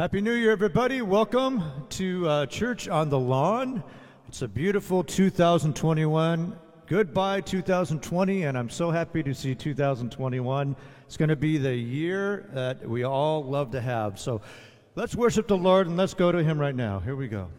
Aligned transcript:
Happy 0.00 0.22
New 0.22 0.32
Year, 0.32 0.50
everybody. 0.50 1.02
Welcome 1.02 1.62
to 1.90 2.26
uh, 2.26 2.46
Church 2.46 2.88
on 2.88 3.10
the 3.10 3.18
Lawn. 3.18 3.84
It's 4.28 4.40
a 4.40 4.48
beautiful 4.48 5.04
2021. 5.04 6.58
Goodbye, 6.86 7.42
2020, 7.42 8.44
and 8.44 8.56
I'm 8.56 8.70
so 8.70 8.90
happy 8.90 9.22
to 9.22 9.34
see 9.34 9.54
2021. 9.54 10.74
It's 11.04 11.18
going 11.18 11.28
to 11.28 11.36
be 11.36 11.58
the 11.58 11.74
year 11.74 12.48
that 12.54 12.88
we 12.88 13.04
all 13.04 13.44
love 13.44 13.72
to 13.72 13.80
have. 13.82 14.18
So 14.18 14.40
let's 14.94 15.14
worship 15.14 15.46
the 15.46 15.58
Lord 15.58 15.86
and 15.86 15.98
let's 15.98 16.14
go 16.14 16.32
to 16.32 16.42
Him 16.42 16.58
right 16.58 16.74
now. 16.74 17.00
Here 17.00 17.14
we 17.14 17.28
go. 17.28 17.50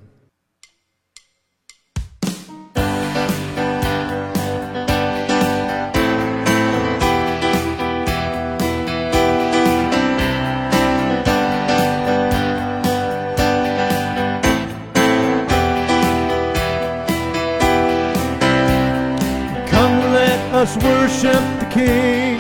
Us 20.62 20.78
worship 20.78 21.60
the 21.60 21.66
King. 21.72 22.31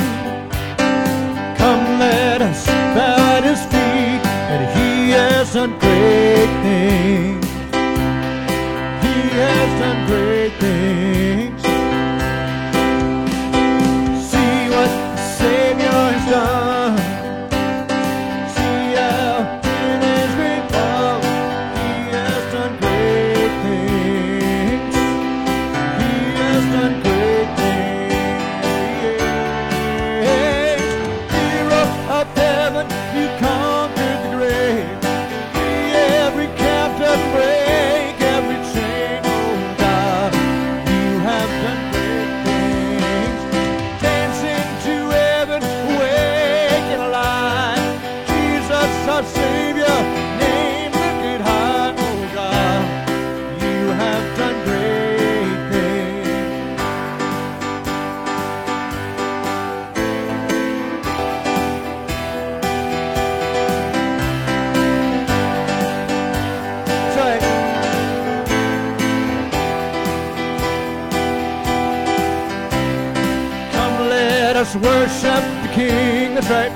Us 74.61 74.75
worship 74.75 75.43
the 75.63 75.71
King. 75.73 76.35
That's 76.35 76.47
right. 76.51 76.71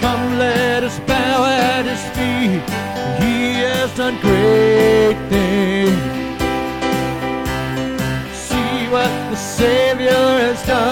Come, 0.00 0.38
let 0.38 0.84
us 0.84 1.00
bow 1.00 1.44
at 1.44 1.84
His 1.92 2.02
feet. 2.14 2.62
He 3.20 3.54
has 3.66 3.90
done 3.96 4.16
great 4.20 5.18
things. 5.28 6.02
See 8.46 8.88
what 8.94 9.10
the 9.30 9.36
Savior 9.36 10.24
has 10.44 10.64
done. 10.64 10.91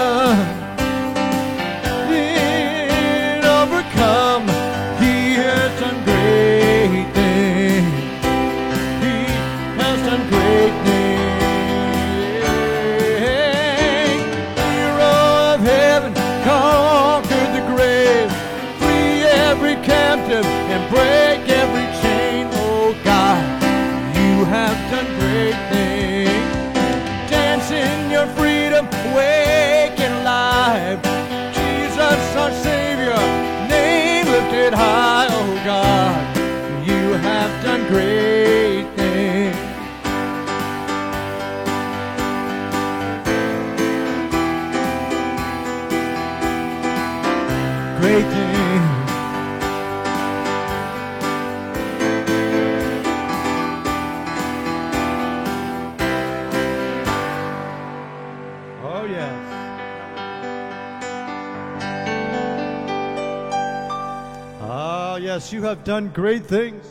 You 65.51 65.63
have 65.63 65.83
done 65.83 66.07
great 66.09 66.45
things. 66.45 66.85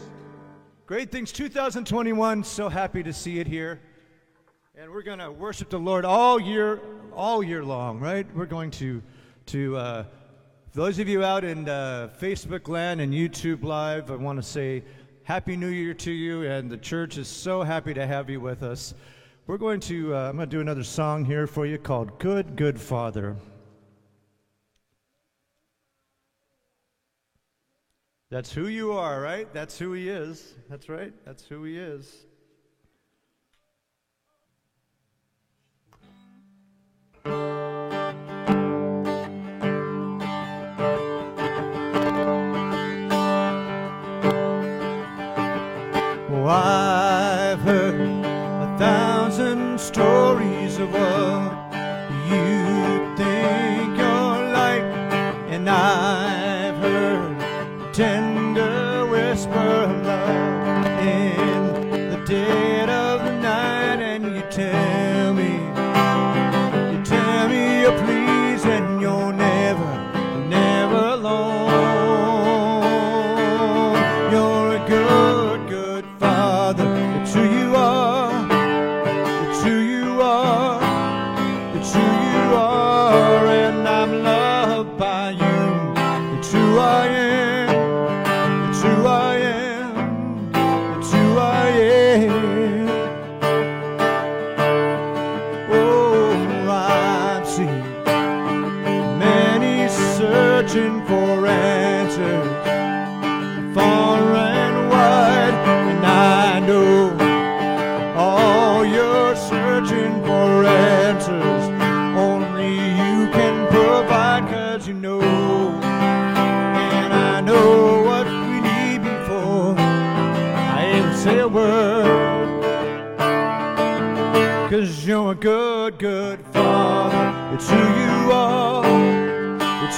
Great 0.86 1.10
things. 1.10 1.32
2021, 1.32 2.44
so 2.44 2.68
happy 2.68 3.02
to 3.02 3.12
see 3.12 3.38
it 3.38 3.46
here. 3.46 3.80
And 4.76 4.90
we're 4.90 5.02
going 5.02 5.18
to 5.18 5.30
worship 5.30 5.70
the 5.70 5.78
Lord 5.78 6.04
all 6.04 6.38
year, 6.38 6.80
all 7.14 7.42
year 7.42 7.64
long, 7.64 8.00
right? 8.00 8.26
We're 8.34 8.46
going 8.46 8.70
to, 8.72 9.02
to 9.46 9.76
uh, 9.76 10.04
those 10.74 10.98
of 10.98 11.08
you 11.08 11.24
out 11.24 11.44
in 11.44 11.68
uh, 11.68 12.10
Facebook 12.20 12.68
land 12.68 13.00
and 13.00 13.14
YouTube 13.14 13.62
Live, 13.62 14.10
I 14.10 14.16
want 14.16 14.38
to 14.38 14.42
say 14.42 14.84
Happy 15.22 15.56
New 15.56 15.68
Year 15.68 15.94
to 15.94 16.10
you, 16.10 16.42
and 16.42 16.70
the 16.70 16.78
church 16.78 17.18
is 17.18 17.28
so 17.28 17.62
happy 17.62 17.94
to 17.94 18.06
have 18.06 18.28
you 18.28 18.40
with 18.40 18.62
us. 18.62 18.94
We're 19.46 19.58
going 19.58 19.80
to, 19.80 20.14
uh, 20.14 20.28
I'm 20.28 20.36
going 20.36 20.50
to 20.50 20.56
do 20.56 20.60
another 20.60 20.84
song 20.84 21.24
here 21.24 21.46
for 21.46 21.66
you 21.66 21.78
called 21.78 22.18
Good, 22.18 22.56
Good 22.56 22.80
Father. 22.80 23.36
That's 28.30 28.52
who 28.52 28.68
you 28.68 28.92
are, 28.92 29.20
right? 29.20 29.52
That's 29.52 29.76
who 29.76 29.92
he 29.92 30.08
is. 30.08 30.54
That's 30.68 30.88
right. 30.88 31.12
That's 31.24 31.44
who 31.44 31.64
he 31.64 31.76
is. 31.76 32.26
Oh, 46.32 46.46
I've 46.46 47.58
heard 47.62 48.00
a 48.00 48.78
thousand 48.78 49.80
stories 49.80 50.78
of 50.78 50.92
what 50.92 51.72
you 52.28 52.99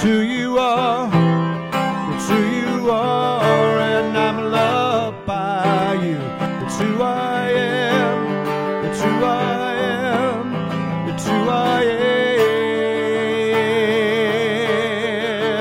who 0.03 0.19
you 0.19 0.57
are. 0.57 1.07
It's 2.13 2.27
who 2.29 2.35
you 2.35 2.91
are, 2.91 3.79
and 3.79 4.17
I'm 4.17 4.51
loved 4.51 5.25
by 5.25 5.93
you. 5.93 6.19
It's 6.65 6.77
who 6.77 7.01
I 7.01 7.49
am. 7.51 8.85
It's 8.85 9.01
who 9.01 9.23
I 9.23 9.75
am. 9.75 10.53
It's 11.09 11.25
who 11.25 11.49
I 11.49 11.83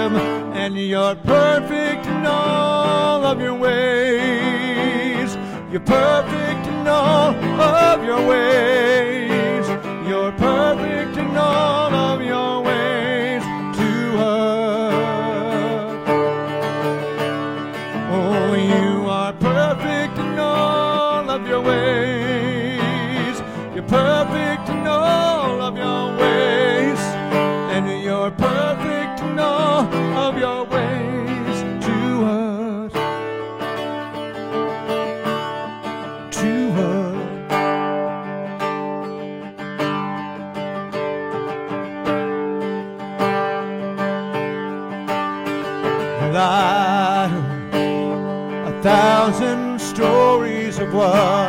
am. 0.03 0.17
And 0.57 0.77
you're 0.77 1.15
perfect 1.15 2.07
in 2.07 2.27
all 2.27 3.25
of 3.25 3.41
your 3.41 3.55
ways. 3.55 5.37
You're 5.71 5.87
perfect 5.87 6.67
in 6.67 6.89
all 6.89 7.33
of 7.61 8.05
your 8.05 8.27
ways. 8.27 9.69
You're 10.09 10.33
perfect 10.33 11.17
in 11.17 11.37
all 11.37 11.95
Noah. 51.03 51.42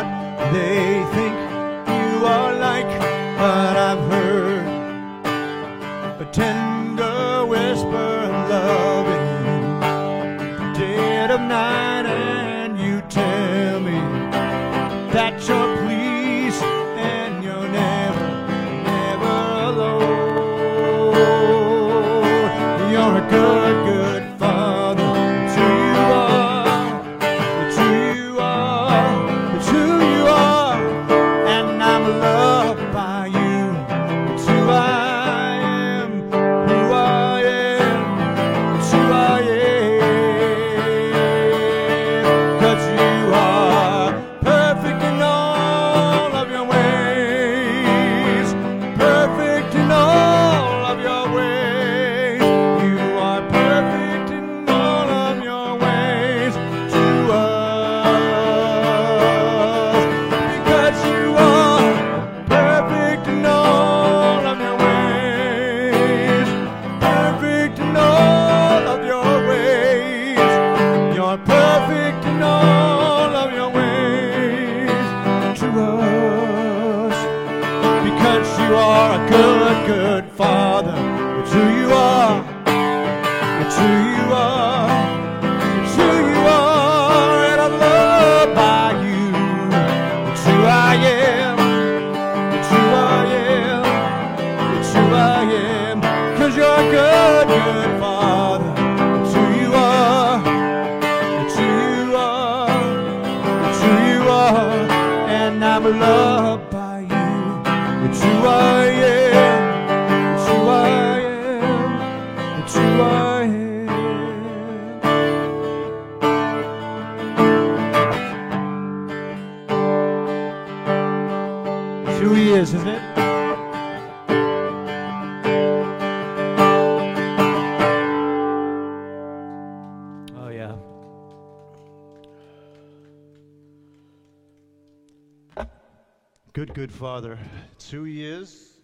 good 136.73 136.91
Father. 136.91 137.37
It's 137.73 137.91
who 137.91 138.03
He 138.03 138.25
is, 138.25 138.79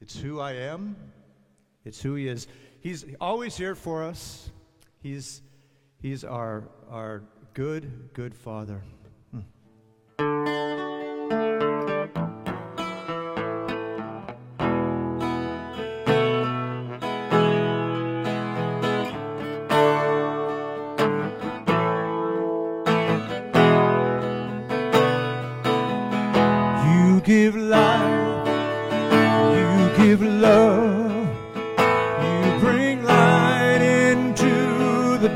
it's 0.00 0.18
who 0.18 0.40
I 0.40 0.54
am, 0.54 0.96
it's 1.84 2.02
who 2.02 2.16
He 2.16 2.26
is. 2.26 2.48
He's 2.80 3.04
always 3.20 3.56
here 3.56 3.76
for 3.76 4.02
us. 4.02 4.50
He's, 5.02 5.40
he's 6.00 6.24
our, 6.24 6.64
our 6.90 7.22
good, 7.54 8.10
good 8.12 8.34
Father. 8.34 8.82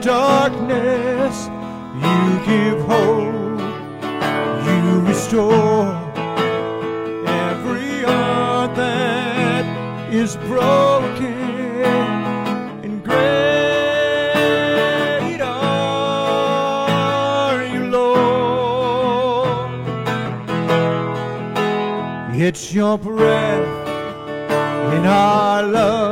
darkness, 0.02 1.48
you 1.96 2.40
give 2.46 2.80
hope, 2.86 3.60
you 4.66 5.00
restore 5.00 5.94
every 7.26 8.02
heart 8.02 8.74
that 8.76 9.64
is 10.12 10.36
broken 10.36 11.32
and 12.84 13.02
great 13.04 13.16
are 15.40 17.64
you, 17.64 17.86
Lord. 17.86 19.70
It's 22.34 22.72
your 22.72 22.98
breath 22.98 23.88
in 24.94 25.06
our 25.06 25.62
love. 25.62 26.05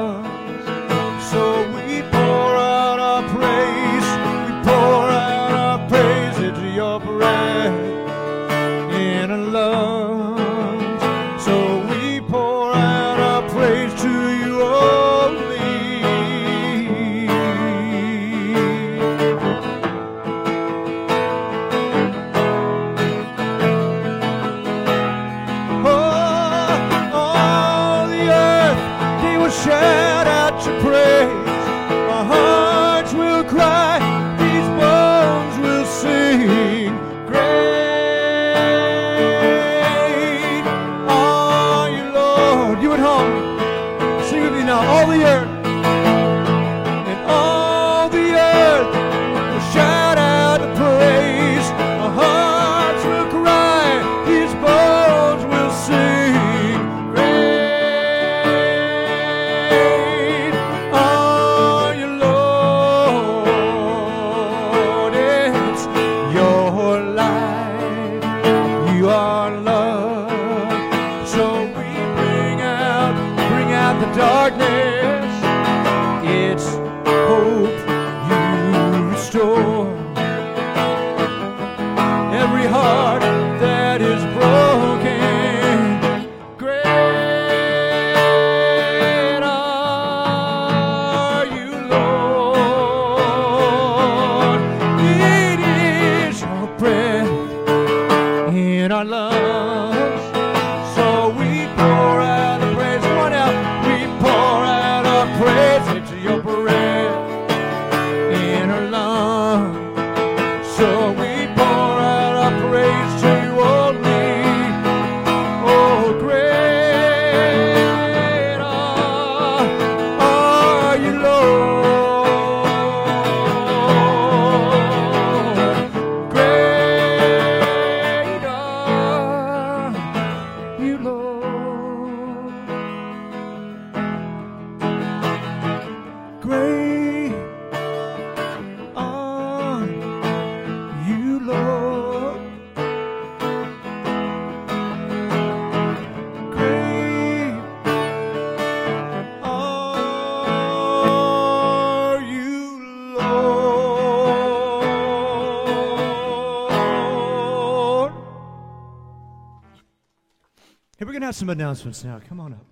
Announcements 161.55 162.03
now. 162.03 162.21
Come 162.29 162.41
on 162.41 162.53
up. 162.53 162.67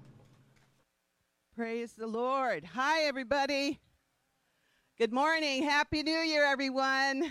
Praise 1.55 1.93
the 1.93 2.09
Lord. 2.09 2.65
Hi, 2.75 3.05
everybody. 3.05 3.79
Good 4.99 5.12
morning. 5.12 5.62
Happy 5.62 6.03
New 6.03 6.19
Year, 6.19 6.45
everyone. 6.45 7.31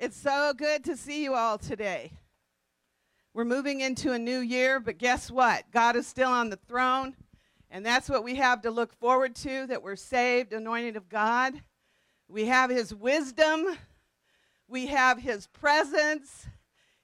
It's 0.00 0.16
so 0.16 0.54
good 0.56 0.82
to 0.84 0.96
see 0.96 1.22
you 1.22 1.34
all 1.34 1.58
today. 1.58 2.12
We're 3.34 3.44
moving 3.44 3.82
into 3.82 4.12
a 4.12 4.18
new 4.18 4.38
year, 4.38 4.80
but 4.80 4.96
guess 4.96 5.30
what? 5.30 5.70
God 5.72 5.94
is 5.94 6.06
still 6.06 6.30
on 6.30 6.48
the 6.48 6.56
throne, 6.56 7.14
and 7.70 7.84
that's 7.84 8.08
what 8.08 8.24
we 8.24 8.36
have 8.36 8.62
to 8.62 8.70
look 8.70 8.94
forward 8.94 9.34
to 9.36 9.66
that 9.66 9.82
we're 9.82 9.94
saved, 9.94 10.54
anointed 10.54 10.96
of 10.96 11.10
God. 11.10 11.60
We 12.28 12.46
have 12.46 12.70
His 12.70 12.94
wisdom, 12.94 13.76
we 14.66 14.86
have 14.86 15.18
His 15.18 15.48
presence. 15.48 16.46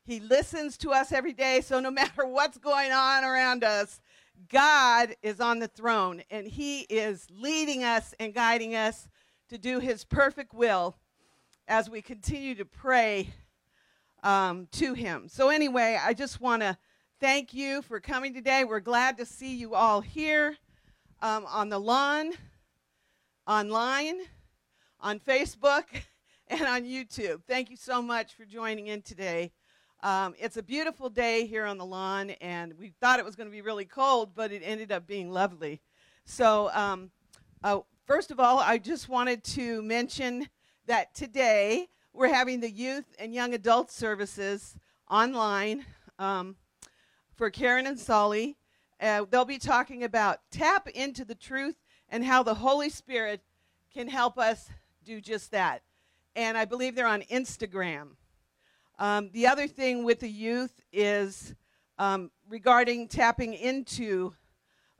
He 0.05 0.21
listens 0.21 0.77
to 0.79 0.91
us 0.91 1.13
every 1.13 1.33
day, 1.33 1.61
so 1.61 1.81
no 1.81 1.91
matter 1.93 2.27
what's 2.27 2.59
going 2.59 2.93
on 2.93 3.25
around 3.25 3.65
us, 3.65 4.01
God 4.51 5.15
is 5.23 5.41
on 5.41 5.59
the 5.59 5.69
throne, 5.69 6.23
and 6.31 6.47
He 6.47 6.81
is 6.83 7.27
leading 7.31 7.85
us 7.85 8.15
and 8.21 8.35
guiding 8.35 8.75
us 8.75 9.09
to 9.49 9.59
do 9.59 9.79
His 9.79 10.05
perfect 10.05 10.53
will 10.53 10.97
as 11.67 11.89
we 11.89 12.03
continue 12.03 12.55
to 12.57 12.65
pray 12.65 13.33
um, 14.23 14.69
to 14.73 14.93
Him. 14.95 15.29
So, 15.29 15.49
anyway, 15.49 15.99
I 16.03 16.13
just 16.13 16.41
want 16.41 16.63
to 16.63 16.77
thank 17.21 17.55
you 17.55 17.81
for 17.83 18.01
coming 18.01 18.35
today. 18.35 18.65
We're 18.65 18.81
glad 18.81 19.17
to 19.19 19.27
see 19.27 19.57
you 19.57 19.75
all 19.75 20.01
here 20.01 20.57
um, 21.23 21.47
on 21.47 21.71
the 21.71 21.79
lawn, 21.79 22.33
online, 23.47 24.17
on 25.01 25.21
Facebook, 25.21 25.85
and 26.49 26.63
on 26.63 26.83
YouTube. 26.83 27.43
Thank 27.47 27.71
you 27.71 27.77
so 27.77 28.03
much 28.03 28.35
for 28.35 28.45
joining 28.45 28.89
in 28.89 29.01
today. 29.01 29.53
Um, 30.05 30.35
it's 30.39 30.59
a 30.59 30.63
beautiful 30.63 31.09
day 31.09 31.47
here 31.47 31.65
on 31.65 31.79
the 31.79 31.85
lawn, 31.87 32.29
and 32.43 32.75
we 32.79 32.93
thought 33.01 33.19
it 33.19 33.25
was 33.25 33.37
going 33.37 33.49
to 33.49 33.51
be 33.51 33.63
really 33.63 33.87
cold, 33.87 34.35
but 34.35 34.53
it 34.53 34.61
ended 34.63 34.93
up 34.93 35.07
being 35.07 35.31
lovely. 35.31 35.81
So, 36.27 36.71
um, 36.75 37.11
uh, 37.63 37.79
first 38.07 38.31
of 38.31 38.39
all, 38.39 38.59
I 38.59 38.77
just 38.77 39.09
wanted 39.09 39.43
to 39.45 39.81
mention 39.81 40.47
that 40.85 41.15
today 41.15 41.89
we're 42.13 42.29
having 42.29 42.61
the 42.61 42.71
youth 42.71 43.07
and 43.19 43.33
young 43.33 43.55
adult 43.55 43.91
services 43.91 44.77
online 45.11 45.87
um, 46.19 46.57
for 47.35 47.49
Karen 47.49 47.87
and 47.87 47.99
Solly. 47.99 48.59
Uh, 49.01 49.25
they'll 49.31 49.47
be 49.47 49.57
talking 49.57 50.05
about 50.05 50.41
tap 50.51 50.87
into 50.91 51.25
the 51.25 51.35
truth 51.35 51.77
and 52.11 52.27
how 52.27 52.43
the 52.43 52.57
Holy 52.57 52.91
Spirit 52.91 53.41
can 53.95 54.09
help 54.09 54.37
us 54.37 54.69
do 55.03 55.23
just 55.23 55.51
that. 55.53 55.81
And 56.37 56.59
I 56.59 56.67
believe 56.67 56.95
they're 56.95 57.07
on 57.07 57.23
Instagram. 57.23 58.17
Um, 58.99 59.31
the 59.33 59.47
other 59.47 59.67
thing 59.67 60.05
with 60.05 60.21
the 60.21 60.29
youth 60.29 60.81
is 60.93 61.55
um, 61.99 62.31
regarding 62.49 63.09
tapping 63.09 63.55
into 63.55 64.35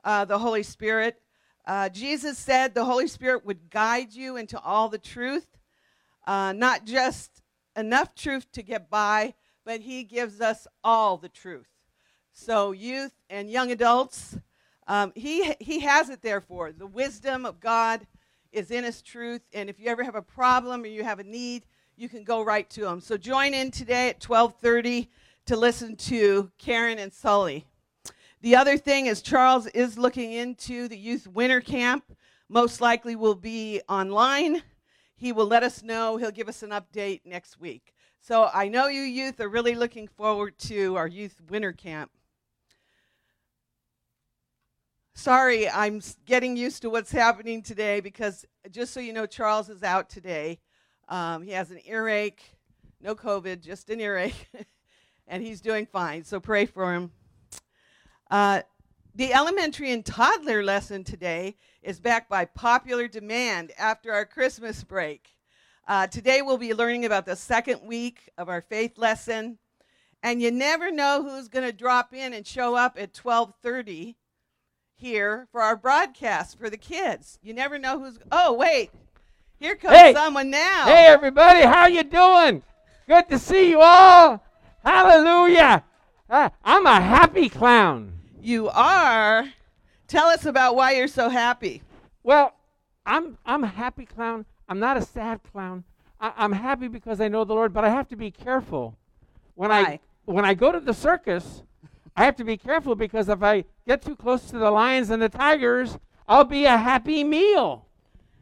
uh, 0.03 0.25
the 0.25 0.37
Holy 0.37 0.63
Spirit. 0.63 1.21
Uh, 1.65 1.89
Jesus 1.89 2.37
said 2.37 2.73
the 2.73 2.85
Holy 2.85 3.07
Spirit 3.07 3.45
would 3.45 3.69
guide 3.69 4.13
you 4.13 4.37
into 4.37 4.59
all 4.59 4.89
the 4.89 4.97
truth 4.97 5.47
uh, 6.25 6.53
not 6.53 6.85
just 6.85 7.41
enough 7.75 8.15
truth 8.15 8.51
to 8.53 8.63
get 8.63 8.89
by, 8.89 9.33
but 9.63 9.81
He 9.81 10.03
gives 10.03 10.41
us 10.41 10.67
all 10.83 11.17
the 11.17 11.29
truth. 11.29 11.67
So, 12.31 12.71
youth 12.71 13.13
and 13.29 13.49
young 13.49 13.71
adults, 13.71 14.37
um, 14.87 15.13
he, 15.15 15.53
he 15.59 15.79
has 15.81 16.09
it 16.09 16.21
there 16.21 16.41
for. 16.41 16.71
The 16.71 16.85
wisdom 16.85 17.45
of 17.45 17.59
God 17.59 18.05
is 18.51 18.71
in 18.71 18.83
His 18.83 19.01
truth. 19.01 19.41
And 19.53 19.69
if 19.69 19.79
you 19.79 19.87
ever 19.87 20.03
have 20.03 20.15
a 20.15 20.21
problem 20.21 20.83
or 20.83 20.87
you 20.87 21.03
have 21.03 21.19
a 21.19 21.23
need, 21.23 21.65
you 21.97 22.09
can 22.09 22.23
go 22.23 22.43
right 22.43 22.69
to 22.71 22.81
them. 22.81 23.01
So, 23.01 23.17
join 23.17 23.53
in 23.53 23.71
today 23.71 24.09
at 24.09 24.23
1230 24.23 25.09
to 25.45 25.55
listen 25.55 25.95
to 25.95 26.51
Karen 26.57 26.99
and 26.99 27.13
Sully. 27.13 27.65
The 28.41 28.55
other 28.55 28.77
thing 28.77 29.07
is 29.07 29.21
Charles 29.21 29.67
is 29.67 29.97
looking 29.97 30.31
into 30.33 30.87
the 30.87 30.97
youth 30.97 31.27
winter 31.27 31.61
camp. 31.61 32.03
Most 32.49 32.81
likely 32.81 33.15
will 33.15 33.35
be 33.35 33.81
online. 33.89 34.61
He 35.15 35.31
will 35.31 35.47
let 35.47 35.63
us 35.63 35.81
know. 35.81 36.17
He'll 36.17 36.31
give 36.31 36.49
us 36.49 36.61
an 36.61 36.71
update 36.71 37.21
next 37.25 37.59
week. 37.59 37.93
So 38.21 38.49
I 38.53 38.67
know 38.67 38.87
you 38.87 39.01
youth 39.01 39.39
are 39.39 39.49
really 39.49 39.75
looking 39.75 40.07
forward 40.07 40.57
to 40.59 40.95
our 40.95 41.07
youth 41.07 41.41
winter 41.49 41.71
camp. 41.71 42.11
Sorry, 45.13 45.69
I'm 45.69 46.01
getting 46.25 46.57
used 46.57 46.81
to 46.81 46.89
what's 46.89 47.11
happening 47.11 47.61
today 47.61 47.99
because 47.99 48.45
just 48.69 48.93
so 48.93 48.99
you 48.99 49.13
know, 49.13 49.25
Charles 49.25 49.69
is 49.69 49.81
out 49.81 50.09
today. 50.09 50.59
Um, 51.07 51.43
he 51.43 51.51
has 51.51 51.71
an 51.71 51.79
earache, 51.85 52.41
no 53.01 53.15
COVID, 53.15 53.61
just 53.61 53.89
an 53.89 53.99
earache, 53.99 54.49
and 55.27 55.43
he's 55.43 55.61
doing 55.61 55.85
fine. 55.85 56.23
So 56.23 56.39
pray 56.39 56.65
for 56.65 56.93
him. 56.93 57.11
Uh, 58.29 58.61
the 59.13 59.33
elementary 59.33 59.91
and 59.91 60.05
toddler 60.05 60.63
lesson 60.63 61.03
today 61.03 61.55
is 61.81 61.99
back 61.99 62.27
by 62.27 62.45
popular 62.45 63.07
demand 63.07 63.71
after 63.77 64.11
our 64.11 64.25
Christmas 64.25 64.83
break. 64.83 65.29
Uh, 65.87 66.07
today 66.07 66.41
we'll 66.41 66.57
be 66.57 66.73
learning 66.73 67.05
about 67.05 67.25
the 67.25 67.35
second 67.35 67.79
week 67.85 68.29
of 68.37 68.49
our 68.49 68.61
faith 68.61 68.97
lesson, 68.97 69.59
and 70.23 70.41
you 70.41 70.49
never 70.49 70.91
know 70.91 71.21
who's 71.21 71.47
going 71.47 71.65
to 71.65 71.71
drop 71.71 72.13
in 72.13 72.33
and 72.33 72.45
show 72.45 72.75
up 72.75 72.97
at 72.99 73.13
12:30 73.13 74.15
here 74.95 75.47
for 75.51 75.61
our 75.61 75.75
broadcast 75.75 76.57
for 76.57 76.69
the 76.69 76.77
kids. 76.77 77.37
You 77.43 77.53
never 77.53 77.77
know 77.77 77.99
who's. 77.99 78.17
Oh 78.31 78.53
wait, 78.53 78.89
here 79.59 79.75
comes 79.75 79.95
hey, 79.95 80.13
someone 80.13 80.49
now. 80.49 80.85
Hey 80.85 81.05
everybody, 81.07 81.61
how 81.61 81.87
you 81.87 82.03
doing? 82.03 82.61
Good 83.07 83.29
to 83.29 83.39
see 83.39 83.69
you 83.69 83.81
all. 83.81 84.43
Hallelujah. 84.83 85.83
Uh, 86.29 86.49
I'm 86.63 86.85
a 86.85 86.99
happy 86.99 87.49
clown. 87.49 88.13
You 88.41 88.69
are. 88.69 89.45
Tell 90.07 90.27
us 90.27 90.45
about 90.45 90.75
why 90.75 90.91
you're 90.91 91.07
so 91.07 91.29
happy. 91.29 91.81
Well, 92.23 92.53
I'm 93.05 93.37
I'm 93.45 93.63
a 93.63 93.67
happy 93.67 94.05
clown. 94.05 94.45
I'm 94.67 94.79
not 94.79 94.97
a 94.97 95.01
sad 95.01 95.41
clown. 95.51 95.83
I, 96.19 96.45
am 96.45 96.51
happy 96.51 96.87
because 96.87 97.21
I 97.21 97.27
know 97.27 97.43
the 97.43 97.53
Lord, 97.53 97.73
but 97.73 97.83
I 97.83 97.89
have 97.89 98.07
to 98.09 98.15
be 98.15 98.31
careful. 98.31 98.97
When 99.53 99.69
why? 99.69 99.79
I 99.79 99.99
when 100.25 100.43
I 100.43 100.53
go 100.53 100.71
to 100.71 100.79
the 100.79 100.93
circus, 100.93 101.63
I 102.15 102.25
have 102.25 102.35
to 102.37 102.43
be 102.43 102.57
careful 102.57 102.95
because 102.95 103.29
if 103.29 103.41
I 103.43 103.65
get 103.87 104.01
too 104.01 104.15
close 104.15 104.45
to 104.49 104.57
the 104.57 104.71
lions 104.71 105.09
and 105.11 105.21
the 105.21 105.29
tigers, 105.29 105.97
I'll 106.27 106.43
be 106.43 106.65
a 106.65 106.77
happy 106.77 107.23
meal. 107.23 107.84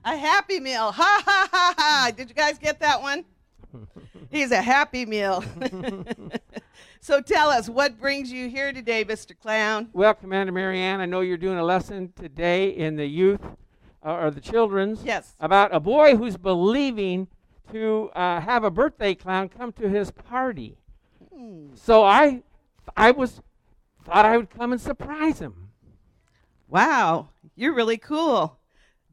A 0.06 0.18
happy 0.18 0.60
meal. 0.60 0.92
Ha 0.92 1.24
ha 1.26 1.50
ha 1.52 1.74
ha. 1.78 2.12
Did 2.16 2.30
you 2.30 2.36
guys 2.36 2.58
get 2.58 2.80
that 2.80 3.02
one? 3.02 3.26
He's 4.32 4.52
a 4.52 4.62
happy 4.62 5.06
meal. 5.06 5.44
so 7.00 7.22
tell 7.22 7.50
us, 7.50 7.70
what 7.70 8.00
brings 8.00 8.32
you 8.32 8.50
here 8.50 8.74
today, 8.74 9.06
Mr. 9.06 9.38
Clown? 9.38 9.90
Well, 9.94 10.14
Commander 10.14 10.52
Marianne, 10.52 11.00
I 11.00 11.06
know 11.06 11.22
you're 11.22 11.38
doing 11.38 11.58
a 11.58 11.64
lesson 11.64 12.12
today 12.20 12.70
in 12.70 12.96
the 12.96 13.06
youth 13.06 13.42
uh, 14.06 14.14
or 14.14 14.32
the 14.32 14.42
children's. 14.42 15.04
Yes. 15.04 15.36
About 15.40 15.74
a 15.74 15.80
boy 15.80 16.16
who's 16.18 16.38
believing 16.38 17.28
to 17.72 18.10
uh, 18.16 18.42
have 18.42 18.64
a 18.64 18.72
birthday 18.72 19.16
clown 19.16 19.50
come 19.50 19.72
to 19.74 19.88
his 19.88 20.12
party. 20.12 20.78
Hmm. 21.34 21.68
So 21.76 22.04
I, 22.04 22.44
I 22.98 23.12
was 23.12 23.42
thought 24.04 24.26
I 24.26 24.38
would 24.38 24.50
come 24.50 24.72
and 24.72 24.82
surprise 24.82 25.40
him. 25.40 25.70
Wow, 26.68 27.30
you're 27.56 27.74
really 27.74 27.98
cool. 27.98 28.58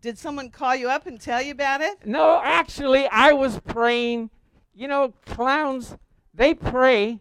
Did 0.01 0.19
someone 0.19 0.51
call 0.51 0.75
you 0.75 0.89
up 0.89 1.07
and 1.07 1.21
tell 1.21 1.43
you 1.43 1.53
about 1.53 1.81
it? 1.81 2.07
No, 2.07 2.41
actually, 2.43 3.07
I 3.09 3.33
was 3.33 3.61
praying 3.61 4.31
you 4.81 4.89
know, 4.89 5.13
clowns, 5.27 5.97
they 6.33 6.55
pray. 6.55 7.21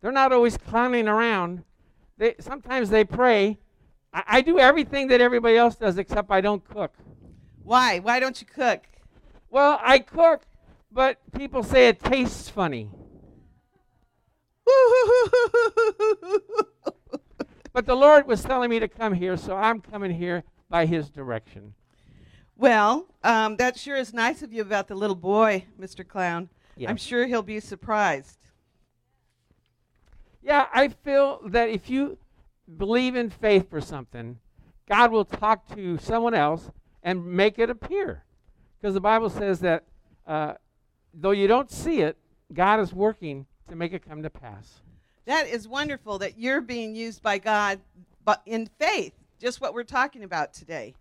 They're 0.00 0.10
not 0.10 0.32
always 0.32 0.56
clowning 0.56 1.06
around. 1.06 1.64
They, 2.16 2.34
sometimes 2.40 2.88
they 2.88 3.04
pray. 3.04 3.58
I, 4.12 4.22
I 4.26 4.40
do 4.40 4.58
everything 4.58 5.08
that 5.08 5.20
everybody 5.20 5.58
else 5.58 5.76
does 5.76 5.98
except 5.98 6.30
I 6.30 6.40
don't 6.40 6.64
cook. 6.64 6.94
Why? 7.62 7.98
Why 7.98 8.20
don't 8.20 8.40
you 8.40 8.46
cook? 8.46 8.84
Well, 9.50 9.78
I 9.82 9.98
cook, 9.98 10.44
but 10.90 11.18
people 11.36 11.62
say 11.62 11.88
it 11.88 12.00
tastes 12.00 12.48
funny. 12.48 12.88
but 17.74 17.84
the 17.84 17.94
Lord 17.94 18.26
was 18.26 18.42
telling 18.42 18.70
me 18.70 18.78
to 18.78 18.88
come 18.88 19.12
here, 19.12 19.36
so 19.36 19.56
I'm 19.56 19.82
coming 19.82 20.12
here 20.12 20.44
by 20.70 20.86
His 20.86 21.10
direction. 21.10 21.74
Well, 22.58 23.06
um, 23.22 23.56
that 23.56 23.78
sure 23.78 23.96
is 23.96 24.12
nice 24.12 24.42
of 24.42 24.52
you 24.52 24.60
about 24.60 24.88
the 24.88 24.94
little 24.94 25.16
boy, 25.16 25.64
Mr. 25.80 26.06
Clown. 26.06 26.50
I'm 26.86 26.96
sure 26.96 27.26
he'll 27.26 27.42
be 27.42 27.60
surprised. 27.60 28.38
Yeah, 30.42 30.66
I 30.72 30.88
feel 30.88 31.40
that 31.46 31.68
if 31.68 31.88
you 31.88 32.18
believe 32.76 33.16
in 33.16 33.30
faith 33.30 33.70
for 33.70 33.80
something, 33.80 34.38
God 34.88 35.10
will 35.10 35.24
talk 35.24 35.74
to 35.74 35.98
someone 35.98 36.34
else 36.34 36.70
and 37.02 37.24
make 37.24 37.58
it 37.58 37.70
appear. 37.70 38.24
Because 38.80 38.92
the 38.92 39.00
Bible 39.00 39.30
says 39.30 39.60
that 39.60 39.84
uh, 40.26 40.54
though 41.14 41.30
you 41.30 41.46
don't 41.46 41.70
see 41.70 42.00
it, 42.00 42.16
God 42.52 42.80
is 42.80 42.92
working 42.92 43.46
to 43.68 43.76
make 43.76 43.92
it 43.92 44.06
come 44.06 44.22
to 44.22 44.30
pass. 44.30 44.80
That 45.24 45.46
is 45.46 45.68
wonderful 45.68 46.18
that 46.18 46.38
you're 46.38 46.60
being 46.60 46.94
used 46.94 47.22
by 47.22 47.38
God 47.38 47.80
but 48.28 48.42
in 48.44 48.68
faith, 48.78 49.14
just 49.40 49.58
what 49.62 49.72
we're 49.72 49.84
talking 49.84 50.22
about 50.22 50.52
today. 50.52 50.94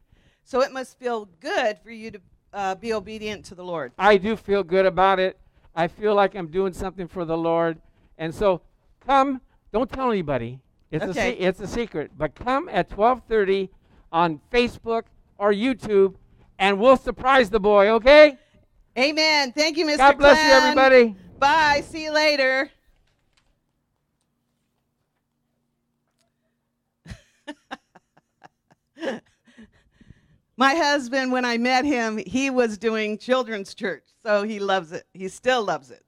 So 0.48 0.62
it 0.62 0.72
must 0.72 0.98
feel 0.98 1.28
good 1.42 1.78
for 1.84 1.92
you 1.92 2.10
to 2.10 2.22
uh, 2.54 2.76
be 2.76 2.94
obedient 2.94 3.44
to 3.48 3.56
the 3.56 3.66
Lord. 3.66 3.92
I 4.00 4.16
do 4.16 4.38
feel 4.38 4.64
good 4.64 4.86
about 4.86 5.20
it. 5.20 5.38
I 5.76 5.90
feel 5.90 6.16
like 6.16 6.36
I'm 6.36 6.48
doing 6.48 6.72
something 6.72 7.10
for 7.10 7.26
the 7.26 7.36
Lord. 7.36 7.82
And 8.18 8.34
so 8.34 8.62
come, 9.06 9.42
don't 9.74 9.92
tell 9.92 10.10
anybody. 10.10 10.62
It's 10.90 11.04
a 11.04 11.10
Okay. 11.10 11.34
se- 11.34 11.38
it's 11.40 11.60
a 11.60 11.68
secret. 11.68 12.12
But 12.18 12.34
come 12.34 12.70
at 12.70 12.90
12:30 12.90 13.68
on 14.10 14.40
Facebook 14.50 15.04
or 15.38 15.52
YouTube, 15.52 16.16
and 16.58 16.80
we'll 16.80 16.96
surprise 16.96 17.50
the 17.50 17.60
boy. 17.60 17.90
Okay? 17.90 18.38
Amen. 18.98 19.52
Thank 19.52 19.76
you, 19.76 19.86
Mr. 19.86 19.98
God 19.98 20.18
bless 20.18 20.42
you, 20.46 20.50
everybody. 20.50 21.14
Bye. 21.40 21.84
See 21.86 22.06
you 22.06 22.14
later. 22.14 22.72
My 30.60 30.74
husband, 30.74 31.32
when 31.32 31.46
I 31.46 31.60
met 31.60 31.86
him, 31.86 32.18
he 32.18 32.50
was 32.50 32.80
doing 32.80 33.20
children's 33.20 33.76
church, 33.76 34.06
so 34.24 34.42
he 34.42 34.58
loves 34.60 34.92
it. 34.92 35.06
He 35.14 35.28
still 35.28 35.64
loves 35.64 35.92
it. 35.92 36.04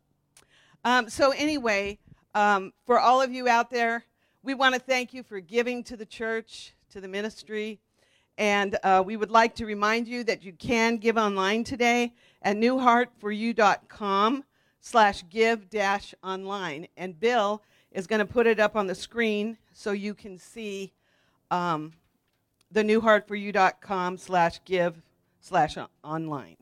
Um, 0.83 1.07
so, 1.07 1.29
anyway, 1.29 1.99
um, 2.33 2.73
for 2.83 2.99
all 2.99 3.21
of 3.21 3.31
you 3.31 3.47
out 3.47 3.69
there, 3.69 4.03
we 4.41 4.55
want 4.55 4.73
to 4.73 4.79
thank 4.81 5.13
you 5.13 5.21
for 5.21 5.39
giving 5.39 5.83
to 5.83 5.95
the 5.95 6.05
church, 6.05 6.73
to 6.89 6.99
the 6.99 7.07
ministry. 7.07 7.79
And 8.39 8.75
uh, 8.81 9.03
we 9.05 9.17
would 9.17 9.29
like 9.29 9.53
to 9.55 9.67
remind 9.67 10.07
you 10.07 10.23
that 10.23 10.43
you 10.43 10.53
can 10.53 10.97
give 10.97 11.15
online 11.15 11.63
today 11.63 12.15
at 12.41 12.57
newheartforyou.com 12.57 14.43
slash 14.79 15.23
give 15.29 15.69
dash 15.69 16.15
online. 16.23 16.87
And 16.97 17.19
Bill 17.19 17.61
is 17.91 18.07
going 18.07 18.19
to 18.19 18.25
put 18.25 18.47
it 18.47 18.59
up 18.59 18.75
on 18.75 18.87
the 18.87 18.95
screen 18.95 19.59
so 19.73 19.91
you 19.91 20.15
can 20.15 20.39
see 20.39 20.91
um, 21.51 21.93
the 22.71 22.83
newheartforyou.com 22.83 24.17
slash 24.17 24.59
give 24.65 25.01
slash 25.39 25.77
on- 25.77 25.87
online. 26.03 26.57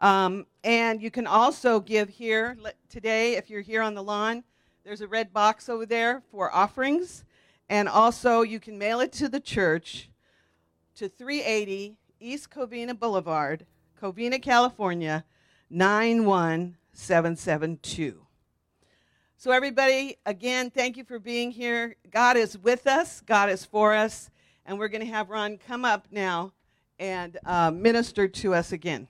Um, 0.00 0.46
and 0.62 1.00
you 1.00 1.10
can 1.10 1.26
also 1.26 1.80
give 1.80 2.08
here 2.08 2.56
today 2.90 3.36
if 3.36 3.48
you're 3.48 3.62
here 3.62 3.82
on 3.82 3.94
the 3.94 4.02
lawn. 4.02 4.44
There's 4.84 5.00
a 5.00 5.08
red 5.08 5.32
box 5.32 5.68
over 5.68 5.86
there 5.86 6.22
for 6.30 6.54
offerings. 6.54 7.24
And 7.68 7.88
also, 7.88 8.42
you 8.42 8.60
can 8.60 8.78
mail 8.78 9.00
it 9.00 9.12
to 9.14 9.28
the 9.28 9.40
church 9.40 10.08
to 10.94 11.08
380 11.08 11.96
East 12.20 12.50
Covina 12.50 12.96
Boulevard, 12.98 13.66
Covina, 14.00 14.40
California, 14.40 15.24
91772. 15.70 18.22
So, 19.38 19.50
everybody, 19.50 20.16
again, 20.24 20.70
thank 20.70 20.96
you 20.96 21.04
for 21.04 21.18
being 21.18 21.50
here. 21.50 21.96
God 22.10 22.36
is 22.36 22.56
with 22.56 22.86
us, 22.86 23.20
God 23.20 23.50
is 23.50 23.64
for 23.64 23.94
us, 23.94 24.30
and 24.66 24.78
we're 24.78 24.88
going 24.88 25.04
to 25.04 25.10
have 25.10 25.30
Ron 25.30 25.58
come 25.58 25.84
up 25.84 26.08
now 26.10 26.52
and 26.98 27.38
uh, 27.46 27.70
minister 27.70 28.28
to 28.28 28.54
us 28.54 28.72
again. 28.72 29.08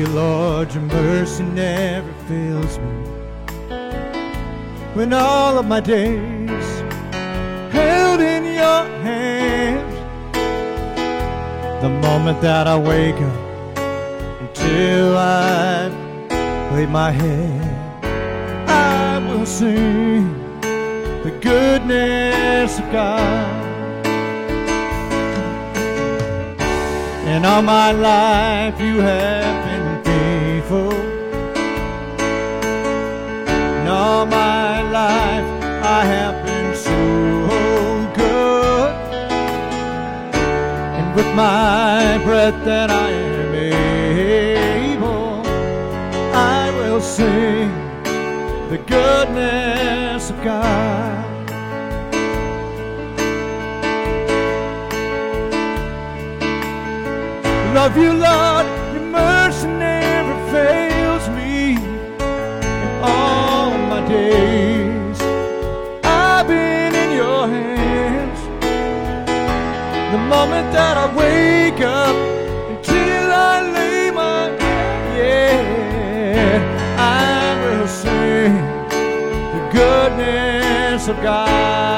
You, 0.00 0.06
Lord, 0.06 0.72
your 0.72 0.82
mercy 0.84 1.42
never 1.42 2.10
fails 2.26 2.78
me. 2.78 2.92
When 4.94 5.12
all 5.12 5.58
of 5.58 5.66
my 5.66 5.80
days 5.80 6.68
held 7.70 8.20
in 8.20 8.44
your 8.44 8.82
hands, 9.04 9.94
the 11.82 11.90
moment 11.90 12.40
that 12.40 12.66
I 12.66 12.78
wake 12.78 13.20
up 13.30 13.78
until 14.40 15.18
I 15.18 15.88
lay 16.74 16.86
my 16.86 17.10
head, 17.10 18.04
I 18.66 19.18
will 19.28 19.44
sing 19.44 20.32
the 21.24 21.32
goodness 21.42 22.78
of 22.78 22.90
God. 22.90 23.66
And 27.32 27.44
all 27.44 27.62
my 27.62 27.92
life 27.92 28.80
you 28.80 28.96
have 29.00 29.69
faithful. 30.60 30.92
And 33.48 33.88
all 33.88 34.26
my 34.26 34.82
life 34.82 35.46
I 35.82 36.04
have 36.04 36.44
been 36.44 36.74
so 36.74 38.12
good. 38.14 38.92
And 40.98 41.14
with 41.16 41.34
my 41.34 42.18
breath 42.24 42.64
that 42.64 42.90
I 42.90 43.10
am 43.10 43.54
able, 43.54 45.42
I 46.34 46.70
will 46.78 47.00
sing 47.00 47.70
the 48.70 48.78
goodness 48.86 50.30
of 50.30 50.42
God. 50.44 51.26
Love 57.74 57.96
you, 57.96 58.12
Lord, 58.12 58.79
moment 70.30 70.72
that 70.72 70.96
I 70.96 71.06
wake 71.12 71.80
up 71.80 72.14
until 72.70 73.32
I 73.32 73.68
lay 73.74 74.12
my 74.12 74.46
head, 75.16 76.62
I 76.96 77.58
will 77.62 77.88
sing 77.88 78.54
the 79.54 79.62
goodness 79.74 81.08
of 81.08 81.16
God. 81.20 81.89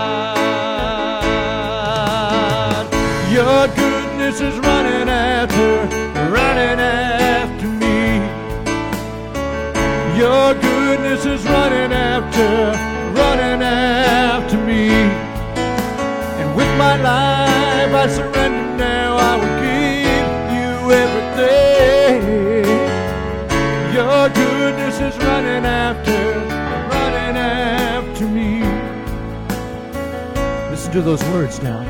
Listen 30.92 31.04
to 31.04 31.10
those 31.10 31.24
words 31.32 31.62
now. 31.62 31.80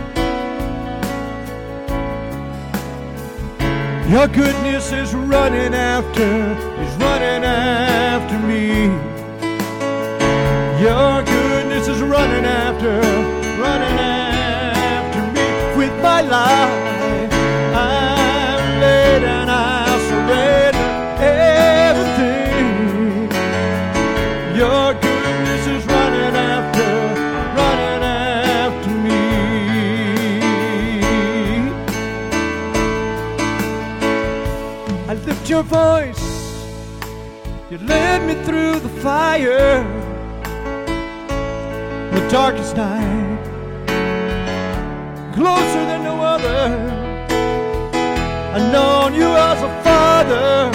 Your 4.08 4.28
goodness 4.28 4.92
is 4.92 5.12
running 5.12 5.74
after, 5.74 6.22
is 6.22 6.96
running 6.98 7.42
after 7.42 8.38
me. 8.46 8.84
Your 10.80 11.24
goodness 11.24 11.88
is 11.88 12.00
running 12.00 12.44
after, 12.44 13.00
your 35.62 35.68
voice. 35.68 36.66
You 37.70 37.78
led 37.78 38.26
me 38.26 38.34
through 38.44 38.80
the 38.80 38.88
fire, 39.00 39.82
the 42.12 42.28
darkest 42.30 42.76
night, 42.76 43.38
closer 45.34 45.84
than 45.90 46.04
no 46.04 46.20
other. 46.20 46.62
I've 48.54 48.72
known 48.72 49.14
you 49.14 49.28
as 49.28 49.62
a 49.62 49.82
father, 49.82 50.70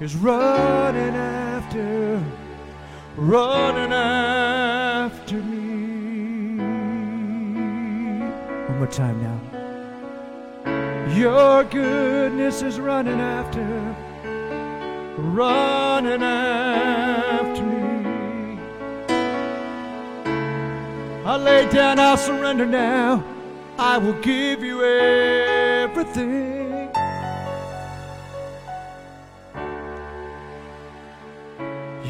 is 0.00 0.16
running 0.16 1.14
after, 1.14 2.24
running 3.16 3.92
after 3.92 5.34
me. 5.34 6.56
One 8.66 8.78
more 8.78 8.86
time 8.86 9.22
now. 9.22 9.38
Your 11.14 11.64
goodness 11.64 12.62
is 12.62 12.80
running 12.80 13.20
after, 13.20 13.94
running 15.18 16.22
after 16.22 17.62
me. 17.62 18.58
I 21.26 21.36
lay 21.36 21.70
down, 21.70 21.98
I'll 21.98 22.16
surrender 22.16 22.64
now. 22.64 23.22
I 23.78 23.98
will 23.98 24.18
give 24.22 24.62
you 24.62 24.82
everything. 24.82 26.79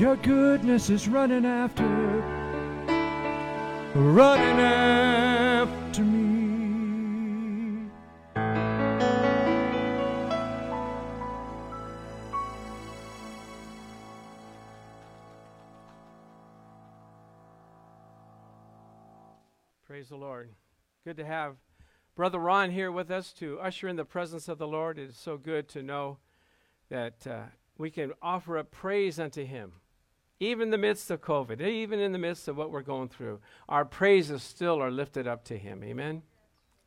Your 0.01 0.17
goodness 0.17 0.89
is 0.89 1.07
running 1.09 1.45
after, 1.45 1.85
running 3.95 4.59
after 4.59 6.03
me. 6.03 7.91
Praise 19.85 20.09
the 20.09 20.17
Lord. 20.17 20.49
Good 21.05 21.19
to 21.19 21.27
have 21.27 21.57
Brother 22.15 22.39
Ron 22.39 22.71
here 22.71 22.91
with 22.91 23.11
us 23.11 23.35
to 23.35 23.61
usher 23.61 23.87
in 23.87 23.97
the 23.97 24.07
presence 24.07 24.49
of 24.49 24.57
the 24.57 24.67
Lord. 24.67 24.99
It 24.99 25.11
is 25.11 25.19
so 25.19 25.37
good 25.37 25.69
to 25.69 25.83
know 25.83 26.17
that 26.89 27.27
uh, 27.27 27.43
we 27.77 27.91
can 27.91 28.15
offer 28.23 28.57
up 28.57 28.71
praise 28.71 29.21
unto 29.21 29.45
Him. 29.45 29.73
Even 30.41 30.63
in 30.63 30.71
the 30.71 30.79
midst 30.79 31.11
of 31.11 31.21
COVID, 31.21 31.61
even 31.61 32.01
in 32.01 32.13
the 32.13 32.19
midst 32.19 32.49
of 32.49 32.57
what 32.57 32.71
we're 32.71 32.81
going 32.81 33.09
through, 33.09 33.41
our 33.69 33.85
praises 33.85 34.43
still 34.43 34.83
are 34.83 34.91
lifted 34.91 35.29
up 35.29 35.45
to 35.45 35.59
Him. 35.59 35.85
Amen? 35.85 36.23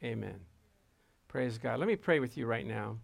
Amen. 0.04 0.40
Praise 1.28 1.60
God. 1.60 1.80
Let 1.80 1.88
me 1.88 1.96
pray 1.96 2.20
with 2.20 2.36
you 2.36 2.48
right 2.48 2.66
now. 2.66 2.98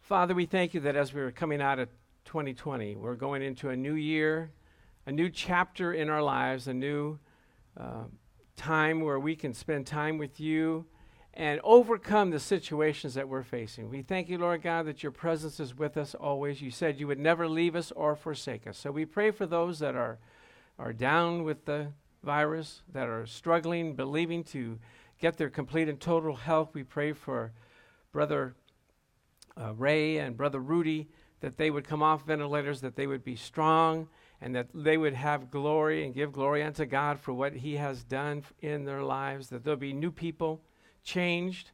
Father, 0.00 0.34
we 0.34 0.44
thank 0.44 0.74
you 0.74 0.80
that 0.80 0.96
as 0.96 1.14
we 1.14 1.20
are 1.20 1.30
coming 1.30 1.62
out 1.62 1.78
of 1.78 1.88
2020, 2.24 2.96
we're 2.96 3.14
going 3.14 3.42
into 3.42 3.70
a 3.70 3.76
new 3.76 3.94
year, 3.94 4.50
a 5.06 5.12
new 5.12 5.30
chapter 5.30 5.92
in 5.92 6.10
our 6.10 6.22
lives, 6.22 6.66
a 6.66 6.74
new 6.74 7.18
uh, 7.78 8.04
time 8.56 9.00
where 9.00 9.18
we 9.18 9.36
can 9.36 9.54
spend 9.54 9.86
time 9.86 10.18
with 10.18 10.40
you 10.40 10.84
and 11.36 11.60
overcome 11.64 12.30
the 12.30 12.38
situations 12.38 13.14
that 13.14 13.28
we're 13.28 13.42
facing. 13.42 13.90
We 13.90 14.02
thank 14.02 14.28
you, 14.28 14.38
Lord 14.38 14.62
God, 14.62 14.86
that 14.86 15.02
your 15.02 15.10
presence 15.10 15.58
is 15.58 15.76
with 15.76 15.96
us 15.96 16.14
always. 16.14 16.62
You 16.62 16.70
said 16.70 17.00
you 17.00 17.08
would 17.08 17.18
never 17.18 17.48
leave 17.48 17.74
us 17.74 17.90
or 17.90 18.14
forsake 18.14 18.68
us. 18.68 18.78
So 18.78 18.92
we 18.92 19.04
pray 19.04 19.32
for 19.32 19.44
those 19.44 19.80
that 19.80 19.96
are, 19.96 20.18
are 20.78 20.92
down 20.92 21.42
with 21.42 21.64
the 21.64 21.88
virus, 22.22 22.82
that 22.92 23.08
are 23.08 23.26
struggling, 23.26 23.94
believing 23.94 24.44
to 24.44 24.78
get 25.20 25.36
their 25.36 25.50
complete 25.50 25.88
and 25.88 26.00
total 26.00 26.36
health. 26.36 26.70
We 26.72 26.84
pray 26.84 27.12
for 27.12 27.52
Brother 28.12 28.54
uh, 29.60 29.74
Ray 29.74 30.18
and 30.18 30.36
Brother 30.36 30.60
Rudy 30.60 31.08
that 31.40 31.56
they 31.56 31.70
would 31.70 31.84
come 31.84 32.02
off 32.02 32.24
ventilators, 32.24 32.80
that 32.80 32.94
they 32.94 33.08
would 33.08 33.24
be 33.24 33.36
strong 33.36 34.08
and 34.40 34.54
that 34.54 34.68
they 34.72 34.96
would 34.96 35.14
have 35.14 35.50
glory 35.50 36.04
and 36.04 36.14
give 36.14 36.32
glory 36.32 36.62
unto 36.62 36.84
God 36.84 37.18
for 37.18 37.32
what 37.32 37.54
He 37.54 37.74
has 37.74 38.04
done 38.04 38.44
in 38.60 38.84
their 38.84 39.02
lives, 39.02 39.48
that 39.48 39.64
there'll 39.64 39.78
be 39.78 39.92
new 39.92 40.12
people 40.12 40.62
changed, 41.04 41.70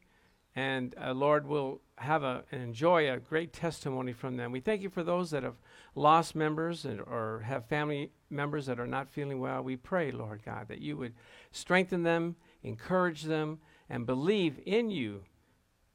and 0.55 0.95
uh, 1.03 1.13
Lord 1.13 1.47
will 1.47 1.81
have 1.97 2.23
a, 2.23 2.45
and 2.51 2.63
enjoy 2.63 3.11
a 3.11 3.19
great 3.19 3.53
testimony 3.53 4.13
from 4.13 4.37
them. 4.37 4.53
We 4.53 4.61
thank 4.61 4.83
you 4.83 4.91
for 4.91 5.03
those 5.03 5.31
that 5.31 5.43
have 5.43 5.57
lost 5.95 6.35
members 6.35 6.85
and, 6.85 7.01
or 7.01 7.43
have 7.47 7.67
family 7.67 8.11
members 8.29 8.67
that 8.67 8.81
are 8.81 8.87
not 8.87 9.11
feeling 9.11 9.41
well. 9.41 9.63
We 9.63 9.77
pray, 9.77 10.11
Lord 10.11 10.43
God, 10.45 10.69
that 10.69 10.81
you 10.81 10.97
would 10.97 11.15
strengthen 11.53 12.03
them, 12.03 12.37
encourage 12.63 13.23
them, 13.23 13.59
and 13.89 14.07
believe 14.07 14.61
in 14.67 14.91
you 14.91 15.23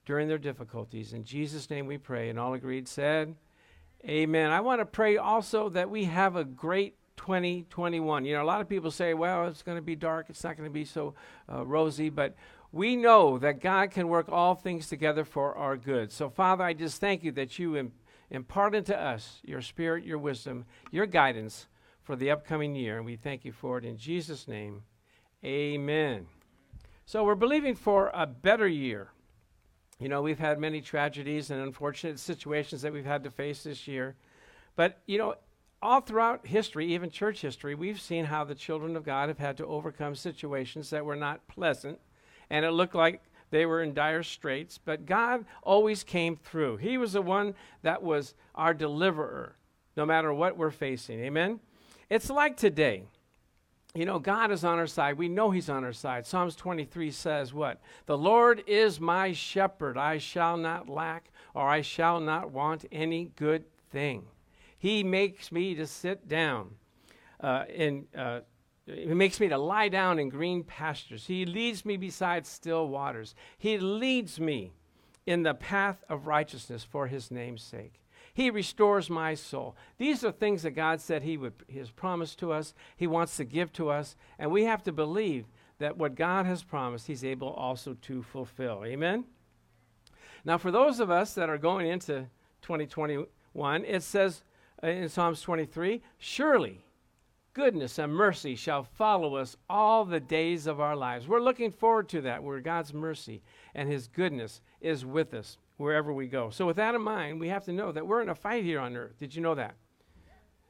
during 0.05 0.27
their 0.27 0.37
difficulties. 0.37 1.13
In 1.13 1.23
Jesus' 1.23 1.69
name 1.69 1.87
we 1.87 1.97
pray. 1.97 2.29
And 2.29 2.39
all 2.39 2.53
agreed 2.53 2.87
said, 2.87 3.35
Amen. 4.07 4.51
I 4.51 4.61
want 4.61 4.81
to 4.81 4.85
pray 4.85 5.17
also 5.17 5.69
that 5.69 5.89
we 5.89 6.03
have 6.03 6.35
a 6.35 6.43
great 6.43 6.95
2021. 7.17 8.25
You 8.25 8.35
know, 8.35 8.43
a 8.43 8.45
lot 8.45 8.61
of 8.61 8.69
people 8.69 8.91
say, 8.91 9.15
well, 9.15 9.47
it's 9.47 9.63
going 9.63 9.77
to 9.77 9.81
be 9.81 9.95
dark, 9.95 10.27
it's 10.29 10.43
not 10.43 10.57
going 10.57 10.69
to 10.69 10.73
be 10.73 10.85
so 10.85 11.15
uh, 11.51 11.65
rosy, 11.65 12.09
but 12.09 12.35
we 12.75 12.97
know 12.97 13.37
that 13.37 13.61
God 13.61 13.91
can 13.91 14.09
work 14.09 14.27
all 14.29 14.53
things 14.53 14.89
together 14.89 15.23
for 15.23 15.55
our 15.55 15.77
good. 15.77 16.11
So, 16.11 16.29
Father, 16.29 16.65
I 16.65 16.73
just 16.73 16.99
thank 16.99 17.23
you 17.23 17.31
that 17.31 17.57
you 17.57 17.89
impart 18.29 18.75
into 18.75 19.01
us 19.01 19.39
your 19.45 19.61
spirit, 19.61 20.03
your 20.03 20.17
wisdom, 20.17 20.65
your 20.91 21.05
guidance 21.05 21.67
for 22.03 22.17
the 22.17 22.29
upcoming 22.29 22.75
year. 22.75 22.97
And 22.97 23.05
we 23.05 23.15
thank 23.15 23.45
you 23.45 23.53
for 23.53 23.77
it 23.77 23.85
in 23.85 23.95
Jesus' 23.95 24.45
name. 24.45 24.81
Amen. 25.41 26.25
So, 27.05 27.23
we're 27.23 27.35
believing 27.35 27.75
for 27.75 28.11
a 28.13 28.27
better 28.27 28.67
year. 28.67 29.07
You 29.97 30.09
know, 30.09 30.21
we've 30.21 30.37
had 30.37 30.59
many 30.59 30.81
tragedies 30.81 31.51
and 31.51 31.61
unfortunate 31.61 32.19
situations 32.19 32.81
that 32.81 32.91
we've 32.91 33.05
had 33.05 33.23
to 33.23 33.31
face 33.31 33.63
this 33.63 33.87
year. 33.87 34.17
But, 34.75 34.99
you 35.05 35.17
know, 35.17 35.35
all 35.81 36.01
throughout 36.01 36.45
history, 36.45 36.87
even 36.87 37.09
church 37.09 37.39
history, 37.39 37.73
we've 37.73 38.01
seen 38.01 38.25
how 38.25 38.43
the 38.43 38.53
children 38.53 38.97
of 38.97 39.05
God 39.05 39.29
have 39.29 39.39
had 39.39 39.55
to 39.57 39.65
overcome 39.65 40.13
situations 40.15 40.89
that 40.89 41.05
were 41.05 41.15
not 41.15 41.47
pleasant. 41.47 41.99
And 42.49 42.65
it 42.65 42.71
looked 42.71 42.95
like 42.95 43.21
they 43.51 43.65
were 43.65 43.81
in 43.81 43.93
dire 43.93 44.23
straits, 44.23 44.77
but 44.77 45.05
God 45.05 45.45
always 45.63 46.03
came 46.03 46.35
through. 46.35 46.77
He 46.77 46.97
was 46.97 47.13
the 47.13 47.21
one 47.21 47.55
that 47.83 48.03
was 48.03 48.33
our 48.53 48.73
deliverer, 48.73 49.55
no 49.95 50.05
matter 50.05 50.33
what 50.33 50.57
we're 50.57 50.71
facing. 50.71 51.19
Amen? 51.19 51.59
It's 52.09 52.29
like 52.29 52.57
today 52.57 53.05
you 53.95 54.03
know, 54.03 54.19
God 54.19 54.51
is 54.51 54.65
on 54.65 54.77
our 54.77 54.87
side. 54.87 55.17
We 55.17 55.29
know 55.29 55.51
He's 55.51 55.69
on 55.69 55.85
our 55.85 55.93
side. 55.93 56.25
Psalms 56.25 56.55
23 56.57 57.11
says, 57.11 57.53
What? 57.53 57.81
The 58.07 58.17
Lord 58.17 58.61
is 58.67 58.99
my 58.99 59.31
shepherd. 59.31 59.97
I 59.97 60.17
shall 60.17 60.57
not 60.57 60.89
lack, 60.89 61.31
or 61.53 61.67
I 61.67 61.79
shall 61.79 62.19
not 62.19 62.51
want 62.51 62.83
any 62.91 63.31
good 63.37 63.63
thing. 63.91 64.23
He 64.77 65.01
makes 65.01 65.49
me 65.49 65.75
to 65.75 65.87
sit 65.87 66.27
down 66.27 66.71
uh, 67.39 67.63
in. 67.73 68.05
Uh, 68.15 68.41
he 68.85 69.05
makes 69.13 69.39
me 69.39 69.47
to 69.49 69.57
lie 69.57 69.89
down 69.89 70.19
in 70.19 70.29
green 70.29 70.63
pastures. 70.63 71.27
He 71.27 71.45
leads 71.45 71.85
me 71.85 71.97
beside 71.97 72.45
still 72.45 72.87
waters. 72.87 73.33
He 73.57 73.77
leads 73.77 74.39
me 74.39 74.73
in 75.25 75.43
the 75.43 75.55
path 75.55 76.03
of 76.07 76.27
righteousness 76.27 76.83
for 76.83 77.07
his 77.07 77.31
name's 77.31 77.63
sake. 77.63 78.01
He 78.35 78.49
restores 78.49 79.09
my 79.09 79.33
soul. 79.33 79.77
These 79.97 80.25
are 80.25 80.31
things 80.31 80.63
that 80.63 80.71
God 80.71 80.99
said 80.99 81.23
He 81.23 81.37
would 81.37 81.53
He 81.67 81.79
has 81.79 81.89
promised 81.89 82.37
to 82.39 82.51
us. 82.51 82.73
He 82.97 83.07
wants 83.07 83.37
to 83.37 83.45
give 83.45 83.71
to 83.73 83.89
us, 83.89 84.17
and 84.37 84.51
we 84.51 84.65
have 84.65 84.83
to 84.83 84.91
believe 84.91 85.45
that 85.79 85.97
what 85.97 86.15
God 86.15 86.45
has 86.45 86.61
promised, 86.61 87.07
He's 87.07 87.23
able 87.23 87.47
also 87.53 87.93
to 88.01 88.21
fulfill. 88.21 88.83
Amen. 88.85 89.23
Now, 90.43 90.57
for 90.57 90.69
those 90.69 90.99
of 90.99 91.09
us 91.09 91.33
that 91.35 91.49
are 91.49 91.57
going 91.57 91.87
into 91.87 92.27
2021, 92.61 93.85
it 93.85 94.03
says 94.03 94.43
uh, 94.83 94.87
in 94.87 95.07
Psalms 95.07 95.41
23, 95.41 96.03
surely 96.17 96.84
goodness 97.55 97.97
and 97.97 98.13
mercy 98.13 98.53
shall 98.55 98.83
follow 98.83 99.37
us 99.37 99.55
all 99.69 100.05
the 100.05 100.19
days 100.19 100.67
of 100.67 100.79
our 100.79 100.95
lives. 100.95 101.27
We're 101.27 101.41
looking 101.41 101.71
forward 101.71 102.09
to 102.09 102.21
that, 102.21 102.43
where 102.43 102.59
God's 102.59 102.93
mercy 102.93 103.41
and 103.73 103.89
His 103.89 104.07
goodness 104.07 104.61
is 104.81 105.05
with 105.05 105.33
us 105.33 105.57
wherever 105.77 106.13
we 106.13 106.27
go. 106.27 106.51
So, 106.51 106.67
with 106.67 106.75
that 106.75 106.93
in 106.93 107.01
mind, 107.01 107.39
we 107.39 107.47
have 107.47 107.63
to 107.65 107.73
know 107.73 107.91
that 107.91 108.05
we're 108.05 108.21
in 108.21 108.29
a 108.29 108.35
fight 108.35 108.63
here 108.63 108.79
on 108.79 108.95
earth. 108.95 109.17
Did 109.17 109.33
you 109.33 109.41
know 109.41 109.55
that? 109.55 109.75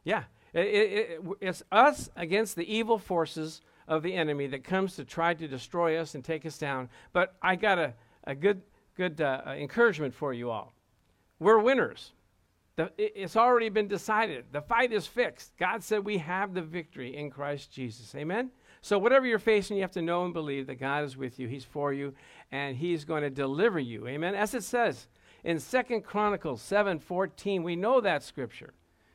Yeah. 0.06 0.24
It, 0.54 0.60
it, 0.60 1.22
it's 1.42 1.64
us 1.72 2.10
against 2.16 2.56
the 2.56 2.72
evil 2.74 2.98
forces 2.98 3.62
of 3.88 4.04
the 4.04 4.14
enemy 4.14 4.48
that 4.48 4.64
comes 4.64 4.96
to 4.96 5.04
try 5.04 5.34
to 5.34 5.48
destroy 5.48 5.98
us 5.98 6.16
and 6.16 6.24
take 6.24 6.46
us 6.46 6.58
down. 6.58 6.88
But 7.12 7.36
I 7.42 7.56
got 7.56 7.78
a, 7.78 7.94
a 8.24 8.36
good, 8.36 8.62
good 8.96 9.20
uh 9.20 9.42
encouragement 9.48 10.14
for 10.14 10.34
you 10.34 10.50
all. 10.52 10.74
We're 11.40 11.60
winners. 11.60 12.14
The, 12.78 12.92
it's 12.98 13.38
already 13.38 13.70
been 13.70 13.88
decided. 13.88 14.46
The 14.52 14.62
fight 14.62 14.92
is 14.92 15.08
fixed. 15.08 15.56
God 15.58 15.82
said 15.82 16.04
we 16.04 16.18
have 16.18 16.54
the 16.54 16.62
victory 16.62 17.16
in 17.16 17.30
Christ 17.30 17.72
Jesus. 17.72 18.14
Amen? 18.16 18.52
So, 18.82 19.00
whatever 19.00 19.26
you're 19.26 19.40
facing, 19.40 19.78
you 19.78 19.84
have 19.84 19.92
to 19.92 20.02
know 20.02 20.26
and 20.26 20.34
believe 20.34 20.68
that 20.68 20.80
God 20.80 21.06
is 21.06 21.16
with 21.16 21.40
you. 21.40 21.48
He's 21.48 21.64
for 21.64 21.94
you, 21.94 22.14
and 22.52 22.76
He's 22.76 23.06
going 23.06 23.24
to 23.24 23.30
deliver 23.30 23.80
you. 23.80 24.08
Amen. 24.08 24.36
As 24.36 24.54
it 24.54 24.64
says 24.64 25.08
in 25.44 25.60
Second 25.60 26.04
Chronicles 26.04 26.62
7 26.62 27.00
14, 27.00 27.64
we 27.64 27.76
know 27.76 28.02
that 28.02 28.24
scripture. 28.24 28.74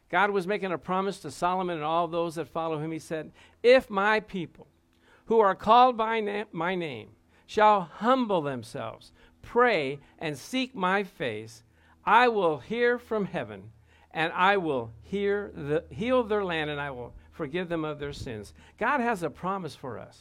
God 0.09 0.31
was 0.31 0.47
making 0.47 0.73
a 0.73 0.79
promise 0.79 1.21
to 1.21 1.31
Solomon 1.31 1.77
and 1.77 1.85
all 1.85 2.09
those 2.09 2.35
that 2.35 2.49
follow 2.49 2.79
him. 2.79 2.91
He 2.91 2.99
said, 2.99 3.31
If 3.63 3.89
my 3.89 4.21
people 4.21 4.67
who 5.27 5.39
are 5.39 5.55
called 5.55 5.97
by 5.97 6.21
na- 6.21 6.45
my 6.51 6.75
name 6.75 7.11
shall 7.47 7.83
humble 7.83 8.43
themselves, 8.43 9.13
pray, 9.41 10.01
and 10.19 10.37
seek 10.37 10.75
my 10.75 11.05
face, 11.05 11.63
I 12.11 12.27
will 12.27 12.59
hear 12.59 12.99
from 12.99 13.27
heaven, 13.27 13.71
and 14.11 14.33
I 14.33 14.57
will 14.57 14.91
the, 15.13 15.85
heal 15.91 16.25
their 16.25 16.45
land, 16.45 16.69
and 16.69 16.81
I 16.81 16.91
will 16.91 17.15
forgive 17.31 17.69
them 17.69 17.85
of 17.85 18.01
their 18.01 18.13
sins. 18.13 18.53
God 18.79 18.99
has 18.99 19.23
a 19.23 19.31
promise 19.31 19.77
for 19.77 19.97
us. 19.97 20.19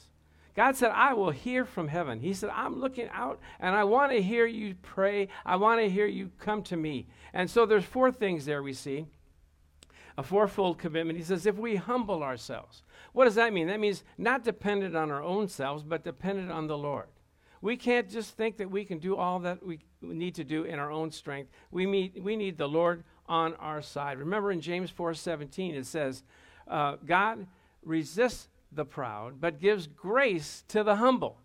God 0.55 0.75
said, 0.75 0.91
I 0.93 1.13
will 1.13 1.31
hear 1.31 1.65
from 1.65 1.87
heaven. 1.87 2.19
He 2.19 2.35
said, 2.35 2.51
I'm 2.53 2.79
looking 2.79 3.09
out 3.11 3.39
and 3.59 3.75
I 3.75 3.85
want 3.85 4.11
to 4.11 4.21
hear 4.21 4.45
you 4.45 4.75
pray. 4.83 5.29
I 5.43 5.55
want 5.55 5.79
to 5.79 5.89
hear 5.89 6.05
you 6.05 6.29
come 6.37 6.61
to 6.63 6.77
me. 6.77 7.07
And 7.33 7.49
so 7.49 7.65
there's 7.65 7.85
four 7.85 8.11
things 8.11 8.45
there 8.45 8.61
we 8.61 8.73
see 8.73 9.05
a 10.17 10.23
fourfold 10.23 10.77
commitment. 10.77 11.17
He 11.17 11.23
says, 11.23 11.45
if 11.45 11.57
we 11.57 11.77
humble 11.77 12.23
ourselves. 12.23 12.83
What 13.13 13.25
does 13.25 13.35
that 13.35 13.53
mean? 13.53 13.67
That 13.67 13.79
means 13.79 14.03
not 14.17 14.43
dependent 14.43 14.95
on 14.95 15.11
our 15.11 15.23
own 15.23 15.47
selves, 15.47 15.81
but 15.81 16.03
dependent 16.03 16.51
on 16.51 16.67
the 16.67 16.77
Lord. 16.77 17.07
We 17.61 17.75
can't 17.77 18.09
just 18.09 18.37
think 18.37 18.57
that 18.57 18.71
we 18.71 18.85
can 18.85 18.99
do 18.99 19.15
all 19.15 19.39
that 19.39 19.65
we 19.65 19.79
need 20.01 20.35
to 20.35 20.43
do 20.43 20.63
in 20.63 20.79
our 20.79 20.91
own 20.91 21.11
strength. 21.11 21.51
We, 21.71 21.85
meet, 21.85 22.23
we 22.23 22.35
need 22.35 22.57
the 22.57 22.69
Lord 22.69 23.03
on 23.27 23.53
our 23.55 23.81
side. 23.81 24.17
Remember 24.17 24.51
in 24.51 24.61
James 24.61 24.91
4:17 24.91 25.75
it 25.75 25.85
says, 25.85 26.23
uh, 26.67 26.95
God 27.05 27.47
resists 27.83 28.47
the 28.71 28.85
proud, 28.85 29.41
but 29.41 29.59
gives 29.59 29.87
grace 29.87 30.63
to 30.69 30.83
the 30.83 30.95
humble. 30.97 31.37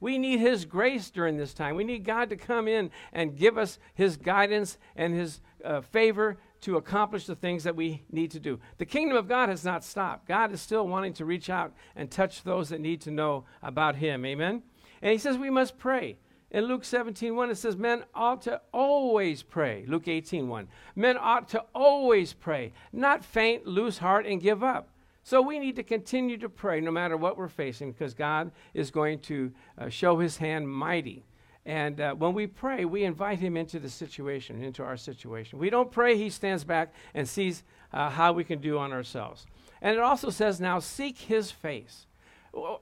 We 0.00 0.16
need 0.16 0.38
His 0.38 0.64
grace 0.64 1.10
during 1.10 1.36
this 1.36 1.52
time. 1.52 1.74
We 1.74 1.84
need 1.84 2.04
God 2.04 2.30
to 2.30 2.36
come 2.36 2.68
in 2.68 2.90
and 3.12 3.36
give 3.36 3.58
us 3.58 3.78
His 3.94 4.16
guidance 4.16 4.78
and 4.94 5.12
His 5.12 5.40
uh, 5.64 5.80
favor 5.80 6.38
to 6.60 6.76
accomplish 6.76 7.26
the 7.26 7.34
things 7.34 7.64
that 7.64 7.76
we 7.76 8.04
need 8.10 8.30
to 8.32 8.40
do. 8.40 8.60
The 8.78 8.86
kingdom 8.86 9.16
of 9.16 9.28
God 9.28 9.48
has 9.48 9.64
not 9.64 9.84
stopped. 9.84 10.26
God 10.26 10.52
is 10.52 10.60
still 10.60 10.86
wanting 10.86 11.14
to 11.14 11.24
reach 11.24 11.50
out 11.50 11.72
and 11.96 12.10
touch 12.10 12.42
those 12.42 12.68
that 12.68 12.80
need 12.80 13.00
to 13.02 13.10
know 13.10 13.44
about 13.62 13.96
Him. 13.96 14.24
Amen? 14.24 14.62
And 15.02 15.12
He 15.12 15.18
says 15.18 15.38
we 15.38 15.50
must 15.50 15.78
pray. 15.78 16.16
In 16.50 16.64
Luke 16.64 16.84
17, 16.84 17.36
1, 17.36 17.50
it 17.50 17.56
says, 17.56 17.76
Men 17.76 18.04
ought 18.14 18.40
to 18.42 18.60
always 18.72 19.42
pray. 19.42 19.84
Luke 19.86 20.08
18, 20.08 20.48
1. 20.48 20.68
Men 20.96 21.18
ought 21.20 21.48
to 21.50 21.64
always 21.74 22.32
pray, 22.32 22.72
not 22.90 23.22
faint, 23.22 23.66
lose 23.66 23.98
heart, 23.98 24.24
and 24.24 24.40
give 24.40 24.64
up. 24.64 24.88
So 25.24 25.42
we 25.42 25.58
need 25.58 25.76
to 25.76 25.82
continue 25.82 26.38
to 26.38 26.48
pray 26.48 26.80
no 26.80 26.90
matter 26.90 27.18
what 27.18 27.36
we're 27.36 27.48
facing 27.48 27.92
because 27.92 28.14
God 28.14 28.50
is 28.72 28.90
going 28.90 29.18
to 29.20 29.52
uh, 29.76 29.90
show 29.90 30.18
his 30.18 30.38
hand 30.38 30.70
mighty. 30.70 31.26
And 31.66 32.00
uh, 32.00 32.14
when 32.14 32.32
we 32.32 32.46
pray, 32.46 32.86
we 32.86 33.04
invite 33.04 33.38
him 33.38 33.54
into 33.54 33.78
the 33.78 33.90
situation, 33.90 34.62
into 34.62 34.82
our 34.82 34.96
situation. 34.96 35.58
We 35.58 35.68
don't 35.68 35.92
pray, 35.92 36.16
he 36.16 36.30
stands 36.30 36.64
back 36.64 36.94
and 37.12 37.28
sees 37.28 37.62
uh, 37.92 38.08
how 38.08 38.32
we 38.32 38.42
can 38.42 38.58
do 38.58 38.78
on 38.78 38.90
ourselves. 38.90 39.46
And 39.82 39.94
it 39.94 40.00
also 40.00 40.30
says, 40.30 40.62
now 40.62 40.78
seek 40.78 41.18
his 41.18 41.50
face. 41.50 42.06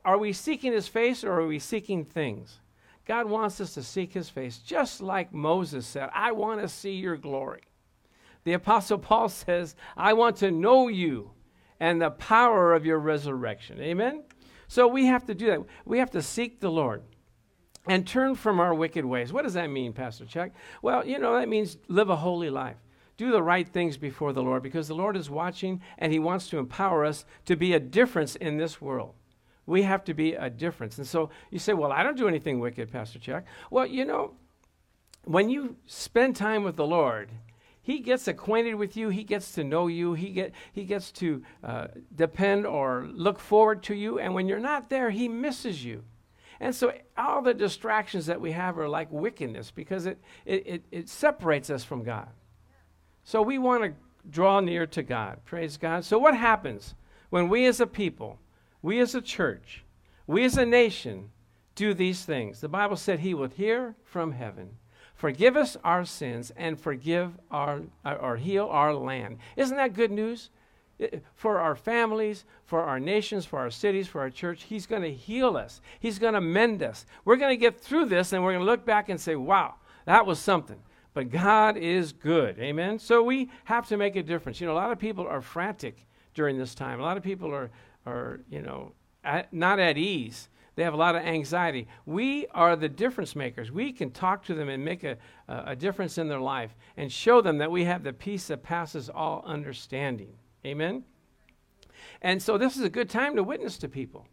Are 0.04 0.18
we 0.18 0.32
seeking 0.32 0.72
his 0.72 0.88
face 0.88 1.24
or 1.24 1.32
are 1.32 1.46
we 1.46 1.58
seeking 1.58 2.04
things? 2.04 2.60
God 3.06 3.26
wants 3.26 3.60
us 3.60 3.74
to 3.74 3.82
seek 3.82 4.12
his 4.12 4.28
face, 4.28 4.58
just 4.58 5.00
like 5.00 5.32
Moses 5.32 5.86
said, 5.86 6.10
I 6.12 6.32
want 6.32 6.60
to 6.60 6.68
see 6.68 6.92
your 6.92 7.16
glory. 7.16 7.62
The 8.44 8.54
Apostle 8.54 8.98
Paul 8.98 9.28
says, 9.30 9.76
I 9.96 10.12
want 10.12 10.36
to 10.38 10.50
know 10.50 10.88
you 10.88 11.30
and 11.78 12.00
the 12.00 12.10
power 12.10 12.74
of 12.74 12.86
your 12.86 12.98
resurrection. 12.98 13.80
Amen? 13.80 14.24
So 14.68 14.88
we 14.88 15.06
have 15.06 15.24
to 15.26 15.34
do 15.34 15.46
that. 15.46 15.60
We 15.84 15.98
have 15.98 16.10
to 16.12 16.22
seek 16.22 16.60
the 16.60 16.70
Lord 16.70 17.02
and 17.86 18.06
turn 18.06 18.34
from 18.34 18.58
our 18.58 18.74
wicked 18.74 19.04
ways. 19.04 19.32
What 19.32 19.42
does 19.42 19.54
that 19.54 19.70
mean, 19.70 19.92
Pastor 19.92 20.24
Chuck? 20.24 20.50
Well, 20.82 21.06
you 21.06 21.18
know, 21.18 21.38
that 21.38 21.48
means 21.48 21.76
live 21.88 22.10
a 22.10 22.16
holy 22.16 22.50
life. 22.50 22.76
Do 23.16 23.30
the 23.30 23.42
right 23.42 23.68
things 23.68 23.96
before 23.96 24.32
the 24.32 24.42
Lord 24.42 24.62
because 24.62 24.88
the 24.88 24.94
Lord 24.94 25.16
is 25.16 25.30
watching 25.30 25.80
and 25.98 26.12
He 26.12 26.18
wants 26.18 26.48
to 26.48 26.58
empower 26.58 27.04
us 27.04 27.24
to 27.46 27.56
be 27.56 27.72
a 27.72 27.80
difference 27.80 28.36
in 28.36 28.58
this 28.58 28.80
world. 28.80 29.14
We 29.66 29.82
have 29.82 30.04
to 30.04 30.14
be 30.14 30.34
a 30.34 30.48
difference. 30.48 30.98
And 30.98 31.06
so 31.06 31.30
you 31.50 31.58
say, 31.58 31.74
Well, 31.74 31.92
I 31.92 32.02
don't 32.02 32.16
do 32.16 32.28
anything 32.28 32.60
wicked, 32.60 32.90
Pastor 32.90 33.18
Chuck. 33.18 33.44
Well, 33.70 33.86
you 33.86 34.04
know, 34.04 34.34
when 35.24 35.50
you 35.50 35.76
spend 35.86 36.36
time 36.36 36.62
with 36.62 36.76
the 36.76 36.86
Lord, 36.86 37.30
he 37.82 38.00
gets 38.00 38.26
acquainted 38.26 38.74
with 38.74 38.96
you. 38.96 39.10
He 39.10 39.22
gets 39.22 39.52
to 39.52 39.62
know 39.62 39.86
you. 39.86 40.14
He, 40.14 40.30
get, 40.30 40.52
he 40.72 40.84
gets 40.84 41.12
to 41.12 41.42
uh, 41.62 41.86
depend 42.14 42.66
or 42.66 43.08
look 43.12 43.38
forward 43.38 43.84
to 43.84 43.94
you. 43.94 44.18
And 44.18 44.34
when 44.34 44.48
you're 44.48 44.58
not 44.58 44.90
there, 44.90 45.10
he 45.10 45.28
misses 45.28 45.84
you. 45.84 46.02
And 46.58 46.74
so 46.74 46.92
all 47.16 47.42
the 47.42 47.54
distractions 47.54 48.26
that 48.26 48.40
we 48.40 48.52
have 48.52 48.78
are 48.78 48.88
like 48.88 49.12
wickedness 49.12 49.70
because 49.70 50.06
it, 50.06 50.18
it, 50.44 50.66
it, 50.66 50.84
it 50.90 51.08
separates 51.08 51.70
us 51.70 51.84
from 51.84 52.02
God. 52.02 52.28
So 53.24 53.42
we 53.42 53.58
want 53.58 53.84
to 53.84 53.92
draw 54.30 54.60
near 54.60 54.86
to 54.88 55.02
God. 55.02 55.44
Praise 55.44 55.76
God. 55.76 56.04
So 56.04 56.18
what 56.18 56.36
happens 56.36 56.94
when 57.30 57.48
we 57.48 57.66
as 57.66 57.80
a 57.80 57.86
people, 57.86 58.38
we 58.86 59.00
as 59.00 59.16
a 59.16 59.20
church, 59.20 59.82
we 60.28 60.44
as 60.44 60.56
a 60.56 60.64
nation 60.64 61.30
do 61.74 61.92
these 61.92 62.24
things? 62.24 62.60
The 62.60 62.68
Bible 62.68 62.96
said 62.96 63.18
he 63.18 63.34
will 63.34 63.48
hear 63.48 63.96
from 64.04 64.32
heaven 64.32 64.76
Forgive 65.16 65.56
us 65.56 65.78
our 65.82 66.04
sins 66.04 66.52
and 66.56 66.78
forgive 66.78 67.32
our, 67.50 67.80
or 68.04 68.36
heal 68.36 68.68
our 68.70 68.94
land. 68.94 69.38
Isn't 69.56 69.78
that 69.78 69.94
good 69.94 70.10
news? 70.10 70.50
For 71.34 71.58
our 71.58 71.74
families, 71.74 72.44
for 72.66 72.82
our 72.82 73.00
nations, 73.00 73.44
for 73.46 73.58
our 73.58 73.70
cities, 73.70 74.06
for 74.06 74.20
our 74.20 74.30
church, 74.30 74.64
He's 74.64 74.86
going 74.86 75.02
to 75.02 75.12
heal 75.12 75.56
us. 75.56 75.80
He's 76.00 76.18
going 76.18 76.34
to 76.34 76.40
mend 76.40 76.82
us. 76.82 77.06
We're 77.24 77.36
going 77.36 77.52
to 77.52 77.60
get 77.60 77.80
through 77.80 78.06
this 78.06 78.32
and 78.32 78.44
we're 78.44 78.52
going 78.52 78.64
to 78.64 78.70
look 78.70 78.84
back 78.84 79.08
and 79.08 79.20
say, 79.20 79.36
wow, 79.36 79.76
that 80.04 80.26
was 80.26 80.38
something. 80.38 80.78
But 81.14 81.30
God 81.30 81.78
is 81.78 82.12
good. 82.12 82.58
Amen? 82.58 82.98
So 82.98 83.22
we 83.22 83.50
have 83.64 83.88
to 83.88 83.96
make 83.96 84.16
a 84.16 84.22
difference. 84.22 84.60
You 84.60 84.66
know, 84.66 84.74
a 84.74 84.76
lot 84.76 84.92
of 84.92 84.98
people 84.98 85.26
are 85.26 85.40
frantic 85.40 86.06
during 86.34 86.58
this 86.58 86.74
time. 86.74 87.00
A 87.00 87.02
lot 87.02 87.16
of 87.16 87.22
people 87.22 87.54
are, 87.54 87.70
are 88.06 88.40
you 88.48 88.62
know, 88.62 88.92
at, 89.24 89.52
not 89.52 89.78
at 89.78 89.98
ease 89.98 90.48
they 90.76 90.84
have 90.84 90.94
a 90.94 90.98
lot 90.98 91.16
of 91.16 91.22
anxiety. 91.22 91.88
We 92.04 92.46
are 92.48 92.76
the 92.76 92.88
difference 92.88 93.34
makers. 93.34 93.72
We 93.72 93.92
can 93.92 94.10
talk 94.10 94.44
to 94.44 94.54
them 94.54 94.68
and 94.68 94.84
make 94.84 95.04
a, 95.04 95.16
a 95.48 95.74
difference 95.74 96.18
in 96.18 96.28
their 96.28 96.40
life 96.40 96.76
and 96.98 97.10
show 97.10 97.40
them 97.40 97.58
that 97.58 97.70
we 97.70 97.84
have 97.84 98.04
the 98.04 98.12
peace 98.12 98.48
that 98.48 98.62
passes 98.62 99.08
all 99.08 99.42
understanding. 99.46 100.34
Amen? 100.66 101.02
And 102.20 102.42
so 102.42 102.58
this 102.58 102.76
is 102.76 102.82
a 102.82 102.90
good 102.90 103.08
time 103.08 103.36
to 103.36 103.42
witness 103.42 103.78
to 103.78 103.88
people. 103.88 104.28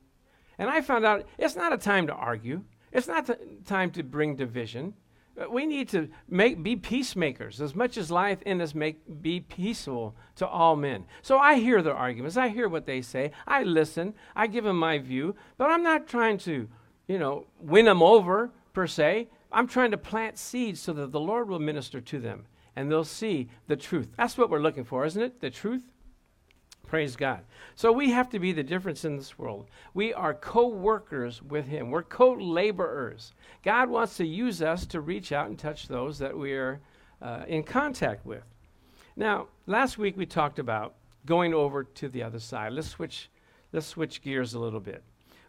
And 0.57 0.69
I 0.69 0.81
found 0.81 1.05
out 1.05 1.25
it's 1.37 1.55
not 1.55 1.73
a 1.73 1.77
time 1.77 2.07
to 2.07 2.13
argue, 2.13 2.63
it's 2.91 3.07
not 3.07 3.25
the 3.25 3.39
time 3.65 3.89
to 3.91 4.03
bring 4.03 4.35
division. 4.35 4.93
Uh, 5.39 5.49
we 5.49 5.65
need 5.65 5.89
to 5.89 6.09
make, 6.29 6.61
be 6.61 6.75
peacemakers 6.75 7.59
as 7.61 7.75
much 7.75 7.97
as 7.97 8.11
life 8.11 8.41
in 8.43 8.61
us 8.61 8.75
make 8.75 9.21
be 9.21 9.39
peaceful 9.39 10.15
to 10.35 10.47
all 10.47 10.75
men. 10.75 11.05
So 11.21 11.37
I 11.37 11.55
hear 11.55 11.81
their 11.81 11.95
arguments. 11.95 12.37
I 12.37 12.49
hear 12.49 12.69
what 12.69 12.85
they 12.85 13.01
say. 13.01 13.31
I 13.47 13.63
listen. 13.63 14.13
I 14.35 14.47
give 14.47 14.63
them 14.63 14.77
my 14.77 14.99
view. 14.99 15.35
But 15.57 15.69
I'm 15.69 15.83
not 15.83 16.07
trying 16.07 16.37
to, 16.39 16.67
you 17.07 17.19
know, 17.19 17.47
win 17.59 17.85
them 17.85 18.03
over 18.03 18.51
per 18.73 18.87
se. 18.87 19.29
I'm 19.51 19.67
trying 19.67 19.91
to 19.91 19.97
plant 19.97 20.37
seeds 20.37 20.79
so 20.79 20.93
that 20.93 21.11
the 21.11 21.19
Lord 21.19 21.47
will 21.47 21.59
minister 21.59 22.01
to 22.01 22.19
them 22.19 22.45
and 22.75 22.91
they'll 22.91 23.03
see 23.03 23.49
the 23.67 23.75
truth. 23.75 24.09
That's 24.17 24.37
what 24.37 24.49
we're 24.49 24.59
looking 24.59 24.83
for, 24.83 25.05
isn't 25.05 25.21
it? 25.21 25.41
The 25.41 25.49
truth. 25.49 25.83
Praise 26.87 27.15
God. 27.15 27.41
So 27.75 27.91
we 27.91 28.11
have 28.11 28.29
to 28.29 28.39
be 28.39 28.51
the 28.51 28.63
difference 28.63 29.03
in 29.03 29.17
this 29.17 29.37
world. 29.39 29.67
We 29.93 30.13
are 30.13 30.33
co 30.33 30.67
workers 30.67 31.41
with 31.41 31.65
Him, 31.65 31.89
we're 31.89 32.03
co 32.03 32.33
laborers. 32.33 33.33
God 33.63 33.89
wants 33.89 34.17
to 34.17 34.25
use 34.25 34.61
us 34.61 34.85
to 34.87 35.01
reach 35.01 35.31
out 35.31 35.47
and 35.47 35.57
touch 35.57 35.87
those 35.87 36.19
that 36.19 36.37
we 36.37 36.53
are 36.53 36.81
uh, 37.21 37.45
in 37.47 37.63
contact 37.63 38.25
with. 38.25 38.43
Now, 39.15 39.47
last 39.65 39.97
week 39.97 40.17
we 40.17 40.25
talked 40.25 40.59
about 40.59 40.95
going 41.25 41.53
over 41.53 41.83
to 41.83 42.09
the 42.09 42.23
other 42.23 42.39
side. 42.39 42.73
Let's 42.73 42.89
switch, 42.89 43.29
let's 43.71 43.87
switch 43.87 44.21
gears 44.21 44.53
a 44.53 44.59
little 44.59 44.79
bit. 44.79 45.03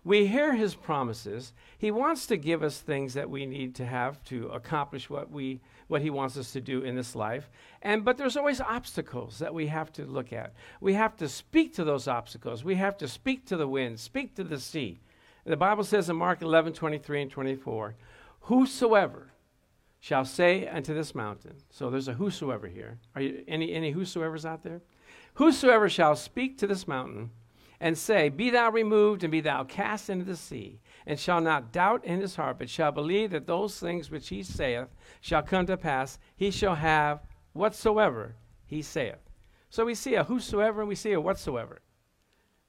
We 0.05 0.27
hear 0.27 0.55
His 0.55 0.75
promises. 0.75 1.53
He 1.79 1.91
wants 1.91 2.27
to 2.27 2.37
give 2.37 2.63
us 2.63 2.81
things 2.81 3.15
that 3.15 3.29
we 3.29 3.47
need 3.47 3.75
to 3.77 3.87
have 3.87 4.23
to 4.25 4.49
accomplish 4.49 5.11
what 5.11 5.31
we 5.31 5.61
what 5.89 6.03
he 6.03 6.11
wants 6.11 6.37
us 6.37 6.53
to 6.53 6.61
do 6.61 6.83
in 6.83 6.97
this 6.97 7.15
life. 7.15 7.51
And 7.83 8.05
but 8.05 8.17
there's 8.17 8.37
always 8.37 8.61
obstacles 8.61 9.39
that 9.39 9.55
we 9.55 9.67
have 9.69 9.93
to 9.95 10.05
look 10.05 10.33
at. 10.33 10.55
We 10.81 10.95
have 10.95 11.17
to 11.19 11.29
speak 11.29 11.75
to 11.75 11.85
those 11.85 12.09
obstacles. 12.09 12.65
We 12.65 12.77
have 12.77 12.97
to 12.99 13.09
speak 13.09 13.47
to 13.47 13.57
the 13.57 13.69
wind, 13.69 14.01
speak 14.01 14.35
to 14.37 14.45
the 14.45 14.59
sea. 14.59 15.01
The 15.45 15.57
Bible 15.57 15.85
says 15.85 16.09
in 16.09 16.17
Mark 16.17 16.41
11, 16.41 16.73
23 16.73 17.23
and 17.23 17.31
24, 17.31 17.97
whosoever 18.41 19.31
shall 20.01 20.25
say 20.25 20.67
unto 20.67 20.95
this 20.95 21.15
mountain. 21.15 21.57
So 21.71 21.91
there's 21.91 22.09
a 22.09 22.15
whosoever 22.15 22.67
here. 22.67 22.99
Are 23.15 23.23
you 23.23 23.45
any 23.49 23.73
any 23.73 23.91
whosoever's 23.91 24.47
out 24.47 24.63
there? 24.63 24.81
Whosoever 25.35 25.89
shall 25.89 26.17
speak 26.17 26.59
to 26.59 26.67
this 26.67 26.87
mountain 26.87 27.31
and 27.85 27.99
say, 27.99 28.31
Be 28.31 28.49
thou 28.49 28.71
removed 28.71 29.25
and 29.25 29.31
be 29.31 29.43
thou 29.43 29.63
cast 29.63 30.09
into 30.09 30.25
the 30.25 30.39
sea, 30.39 30.81
and 31.07 31.21
shall 31.21 31.43
not 31.43 31.71
doubt 31.71 32.03
in 32.03 32.19
his 32.19 32.35
heart, 32.35 32.59
but 32.59 32.71
shall 32.71 32.91
believe 32.91 33.31
that 33.33 33.47
those 33.47 33.79
things 33.79 34.11
which 34.11 34.31
he 34.31 34.43
saith 34.43 34.89
shall 35.21 35.43
come 35.43 35.67
to 35.67 35.77
pass, 35.77 36.19
he 36.35 36.51
shall 36.51 36.77
have 36.77 37.21
whatsoever 37.53 38.37
he 38.65 38.81
saith. 38.81 39.29
So 39.69 39.85
we 39.85 39.95
see 39.95 40.15
a 40.15 40.25
whosoever 40.25 40.81
and 40.81 40.89
we 40.89 40.95
see 40.95 41.13
a 41.13 41.21
whatsoever. 41.21 41.83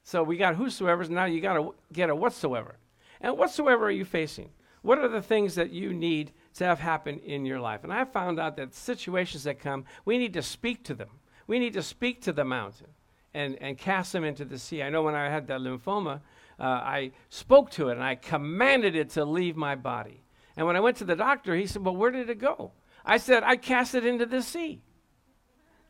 So 0.04 0.22
we 0.22 0.36
got 0.36 0.56
whosoever's, 0.56 1.06
and 1.06 1.16
now 1.16 1.24
you 1.24 1.40
got 1.40 1.54
to 1.54 1.74
get 1.94 2.10
a 2.10 2.14
whatsoever. 2.14 2.76
And 3.22 3.38
whatsoever 3.38 3.86
are 3.86 3.90
you 3.90 4.04
facing? 4.04 4.50
What 4.82 4.98
are 4.98 5.08
the 5.08 5.22
things 5.22 5.54
that 5.54 5.70
you 5.70 5.94
need 5.94 6.32
to 6.56 6.64
have 6.64 6.78
happen 6.78 7.20
in 7.20 7.46
your 7.46 7.58
life? 7.58 7.84
And 7.84 7.92
I 7.92 8.04
found 8.04 8.38
out 8.38 8.58
that 8.58 8.74
situations 8.74 9.44
that 9.44 9.60
come, 9.60 9.86
we 10.04 10.18
need 10.18 10.34
to 10.34 10.42
speak 10.42 10.84
to 10.84 10.94
them. 10.94 11.08
We 11.46 11.58
need 11.58 11.72
to 11.72 11.82
speak 11.82 12.20
to 12.22 12.34
the 12.34 12.44
mountain 12.44 12.88
and, 13.36 13.60
and 13.60 13.76
cast 13.76 14.14
them 14.14 14.24
into 14.24 14.46
the 14.46 14.58
sea. 14.58 14.82
I 14.82 14.88
know 14.88 15.02
when 15.02 15.14
I 15.14 15.28
had 15.28 15.46
that 15.48 15.60
lymphoma, 15.60 16.20
uh, 16.58 16.62
I 16.62 17.12
spoke 17.28 17.70
to 17.72 17.90
it 17.90 17.92
and 17.92 18.02
I 18.02 18.14
commanded 18.14 18.96
it 18.96 19.10
to 19.10 19.26
leave 19.26 19.56
my 19.56 19.74
body. 19.74 20.24
And 20.56 20.66
when 20.66 20.74
I 20.74 20.80
went 20.80 20.96
to 20.98 21.04
the 21.04 21.14
doctor, 21.14 21.54
he 21.54 21.66
said, 21.66 21.84
Well, 21.84 21.94
where 21.94 22.10
did 22.10 22.30
it 22.30 22.38
go? 22.38 22.72
I 23.04 23.18
said, 23.18 23.42
I 23.42 23.56
cast 23.56 23.94
it 23.94 24.06
into 24.06 24.24
the 24.24 24.42
sea. 24.42 24.80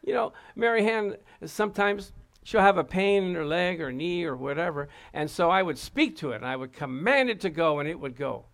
You 0.03 0.13
know, 0.13 0.33
Mary 0.57 0.85
Ann 0.91 1.17
sometimes 1.45 2.13
she'll 2.43 2.61
have 2.61 2.79
a 2.79 2.85
pain 2.85 3.23
in 3.23 3.35
her 3.37 3.47
leg 3.47 3.81
or 3.81 3.93
knee 3.93 4.25
or 4.25 4.37
whatever. 4.37 4.89
And 5.13 5.31
so 5.31 5.49
I 5.49 5.63
would 5.63 5.79
speak 5.79 6.17
to 6.17 6.33
it 6.33 6.37
and 6.37 6.47
I 6.47 6.57
would 6.57 6.73
command 6.73 7.31
it 7.31 7.41
to 7.43 7.51
go 7.51 7.79
and 7.79 7.89
it 7.89 7.99
would 8.01 8.17
go. 8.17 8.47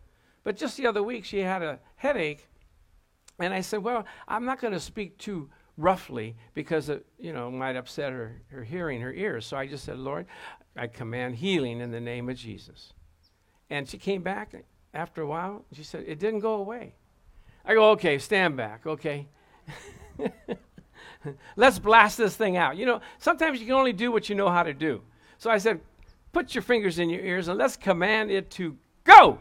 But 0.45 0.59
just 0.59 0.77
the 0.77 0.87
other 0.87 1.03
week, 1.03 1.25
she 1.25 1.39
had 1.39 1.63
a 1.63 1.81
headache. 1.97 2.47
And 3.39 3.55
I 3.55 3.63
said, 3.63 3.83
Well, 3.83 4.05
I'm 4.29 4.45
not 4.45 4.61
going 4.61 4.75
to 4.75 4.81
speak 4.81 5.17
too 5.17 5.49
roughly 5.77 6.37
because 6.55 6.89
it, 6.89 7.05
you 7.19 7.33
know, 7.33 7.51
might 7.51 7.77
upset 7.77 8.13
her, 8.13 8.43
her 8.49 8.65
hearing, 8.65 9.01
her 9.01 9.13
ears. 9.13 9.47
So 9.47 9.57
I 9.57 9.67
just 9.67 9.85
said, 9.85 9.99
Lord, 9.99 10.27
I 10.77 10.87
command 10.87 11.37
healing 11.37 11.81
in 11.81 11.91
the 11.91 12.01
name 12.01 12.29
of 12.29 12.37
Jesus. 12.37 12.93
And 13.71 13.89
she 13.89 13.99
came 13.99 14.23
back 14.23 14.55
after 14.93 15.23
a 15.23 15.27
while. 15.27 15.65
She 15.73 15.83
said, 15.83 16.05
It 16.07 16.19
didn't 16.19 16.41
go 16.41 16.55
away. 16.55 16.95
I 17.65 17.75
go, 17.75 17.91
Okay, 17.91 18.19
stand 18.19 18.57
back, 18.57 18.87
okay? 18.87 19.29
Let's 21.57 21.79
blast 21.79 22.19
this 22.19 22.37
thing 22.37 22.57
out. 22.57 22.77
You 22.77 22.87
know, 22.87 23.01
sometimes 23.19 23.61
you 23.61 23.67
can 23.67 23.75
only 23.75 23.93
do 23.93 24.11
what 24.13 24.29
you 24.29 24.35
know 24.35 24.51
how 24.51 24.63
to 24.63 24.75
do. 24.75 25.03
So 25.39 25.51
I 25.51 25.59
said, 25.59 25.81
Put 26.33 26.55
your 26.55 26.63
fingers 26.63 26.99
in 26.99 27.11
your 27.11 27.21
ears 27.21 27.49
and 27.49 27.59
let's 27.59 27.77
command 27.77 28.31
it 28.31 28.51
to 28.53 28.77
go 29.05 29.39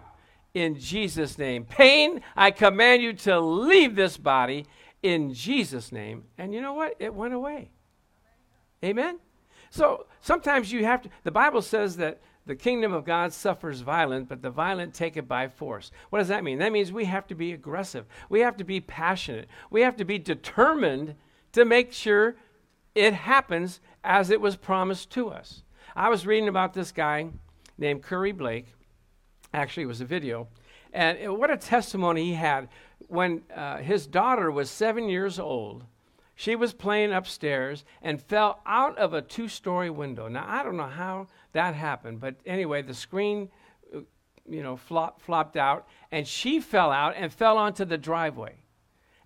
in 0.54 0.78
Jesus' 0.78 1.38
name. 1.38 1.64
Pain, 1.64 2.22
I 2.36 2.52
command 2.52 3.02
you 3.02 3.14
to 3.14 3.40
leave 3.40 3.96
this 3.96 4.18
body 4.18 4.66
in 5.04 5.34
Jesus' 5.34 5.92
name. 5.92 6.26
And 6.38 6.54
you 6.54 6.62
know 6.62 6.74
what? 6.74 6.96
It 7.00 7.14
went 7.14 7.34
away. 7.34 7.72
Amen? 8.84 9.20
So 9.70 10.06
sometimes 10.22 10.72
you 10.72 10.86
have 10.86 11.04
to, 11.04 11.10
the 11.24 11.32
Bible 11.32 11.62
says 11.62 11.98
that 11.98 12.22
the 12.46 12.56
kingdom 12.56 12.92
of 12.92 13.06
God 13.06 13.34
suffers 13.34 13.82
violence, 13.82 14.26
but 14.28 14.42
the 14.42 14.50
violent 14.50 14.94
take 14.94 15.16
it 15.16 15.28
by 15.28 15.48
force. 15.48 15.92
What 16.10 16.20
does 16.20 16.28
that 16.30 16.44
mean? 16.44 16.60
That 16.60 16.72
means 16.72 16.92
we 16.92 17.06
have 17.06 17.28
to 17.28 17.36
be 17.36 17.54
aggressive. 17.54 18.06
We 18.30 18.40
have 18.40 18.58
to 18.58 18.64
be 18.64 18.82
passionate. 18.82 19.48
We 19.70 19.82
have 19.82 19.96
to 19.98 20.06
be 20.06 20.18
determined 20.18 21.16
to 21.54 21.66
make 21.66 21.94
sure 21.94 22.36
it 22.96 23.14
happens 23.14 23.80
as 24.04 24.30
it 24.30 24.42
was 24.42 24.56
promised 24.56 25.12
to 25.12 25.30
us. 25.30 25.64
I 25.96 26.10
was 26.10 26.26
reading 26.26 26.50
about 26.50 26.74
this 26.74 26.92
guy 26.92 27.30
named 27.78 28.02
Curry 28.02 28.32
Blake. 28.32 28.74
Actually, 29.54 29.84
it 29.84 29.88
was 29.88 30.02
a 30.02 30.06
video. 30.06 30.48
And 30.94 31.28
uh, 31.28 31.34
what 31.34 31.52
a 31.52 31.58
testimony 31.58 32.26
he 32.26 32.34
had 32.34 32.70
when 33.12 33.42
uh, 33.54 33.78
his 33.78 34.08
daughter 34.08 34.50
was 34.50 34.70
seven 34.70 35.10
years 35.10 35.38
old, 35.38 35.84
she 36.34 36.56
was 36.56 36.74
playing 36.74 37.12
upstairs 37.12 37.84
and 38.02 38.22
fell 38.22 38.62
out 38.66 38.98
of 38.98 39.14
a 39.14 39.22
two 39.22 39.50
story 39.50 39.90
window. 39.90 40.30
Now, 40.30 40.46
I 40.48 40.64
don't 40.64 40.78
know 40.78 40.84
how 40.84 41.28
that 41.52 41.76
happened, 41.76 42.22
but 42.22 42.36
anyway, 42.46 42.82
the 42.82 42.94
screen, 42.94 43.50
uh, 43.94 44.00
you 44.50 44.64
know, 44.64 44.78
flop, 44.78 45.22
flopped 45.22 45.58
out, 45.58 45.88
and 46.12 46.26
she 46.26 46.62
fell 46.62 46.90
out 46.90 47.16
and 47.18 47.34
fell 47.34 47.58
onto 47.58 47.84
the 47.84 47.98
driveway. 47.98 48.56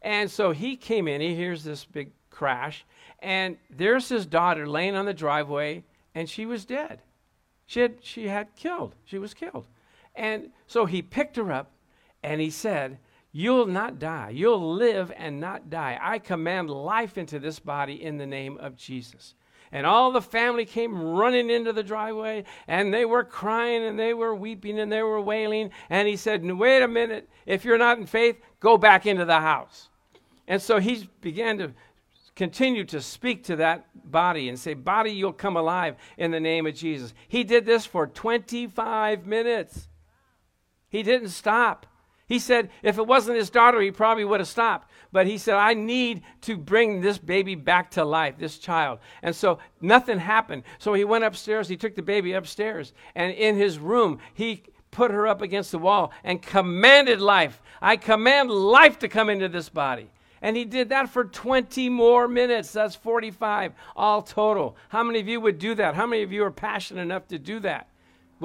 And 0.02 0.32
so 0.32 0.52
he 0.52 0.76
came 0.76 1.08
in, 1.08 1.22
he 1.22 1.36
hears 1.36 1.64
this 1.64 1.86
big 1.86 2.12
crash, 2.32 2.86
and 3.20 3.56
there's 3.70 4.10
his 4.10 4.26
daughter 4.26 4.68
laying 4.68 4.96
on 4.96 5.06
the 5.06 5.14
driveway, 5.14 5.84
and 6.16 6.28
she 6.28 6.48
was 6.48 6.66
dead. 6.66 7.02
She 7.68 7.82
had, 7.82 7.98
she 8.02 8.28
had 8.30 8.56
killed, 8.56 8.96
she 9.06 9.20
was 9.20 9.36
killed. 9.36 9.68
And 10.16 10.50
so 10.66 10.86
he 10.86 11.04
picked 11.04 11.36
her 11.36 11.52
up 11.52 11.72
and 12.24 12.42
he 12.42 12.50
said, 12.50 12.98
You'll 13.38 13.66
not 13.66 14.00
die. 14.00 14.30
You'll 14.30 14.76
live 14.76 15.12
and 15.14 15.42
not 15.42 15.70
die. 15.70 16.00
I 16.02 16.20
command 16.20 16.70
life 16.70 17.18
into 17.18 17.38
this 17.38 17.60
body 17.60 18.02
in 18.02 18.18
the 18.18 18.26
name 18.26 18.58
of 18.60 18.78
Jesus. 18.78 19.36
And 19.74 19.86
all 19.86 20.14
the 20.14 20.22
family 20.22 20.64
came 20.64 20.98
running 20.98 21.50
into 21.50 21.74
the 21.74 21.84
driveway 21.84 22.46
and 22.66 22.94
they 22.94 23.04
were 23.04 23.26
crying 23.26 23.84
and 23.84 24.00
they 24.00 24.14
were 24.14 24.34
weeping 24.34 24.80
and 24.80 24.90
they 24.90 25.04
were 25.04 25.20
wailing. 25.20 25.72
And 25.90 26.08
he 26.08 26.16
said, 26.16 26.50
Wait 26.50 26.82
a 26.82 26.88
minute. 26.88 27.28
If 27.46 27.66
you're 27.66 27.78
not 27.78 27.98
in 27.98 28.06
faith, 28.06 28.38
go 28.62 28.78
back 28.78 29.06
into 29.06 29.26
the 29.26 29.42
house. 29.42 29.90
And 30.48 30.62
so 30.62 30.80
he 30.80 31.10
began 31.20 31.58
to 31.58 31.74
continue 32.38 32.86
to 32.86 33.02
speak 33.02 33.44
to 33.46 33.58
that 33.58 33.86
body 34.10 34.48
and 34.48 34.58
say, 34.58 34.76
Body, 34.76 35.12
you'll 35.12 35.34
come 35.34 35.58
alive 35.58 35.98
in 36.18 36.32
the 36.32 36.40
name 36.40 36.66
of 36.68 36.74
Jesus. 36.74 37.14
He 37.28 37.44
did 37.44 37.66
this 37.66 37.86
for 37.86 38.08
25 38.08 39.28
minutes. 39.28 39.90
He 40.88 41.04
didn't 41.04 41.32
stop. 41.32 41.86
He 42.28 42.40
said 42.40 42.70
if 42.82 42.98
it 42.98 43.06
wasn't 43.06 43.38
his 43.38 43.50
daughter, 43.50 43.80
he 43.82 43.92
probably 43.92 44.26
would 44.26 44.40
have 44.40 44.50
stopped. 44.50 44.90
But 45.12 45.28
he 45.28 45.38
said, 45.38 45.56
I 45.56 45.74
need 45.74 46.24
to 46.42 46.58
bring 46.58 47.02
this 47.02 47.18
baby 47.18 47.56
back 47.56 47.92
to 47.92 48.04
life, 48.04 48.38
this 48.38 48.58
child. 48.58 49.00
And 49.22 49.36
so 49.36 49.60
nothing 49.80 50.20
happened. 50.20 50.64
So 50.80 50.94
he 50.94 51.04
went 51.04 51.24
upstairs, 51.24 51.68
he 51.68 51.78
took 51.78 51.96
the 51.96 52.02
baby 52.02 52.34
upstairs, 52.34 52.94
and 53.14 53.34
in 53.34 53.56
his 53.56 53.80
room, 53.80 54.20
he 54.34 54.64
put 54.92 55.12
her 55.12 55.28
up 55.28 55.42
against 55.42 55.72
the 55.72 55.78
wall 55.78 56.12
and 56.24 56.42
commanded 56.42 57.22
life. 57.22 57.62
I 57.82 57.98
command 57.98 58.50
life 58.50 58.98
to 59.00 59.08
come 59.08 59.30
into 59.30 59.50
this 59.50 59.70
body. 59.70 60.10
And 60.42 60.56
he 60.56 60.66
did 60.66 60.90
that 60.90 61.10
for 61.10 61.26
20 61.26 61.90
more 61.90 62.28
minutes. 62.28 62.72
That's 62.72 62.96
45 62.96 63.74
all 63.96 64.22
total. 64.22 64.78
How 64.90 65.04
many 65.04 65.20
of 65.20 65.28
you 65.28 65.42
would 65.42 65.60
do 65.60 65.76
that? 65.76 65.96
How 65.96 66.06
many 66.06 66.24
of 66.24 66.32
you 66.32 66.44
are 66.44 66.52
passionate 66.52 67.02
enough 67.02 67.28
to 67.30 67.40
do 67.40 67.60
that? 67.62 67.88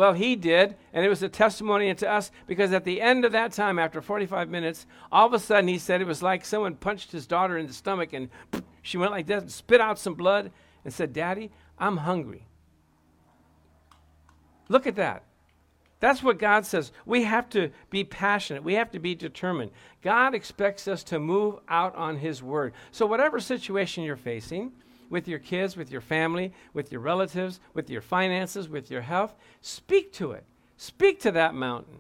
Well, 0.01 0.15
he 0.15 0.35
did, 0.35 0.77
and 0.95 1.05
it 1.05 1.11
was 1.11 1.23
a 1.23 1.29
testimony 1.29 1.95
to 1.95 2.11
us 2.11 2.31
because 2.47 2.73
at 2.73 2.85
the 2.85 3.03
end 3.03 3.27
of 3.27 3.33
that 3.33 3.53
time, 3.53 3.79
after 3.79 4.01
45 4.01 4.49
minutes, 4.49 4.87
all 5.13 5.27
of 5.27 5.35
a 5.35 5.39
sudden 5.39 5.69
he 5.69 5.77
said 5.77 6.01
it 6.01 6.07
was 6.07 6.23
like 6.23 6.43
someone 6.43 6.75
punched 6.75 7.13
his 7.13 7.27
daughter 7.27 7.59
in 7.59 7.67
the 7.67 7.75
stomach 7.75 8.15
and 8.15 8.31
she 8.81 8.97
went 8.97 9.13
like 9.13 9.27
this, 9.27 9.43
and 9.43 9.53
spit 9.53 9.79
out 9.79 9.99
some 9.99 10.15
blood, 10.15 10.53
and 10.87 10.95
said, 10.95 11.13
Daddy, 11.13 11.51
I'm 11.79 11.99
hungry. 11.99 12.47
Look 14.71 14.87
at 14.87 14.97
that. 14.97 15.25
That's 15.99 16.23
what 16.23 16.39
God 16.39 16.65
says. 16.65 16.93
We 17.05 17.25
have 17.25 17.51
to 17.51 17.71
be 17.91 18.03
passionate. 18.03 18.65
We 18.65 18.77
have 18.77 18.91
to 18.93 18.99
be 18.99 19.15
determined. 19.15 19.71
God 20.01 20.35
expects 20.35 20.89
us 20.89 21.05
to 21.05 21.19
move 21.19 21.57
out 21.69 21.95
on 21.95 22.17
His 22.17 22.43
word. 22.43 22.73
So, 22.91 23.05
whatever 23.05 23.39
situation 23.39 24.05
you're 24.05 24.17
facing, 24.17 24.73
with 25.11 25.29
your 25.29 25.41
kids, 25.41 25.77
with 25.77 25.91
your 25.91 26.01
family, 26.01 26.55
with 26.73 26.91
your 26.91 27.03
relatives, 27.03 27.61
with 27.75 27.91
your 27.91 28.01
finances, 28.01 28.69
with 28.69 28.91
your 28.91 29.03
health. 29.03 29.35
Speak 29.61 30.13
to 30.15 30.33
it. 30.33 30.45
Speak 30.77 31.21
to 31.21 31.33
that 31.33 31.55
mountain 31.55 31.99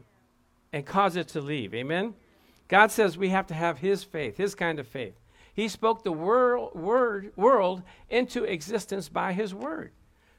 and 0.72 0.86
cause 0.86 1.16
it 1.16 1.28
to 1.28 1.40
leave. 1.40 1.74
Amen? 1.74 2.14
God 2.68 2.90
says 2.90 3.18
we 3.18 3.28
have 3.30 3.48
to 3.48 3.54
have 3.54 3.78
His 3.78 4.04
faith, 4.04 4.36
His 4.36 4.54
kind 4.54 4.78
of 4.78 4.86
faith. 4.86 5.14
He 5.52 5.68
spoke 5.68 6.02
the 6.02 6.12
world, 6.12 6.74
word, 6.74 7.32
world 7.36 7.82
into 8.08 8.44
existence 8.44 9.08
by 9.08 9.32
His 9.32 9.52
word. 9.52 9.90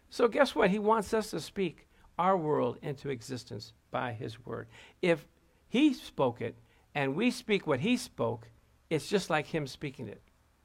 So, 0.10 0.28
guess 0.28 0.56
what? 0.56 0.70
He 0.70 0.80
wants 0.80 1.14
us 1.14 1.30
to 1.32 1.40
speak 1.40 1.88
our 2.18 2.38
world 2.38 2.78
into 2.82 3.10
existence 3.10 3.74
by 3.92 4.14
His 4.14 4.44
word. 4.46 4.68
If 5.02 5.28
He 5.68 5.94
spoke 5.94 6.42
it 6.42 6.56
and 6.96 7.16
we 7.16 7.32
speak 7.32 7.68
what 7.68 7.82
He 7.82 7.98
spoke, 7.98 8.48
it's 8.90 9.08
just 9.08 9.30
like 9.30 9.48
Him 9.48 9.68
speaking 9.68 10.08
it. 10.08 10.22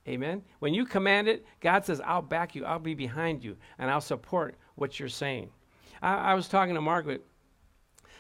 Amen. 0.09 0.43
When 0.61 0.73
you 0.73 0.85
command 0.85 1.29
it, 1.29 1.45
God 1.61 1.85
says, 1.85 2.01
I'll 2.05 2.23
back 2.23 2.55
you, 2.55 2.65
I'll 2.65 2.79
be 2.79 2.95
behind 2.95 3.43
you, 3.43 3.57
and 3.79 3.91
I'll 3.91 4.01
support 4.01 4.55
what 4.77 5.01
you're 5.01 5.09
saying. 5.09 5.51
I, 6.01 6.15
I 6.15 6.35
was 6.35 6.49
talking 6.49 6.75
to 6.75 6.81
Margaret 6.81 7.25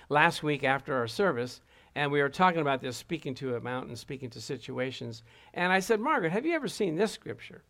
last 0.08 0.42
week 0.42 0.64
after 0.64 0.94
our 0.94 1.06
service, 1.06 1.60
and 1.94 2.10
we 2.10 2.20
were 2.20 2.28
talking 2.28 2.60
about 2.60 2.80
this 2.80 2.96
speaking 2.96 3.34
to 3.36 3.56
a 3.56 3.60
mountain, 3.60 3.94
speaking 3.94 4.30
to 4.30 4.40
situations. 4.40 5.22
And 5.54 5.72
I 5.72 5.80
said, 5.80 6.00
Margaret, 6.00 6.32
have 6.32 6.44
you 6.44 6.54
ever 6.54 6.68
seen 6.68 6.96
this 6.96 7.12
scripture? 7.12 7.62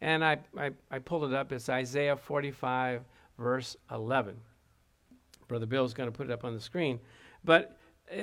And 0.00 0.24
I, 0.24 0.38
I, 0.58 0.70
I 0.90 0.98
pulled 0.98 1.24
it 1.24 1.34
up. 1.34 1.50
It's 1.50 1.68
Isaiah 1.68 2.16
45, 2.16 3.02
verse 3.38 3.76
11. 3.90 4.36
Brother 5.48 5.66
Bill's 5.66 5.94
going 5.94 6.10
to 6.10 6.16
put 6.16 6.28
it 6.28 6.32
up 6.32 6.44
on 6.44 6.54
the 6.54 6.60
screen. 6.60 7.00
But 7.44 7.78
uh, 8.12 8.22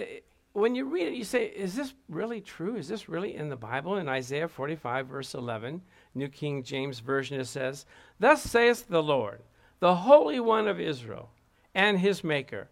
when 0.54 0.76
you 0.76 0.86
read 0.86 1.08
it, 1.08 1.14
you 1.14 1.24
say, 1.24 1.46
is 1.46 1.76
this 1.76 1.94
really 2.10 2.42
true? 2.42 2.76
Is 2.76 2.88
this 2.88 3.08
really 3.08 3.36
in 3.36 3.50
the 3.50 3.56
Bible? 3.56 3.98
In 3.98 4.10
Isaiah 4.10 4.48
45, 4.48 5.08
verse 5.08 5.34
11, 5.34 5.82
New 6.14 6.28
King 6.28 6.64
James 6.64 7.00
Version, 7.00 7.40
it 7.40 7.46
says, 7.46 7.86
Thus 8.20 8.44
saith 8.44 8.88
the 8.88 9.02
Lord, 9.02 9.42
the 9.80 9.96
Holy 9.96 10.40
One 10.40 10.68
of 10.68 10.80
Israel, 10.80 11.30
and 11.74 12.00
his 12.00 12.24
Maker, 12.24 12.70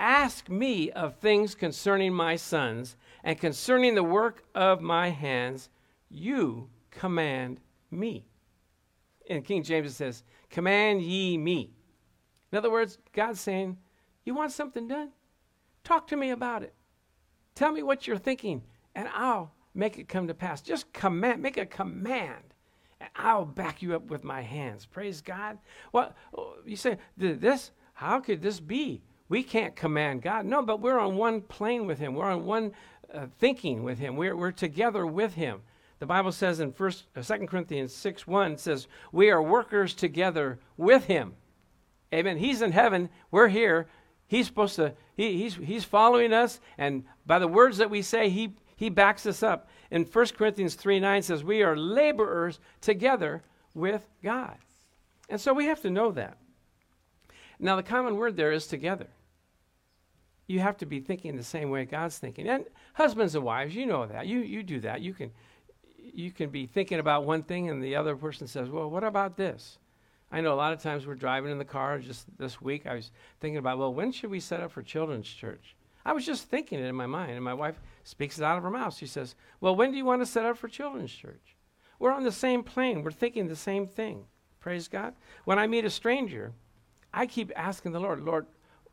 Ask 0.00 0.48
me 0.48 0.90
of 0.90 1.16
things 1.16 1.54
concerning 1.54 2.14
my 2.14 2.34
sons, 2.34 2.96
and 3.22 3.38
concerning 3.38 3.94
the 3.94 4.02
work 4.02 4.42
of 4.54 4.80
my 4.80 5.10
hands, 5.10 5.68
you 6.08 6.68
command 6.90 7.60
me. 7.90 8.26
In 9.26 9.42
King 9.42 9.62
James, 9.62 9.92
it 9.92 9.94
says, 9.94 10.24
Command 10.48 11.02
ye 11.02 11.38
me. 11.38 11.74
In 12.50 12.58
other 12.58 12.70
words, 12.70 12.98
God's 13.12 13.40
saying, 13.40 13.76
You 14.24 14.34
want 14.34 14.50
something 14.50 14.88
done? 14.88 15.10
Talk 15.84 16.08
to 16.08 16.16
me 16.16 16.30
about 16.30 16.62
it. 16.62 16.74
Tell 17.60 17.72
me 17.72 17.82
what 17.82 18.06
you're 18.06 18.16
thinking, 18.16 18.62
and 18.94 19.06
I'll 19.12 19.52
make 19.74 19.98
it 19.98 20.08
come 20.08 20.28
to 20.28 20.32
pass. 20.32 20.62
Just 20.62 20.90
command, 20.94 21.42
make 21.42 21.58
a 21.58 21.66
command, 21.66 22.54
and 22.98 23.10
I'll 23.14 23.44
back 23.44 23.82
you 23.82 23.94
up 23.94 24.04
with 24.04 24.24
my 24.24 24.40
hands. 24.40 24.86
Praise 24.86 25.20
God. 25.20 25.58
Well, 25.92 26.14
you 26.64 26.76
say, 26.76 26.96
this, 27.18 27.72
how 27.92 28.18
could 28.20 28.40
this 28.40 28.60
be? 28.60 29.02
We 29.28 29.42
can't 29.42 29.76
command 29.76 30.22
God. 30.22 30.46
No, 30.46 30.62
but 30.62 30.80
we're 30.80 30.98
on 30.98 31.16
one 31.16 31.42
plane 31.42 31.84
with 31.84 31.98
Him. 31.98 32.14
We're 32.14 32.30
on 32.30 32.46
one 32.46 32.72
uh, 33.12 33.26
thinking 33.38 33.82
with 33.82 33.98
Him. 33.98 34.16
We're, 34.16 34.34
we're 34.34 34.52
together 34.52 35.06
with 35.06 35.34
Him. 35.34 35.60
The 35.98 36.06
Bible 36.06 36.32
says 36.32 36.60
in 36.60 36.72
First, 36.72 37.08
uh, 37.14 37.20
2 37.20 37.46
Corinthians 37.46 37.92
6 37.94 38.26
1 38.26 38.56
says, 38.56 38.88
We 39.12 39.28
are 39.28 39.42
workers 39.42 39.92
together 39.92 40.60
with 40.78 41.04
Him. 41.04 41.34
Amen. 42.10 42.38
He's 42.38 42.62
in 42.62 42.72
heaven. 42.72 43.10
We're 43.30 43.48
here. 43.48 43.86
He's 44.30 44.46
supposed 44.46 44.76
to, 44.76 44.94
he, 45.16 45.38
he's, 45.38 45.56
he's 45.56 45.82
following 45.82 46.32
us, 46.32 46.60
and 46.78 47.02
by 47.30 47.38
the 47.38 47.46
words 47.46 47.76
that 47.76 47.90
we 47.90 48.02
say, 48.02 48.28
he, 48.28 48.56
he 48.74 48.88
backs 48.88 49.24
us 49.24 49.40
up. 49.40 49.68
In 49.92 50.02
1 50.02 50.26
Corinthians 50.36 50.74
3 50.74 50.98
9 50.98 51.22
says, 51.22 51.44
We 51.44 51.62
are 51.62 51.76
laborers 51.76 52.58
together 52.80 53.44
with 53.72 54.04
God. 54.20 54.56
And 55.28 55.40
so 55.40 55.52
we 55.52 55.66
have 55.66 55.80
to 55.82 55.90
know 55.90 56.10
that. 56.10 56.38
Now, 57.60 57.76
the 57.76 57.84
common 57.84 58.16
word 58.16 58.36
there 58.36 58.50
is 58.50 58.66
together. 58.66 59.06
You 60.48 60.58
have 60.58 60.76
to 60.78 60.86
be 60.86 60.98
thinking 60.98 61.36
the 61.36 61.44
same 61.44 61.70
way 61.70 61.84
God's 61.84 62.18
thinking. 62.18 62.48
And 62.48 62.64
husbands 62.94 63.36
and 63.36 63.44
wives, 63.44 63.76
you 63.76 63.86
know 63.86 64.06
that. 64.06 64.26
You, 64.26 64.40
you 64.40 64.64
do 64.64 64.80
that. 64.80 65.00
You 65.00 65.14
can, 65.14 65.30
you 65.96 66.32
can 66.32 66.50
be 66.50 66.66
thinking 66.66 66.98
about 66.98 67.26
one 67.26 67.44
thing, 67.44 67.70
and 67.70 67.80
the 67.80 67.94
other 67.94 68.16
person 68.16 68.48
says, 68.48 68.68
Well, 68.70 68.90
what 68.90 69.04
about 69.04 69.36
this? 69.36 69.78
I 70.32 70.40
know 70.40 70.52
a 70.52 70.56
lot 70.56 70.72
of 70.72 70.82
times 70.82 71.06
we're 71.06 71.14
driving 71.14 71.52
in 71.52 71.58
the 71.58 71.64
car. 71.64 72.00
Just 72.00 72.26
this 72.38 72.60
week, 72.60 72.88
I 72.88 72.94
was 72.94 73.12
thinking 73.38 73.58
about, 73.58 73.78
Well, 73.78 73.94
when 73.94 74.10
should 74.10 74.30
we 74.30 74.40
set 74.40 74.58
up 74.58 74.72
for 74.72 74.82
children's 74.82 75.28
church? 75.28 75.76
I 76.04 76.12
was 76.12 76.24
just 76.24 76.44
thinking 76.44 76.78
it 76.78 76.86
in 76.86 76.94
my 76.94 77.06
mind, 77.06 77.32
and 77.32 77.44
my 77.44 77.54
wife 77.54 77.80
speaks 78.04 78.38
it 78.38 78.44
out 78.44 78.56
of 78.56 78.62
her 78.62 78.70
mouth. 78.70 78.96
She 78.96 79.06
says, 79.06 79.34
Well, 79.60 79.76
when 79.76 79.90
do 79.90 79.96
you 79.96 80.04
want 80.04 80.22
to 80.22 80.26
set 80.26 80.46
up 80.46 80.56
for 80.56 80.68
children's 80.68 81.12
church? 81.12 81.56
We're 81.98 82.12
on 82.12 82.24
the 82.24 82.32
same 82.32 82.62
plane. 82.62 83.02
We're 83.02 83.10
thinking 83.10 83.46
the 83.46 83.56
same 83.56 83.86
thing. 83.86 84.24
Praise 84.58 84.88
God. 84.88 85.14
When 85.44 85.58
I 85.58 85.66
meet 85.66 85.84
a 85.84 85.90
stranger, 85.90 86.52
I 87.12 87.26
keep 87.26 87.52
asking 87.56 87.92
the 87.92 88.00
Lord, 88.00 88.22
Lord, 88.22 88.46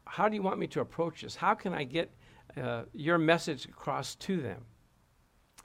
how 0.06 0.28
do 0.28 0.36
you 0.36 0.42
want 0.42 0.60
me 0.60 0.68
to 0.68 0.82
approach 0.82 1.22
this? 1.22 1.36
How 1.36 1.54
can 1.54 1.74
I 1.74 1.84
get 1.84 2.12
uh, 2.62 2.84
your 2.94 3.18
message 3.18 3.66
across 3.66 4.16
to 4.16 4.42
them? 4.42 4.66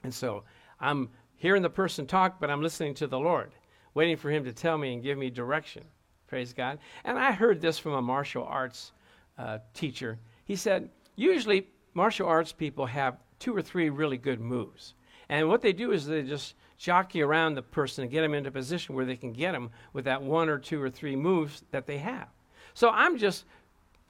And 0.03 0.13
so 0.13 0.43
I'm 0.79 1.09
hearing 1.35 1.61
the 1.61 1.69
person 1.69 2.05
talk, 2.05 2.39
but 2.39 2.49
I'm 2.49 2.61
listening 2.61 2.93
to 2.95 3.07
the 3.07 3.19
Lord, 3.19 3.53
waiting 3.93 4.17
for 4.17 4.29
Him 4.29 4.45
to 4.45 4.53
tell 4.53 4.77
me 4.77 4.93
and 4.93 5.03
give 5.03 5.17
me 5.17 5.29
direction. 5.29 5.83
Praise 6.27 6.53
God. 6.53 6.79
And 7.03 7.17
I 7.17 7.31
heard 7.31 7.61
this 7.61 7.77
from 7.77 7.93
a 7.93 8.01
martial 8.01 8.43
arts 8.43 8.91
uh, 9.37 9.59
teacher. 9.73 10.19
He 10.45 10.55
said, 10.55 10.89
usually 11.15 11.67
martial 11.93 12.27
arts 12.27 12.51
people 12.51 12.85
have 12.85 13.17
two 13.39 13.55
or 13.55 13.61
three 13.61 13.89
really 13.89 14.17
good 14.17 14.39
moves. 14.39 14.93
And 15.29 15.47
what 15.47 15.61
they 15.61 15.73
do 15.73 15.91
is 15.91 16.05
they 16.05 16.23
just 16.23 16.55
jockey 16.77 17.21
around 17.21 17.55
the 17.55 17.61
person 17.61 18.03
and 18.03 18.11
get 18.11 18.21
them 18.21 18.33
into 18.33 18.49
a 18.49 18.51
position 18.51 18.95
where 18.95 19.05
they 19.05 19.15
can 19.15 19.33
get 19.33 19.53
them 19.53 19.69
with 19.93 20.05
that 20.05 20.21
one 20.21 20.49
or 20.49 20.57
two 20.57 20.81
or 20.81 20.89
three 20.89 21.15
moves 21.15 21.63
that 21.71 21.87
they 21.87 21.97
have. 21.97 22.27
So 22.73 22.89
I'm 22.89 23.17
just 23.17 23.45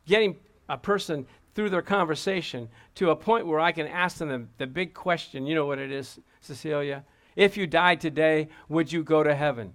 getting 0.06 0.38
a 0.70 0.78
person 0.78 1.26
through 1.54 1.70
their 1.70 1.82
conversation 1.82 2.70
to 2.96 3.12
a 3.12 3.16
point 3.16 3.46
where 3.46 3.60
I 3.60 3.72
can 3.72 3.88
ask 3.88 4.18
them 4.18 4.30
the, 4.30 4.48
the 4.58 4.68
big 4.68 4.94
question. 4.94 5.46
You 5.46 5.56
know 5.56 5.66
what 5.66 5.80
it 5.80 5.92
is, 5.92 6.20
Cecilia? 6.42 7.04
If 7.36 7.58
you 7.58 7.68
died 7.68 8.02
today, 8.02 8.50
would 8.70 8.92
you 8.92 9.04
go 9.04 9.24
to 9.24 9.36
heaven? 9.36 9.74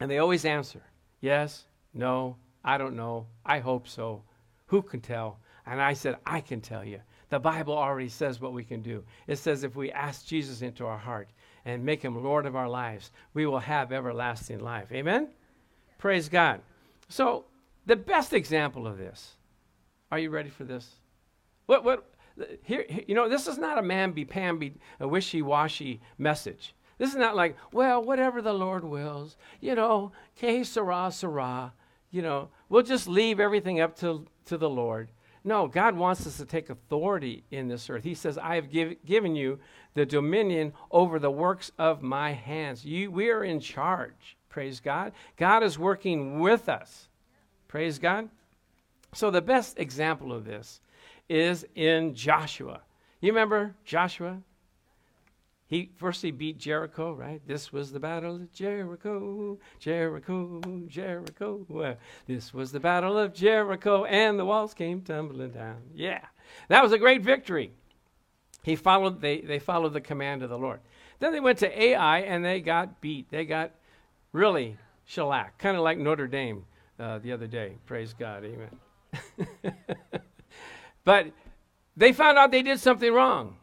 And 0.00 0.10
they 0.10 0.18
always 0.18 0.44
answer, 0.44 0.82
yes, 1.20 1.64
no, 1.94 2.36
I 2.64 2.78
don't 2.78 2.96
know, 2.96 3.26
I 3.44 3.60
hope 3.60 3.86
so. 3.86 4.22
Who 4.66 4.82
can 4.82 5.00
tell? 5.00 5.38
And 5.66 5.80
I 5.80 5.92
said, 5.92 6.16
I 6.26 6.40
can 6.40 6.60
tell 6.60 6.84
you. 6.84 7.00
The 7.30 7.38
Bible 7.38 7.74
already 7.74 8.08
says 8.08 8.40
what 8.40 8.52
we 8.52 8.64
can 8.64 8.82
do. 8.82 9.04
It 9.26 9.36
says 9.36 9.64
if 9.64 9.74
we 9.74 9.90
ask 9.92 10.26
Jesus 10.26 10.60
into 10.60 10.84
our 10.84 10.98
heart 10.98 11.30
and 11.64 11.84
make 11.84 12.02
him 12.02 12.22
Lord 12.22 12.44
of 12.44 12.56
our 12.56 12.68
lives, 12.68 13.10
we 13.32 13.46
will 13.46 13.60
have 13.60 13.92
everlasting 13.92 14.60
life. 14.60 14.92
Amen? 14.92 15.28
Praise 15.98 16.28
God. 16.28 16.60
So, 17.08 17.46
the 17.86 17.96
best 17.96 18.32
example 18.32 18.86
of 18.86 18.98
this, 18.98 19.36
are 20.10 20.18
you 20.18 20.30
ready 20.30 20.50
for 20.50 20.64
this? 20.64 20.96
What, 21.66 21.84
what, 21.84 22.12
here, 22.62 22.84
you 23.06 23.14
know, 23.14 23.28
this 23.28 23.46
is 23.46 23.58
not 23.58 23.78
a 23.78 23.82
mamby-pamby, 23.82 24.74
a 25.00 25.08
wishy-washy 25.08 26.00
message. 26.18 26.74
This 26.98 27.10
is 27.10 27.16
not 27.16 27.34
like, 27.34 27.56
well, 27.72 28.02
whatever 28.02 28.42
the 28.42 28.52
Lord 28.52 28.84
wills, 28.84 29.36
you 29.60 29.74
know, 29.74 30.12
que 30.36 30.64
sera, 30.64 31.10
sera, 31.10 31.72
you 32.10 32.22
know, 32.22 32.50
we'll 32.68 32.82
just 32.82 33.08
leave 33.08 33.40
everything 33.40 33.80
up 33.80 33.96
to, 34.00 34.26
to 34.46 34.58
the 34.58 34.70
Lord. 34.70 35.10
No, 35.44 35.66
God 35.66 35.96
wants 35.96 36.26
us 36.26 36.36
to 36.36 36.46
take 36.46 36.70
authority 36.70 37.44
in 37.50 37.68
this 37.68 37.90
earth. 37.90 38.04
He 38.04 38.14
says, 38.14 38.38
I 38.38 38.54
have 38.54 38.70
give, 38.70 39.04
given 39.04 39.34
you 39.34 39.58
the 39.94 40.06
dominion 40.06 40.72
over 40.90 41.18
the 41.18 41.30
works 41.30 41.72
of 41.78 42.02
my 42.02 42.32
hands. 42.32 42.84
You, 42.84 43.10
we 43.10 43.30
are 43.30 43.42
in 43.42 43.58
charge. 43.58 44.36
Praise 44.48 44.80
God. 44.80 45.12
God 45.36 45.62
is 45.62 45.78
working 45.78 46.40
with 46.40 46.68
us. 46.68 47.08
Praise 47.66 47.98
God. 47.98 48.28
So, 49.14 49.30
the 49.30 49.42
best 49.42 49.78
example 49.78 50.32
of 50.32 50.44
this 50.44 50.80
is 51.28 51.66
in 51.74 52.14
Joshua. 52.14 52.80
You 53.20 53.32
remember 53.32 53.74
Joshua? 53.84 54.38
He 55.72 55.88
first 55.96 56.20
he 56.20 56.32
beat 56.32 56.58
Jericho, 56.58 57.14
right? 57.14 57.40
This 57.46 57.72
was 57.72 57.92
the 57.92 57.98
battle 57.98 58.34
of 58.34 58.52
Jericho, 58.52 59.58
Jericho, 59.78 60.60
Jericho. 60.86 61.64
Well, 61.66 61.96
this 62.26 62.52
was 62.52 62.72
the 62.72 62.78
battle 62.78 63.16
of 63.16 63.32
Jericho, 63.32 64.04
and 64.04 64.38
the 64.38 64.44
walls 64.44 64.74
came 64.74 65.00
tumbling 65.00 65.52
down. 65.52 65.78
Yeah, 65.94 66.26
that 66.68 66.82
was 66.82 66.92
a 66.92 66.98
great 66.98 67.22
victory. 67.22 67.72
He 68.62 68.76
followed. 68.76 69.22
They 69.22 69.40
they 69.40 69.58
followed 69.58 69.94
the 69.94 70.02
command 70.02 70.42
of 70.42 70.50
the 70.50 70.58
Lord. 70.58 70.80
Then 71.20 71.32
they 71.32 71.40
went 71.40 71.60
to 71.60 71.82
Ai, 71.82 72.18
and 72.18 72.44
they 72.44 72.60
got 72.60 73.00
beat. 73.00 73.30
They 73.30 73.46
got 73.46 73.70
really 74.32 74.76
shellacked, 75.06 75.58
kind 75.58 75.78
of 75.78 75.82
like 75.82 75.96
Notre 75.96 76.28
Dame 76.28 76.66
uh, 77.00 77.18
the 77.20 77.32
other 77.32 77.46
day. 77.46 77.78
Praise 77.86 78.12
God, 78.12 78.44
Amen. 78.44 79.72
but 81.04 81.28
they 81.96 82.12
found 82.12 82.36
out 82.36 82.50
they 82.50 82.62
did 82.62 82.78
something 82.78 83.10
wrong 83.10 83.56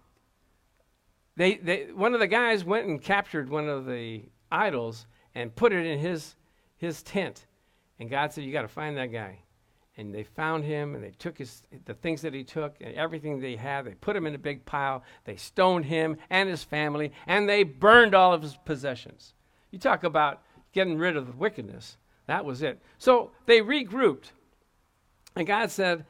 they, 1.39 1.55
they, 1.55 1.83
one 1.93 2.13
of 2.13 2.19
the 2.19 2.27
guys 2.27 2.65
went 2.65 2.87
and 2.87 3.01
captured 3.01 3.49
one 3.49 3.69
of 3.69 3.85
the 3.85 4.23
idols 4.51 5.05
and 5.33 5.55
put 5.55 5.71
it 5.71 5.85
in 5.85 5.97
his, 5.97 6.35
his 6.75 7.01
tent. 7.01 7.45
And 7.97 8.09
God 8.09 8.33
said, 8.33 8.43
You 8.43 8.51
got 8.51 8.63
to 8.63 8.67
find 8.67 8.97
that 8.97 9.13
guy. 9.13 9.39
And 9.95 10.13
they 10.13 10.23
found 10.23 10.65
him 10.65 10.95
and 10.95 11.03
they 11.03 11.11
took 11.11 11.37
his, 11.37 11.63
the 11.85 11.93
things 11.93 12.21
that 12.23 12.33
he 12.33 12.43
took 12.43 12.75
and 12.81 12.93
everything 12.93 13.39
they 13.39 13.55
had. 13.55 13.85
They 13.85 13.93
put 13.93 14.17
him 14.17 14.25
in 14.25 14.35
a 14.35 14.37
big 14.37 14.65
pile. 14.65 15.01
They 15.23 15.37
stoned 15.37 15.85
him 15.85 16.17
and 16.29 16.49
his 16.49 16.65
family 16.65 17.13
and 17.25 17.47
they 17.47 17.63
burned 17.63 18.13
all 18.13 18.33
of 18.33 18.41
his 18.41 18.57
possessions. 18.65 19.33
You 19.71 19.79
talk 19.79 20.03
about 20.03 20.41
getting 20.73 20.97
rid 20.97 21.15
of 21.15 21.25
the 21.25 21.37
wickedness. 21.37 21.95
That 22.27 22.43
was 22.43 22.61
it. 22.61 22.81
So 22.97 23.31
they 23.45 23.61
regrouped. 23.61 24.31
And 25.37 25.47
God 25.47 25.71
said, 25.71 26.05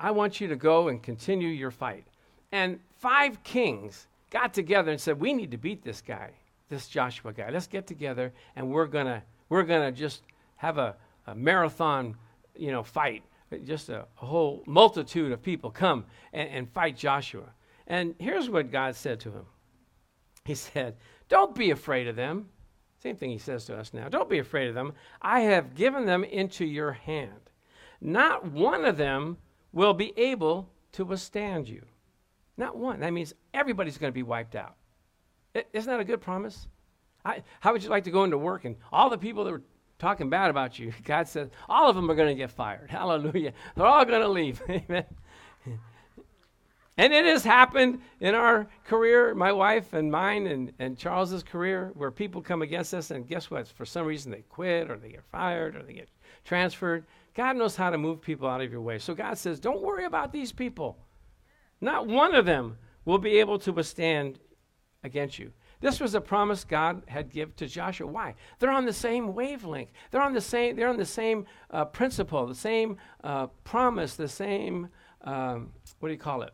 I 0.00 0.10
want 0.10 0.40
you 0.40 0.48
to 0.48 0.56
go 0.56 0.88
and 0.88 1.00
continue 1.00 1.50
your 1.50 1.70
fight. 1.70 2.04
And 2.50 2.80
five 2.98 3.44
kings 3.44 4.08
got 4.32 4.54
together 4.54 4.90
and 4.90 5.00
said, 5.00 5.20
"We 5.20 5.32
need 5.34 5.50
to 5.52 5.58
beat 5.58 5.84
this 5.84 6.00
guy, 6.00 6.30
this 6.68 6.88
Joshua 6.88 7.32
guy. 7.32 7.50
Let's 7.50 7.66
get 7.68 7.86
together 7.86 8.32
and 8.56 8.70
we're 8.70 8.86
gonna 8.86 9.22
we're 9.48 9.62
gonna 9.62 9.92
just 9.92 10.22
have 10.56 10.78
a, 10.78 10.96
a 11.26 11.34
marathon, 11.34 12.16
you 12.56 12.72
know, 12.72 12.82
fight. 12.82 13.22
Just 13.64 13.90
a, 13.90 14.06
a 14.22 14.26
whole 14.26 14.64
multitude 14.66 15.30
of 15.30 15.42
people 15.42 15.70
come 15.70 16.06
and, 16.32 16.48
and 16.48 16.72
fight 16.72 16.96
Joshua." 16.96 17.52
And 17.86 18.14
here's 18.18 18.48
what 18.48 18.72
God 18.72 18.96
said 18.96 19.20
to 19.20 19.30
him. 19.30 19.46
He 20.44 20.54
said, 20.54 20.96
"Don't 21.28 21.54
be 21.54 21.70
afraid 21.70 22.08
of 22.08 22.16
them." 22.16 22.48
Same 23.02 23.16
thing 23.16 23.30
he 23.30 23.38
says 23.38 23.64
to 23.64 23.76
us 23.76 23.92
now. 23.92 24.08
Don't 24.08 24.30
be 24.30 24.38
afraid 24.38 24.68
of 24.68 24.74
them. 24.74 24.92
I 25.20 25.40
have 25.40 25.74
given 25.74 26.06
them 26.06 26.22
into 26.22 26.64
your 26.64 26.92
hand. 26.92 27.50
Not 28.00 28.50
one 28.50 28.84
of 28.84 28.96
them 28.96 29.38
will 29.72 29.92
be 29.92 30.12
able 30.16 30.70
to 30.92 31.04
withstand 31.04 31.68
you. 31.68 31.82
Not 32.62 32.76
one. 32.76 33.00
That 33.00 33.12
means 33.12 33.34
everybody's 33.52 33.98
going 33.98 34.12
to 34.12 34.14
be 34.14 34.22
wiped 34.22 34.54
out. 34.54 34.76
Isn't 35.72 35.90
that 35.90 35.98
a 35.98 36.04
good 36.04 36.20
promise? 36.20 36.68
I, 37.24 37.42
how 37.58 37.72
would 37.72 37.82
you 37.82 37.90
like 37.90 38.04
to 38.04 38.12
go 38.12 38.22
into 38.22 38.38
work 38.38 38.64
and 38.64 38.76
all 38.92 39.10
the 39.10 39.18
people 39.18 39.42
that 39.42 39.50
were 39.50 39.64
talking 39.98 40.30
bad 40.30 40.48
about 40.48 40.78
you, 40.78 40.92
God 41.04 41.26
says, 41.26 41.50
all 41.68 41.90
of 41.90 41.96
them 41.96 42.08
are 42.08 42.14
going 42.14 42.28
to 42.28 42.40
get 42.40 42.52
fired. 42.52 42.88
Hallelujah. 42.90 43.52
They're 43.74 43.84
all 43.84 44.04
going 44.04 44.22
to 44.22 44.28
leave. 44.28 44.62
Amen. 44.70 45.06
And 46.96 47.12
it 47.12 47.24
has 47.24 47.42
happened 47.42 48.00
in 48.20 48.36
our 48.36 48.68
career, 48.86 49.34
my 49.34 49.50
wife 49.50 49.92
and 49.92 50.12
mine 50.12 50.46
and, 50.46 50.72
and 50.78 50.96
Charles's 50.96 51.42
career, 51.42 51.90
where 51.94 52.12
people 52.12 52.42
come 52.42 52.62
against 52.62 52.94
us, 52.94 53.10
and 53.10 53.26
guess 53.26 53.50
what? 53.50 53.66
For 53.66 53.84
some 53.84 54.06
reason 54.06 54.30
they 54.30 54.42
quit 54.42 54.88
or 54.88 54.98
they 54.98 55.08
get 55.08 55.24
fired 55.32 55.74
or 55.74 55.82
they 55.82 55.94
get 55.94 56.10
transferred. 56.44 57.06
God 57.34 57.56
knows 57.56 57.74
how 57.74 57.90
to 57.90 57.98
move 57.98 58.20
people 58.20 58.46
out 58.46 58.60
of 58.60 58.70
your 58.70 58.82
way. 58.82 59.00
So 59.00 59.16
God 59.16 59.36
says, 59.36 59.58
don't 59.58 59.82
worry 59.82 60.04
about 60.04 60.32
these 60.32 60.52
people. 60.52 60.96
Not 61.82 62.06
one 62.06 62.34
of 62.34 62.46
them 62.46 62.78
will 63.04 63.18
be 63.18 63.40
able 63.40 63.58
to 63.58 63.72
withstand 63.72 64.38
against 65.04 65.38
you. 65.38 65.52
This 65.80 65.98
was 65.98 66.14
a 66.14 66.20
promise 66.20 66.62
God 66.62 67.02
had 67.08 67.28
given 67.30 67.54
to 67.56 67.66
Joshua. 67.66 68.06
Why? 68.06 68.36
They're 68.60 68.70
on 68.70 68.86
the 68.86 68.92
same 68.92 69.34
wavelength. 69.34 69.90
They're 70.12 70.22
on 70.22 70.32
the 70.32 70.40
same. 70.40 70.76
They're 70.76 70.88
on 70.88 70.96
the 70.96 71.04
same 71.04 71.44
uh, 71.70 71.84
principle, 71.86 72.46
the 72.46 72.54
same 72.54 72.98
uh, 73.24 73.48
promise, 73.64 74.14
the 74.14 74.28
same 74.28 74.88
um, 75.24 75.72
what 75.98 76.08
do 76.08 76.14
you 76.14 76.20
call 76.20 76.42
it? 76.42 76.52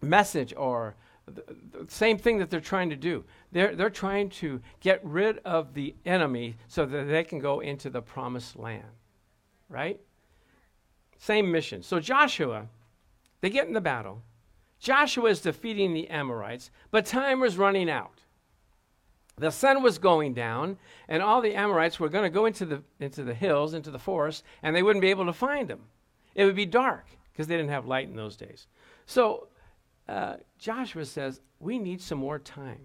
Message 0.00 0.54
or 0.56 0.94
the, 1.26 1.42
the 1.72 1.90
same 1.90 2.18
thing 2.18 2.38
that 2.38 2.50
they're 2.50 2.60
trying 2.60 2.90
to 2.90 2.96
do. 2.96 3.24
They're 3.50 3.74
they're 3.74 3.90
trying 3.90 4.30
to 4.30 4.60
get 4.78 5.04
rid 5.04 5.38
of 5.38 5.74
the 5.74 5.96
enemy 6.04 6.56
so 6.68 6.86
that 6.86 7.04
they 7.08 7.24
can 7.24 7.40
go 7.40 7.58
into 7.58 7.90
the 7.90 8.02
promised 8.02 8.56
land. 8.56 8.84
Right? 9.68 10.00
Same 11.18 11.50
mission. 11.50 11.82
So 11.82 11.98
Joshua, 11.98 12.68
they 13.40 13.50
get 13.50 13.66
in 13.66 13.72
the 13.72 13.80
battle. 13.80 14.22
Joshua 14.84 15.30
is 15.30 15.40
defeating 15.40 15.94
the 15.94 16.10
Amorites, 16.10 16.70
but 16.90 17.06
time 17.06 17.40
was 17.40 17.56
running 17.56 17.88
out. 17.88 18.20
The 19.38 19.50
sun 19.50 19.82
was 19.82 19.96
going 19.96 20.34
down, 20.34 20.76
and 21.08 21.22
all 21.22 21.40
the 21.40 21.54
Amorites 21.54 21.98
were 21.98 22.10
going 22.10 22.24
to 22.24 22.30
go 22.30 22.44
into 22.44 22.66
the, 22.66 22.82
into 23.00 23.24
the 23.24 23.32
hills, 23.32 23.72
into 23.72 23.90
the 23.90 23.98
forest, 23.98 24.44
and 24.62 24.76
they 24.76 24.82
wouldn't 24.82 25.00
be 25.00 25.08
able 25.08 25.24
to 25.24 25.32
find 25.32 25.68
them. 25.68 25.80
It 26.34 26.44
would 26.44 26.54
be 26.54 26.66
dark 26.66 27.06
because 27.32 27.46
they 27.46 27.56
didn't 27.56 27.70
have 27.70 27.86
light 27.86 28.08
in 28.08 28.14
those 28.14 28.36
days. 28.36 28.66
So 29.06 29.48
uh, 30.06 30.34
Joshua 30.58 31.06
says, 31.06 31.40
We 31.60 31.78
need 31.78 32.02
some 32.02 32.18
more 32.18 32.38
time. 32.38 32.84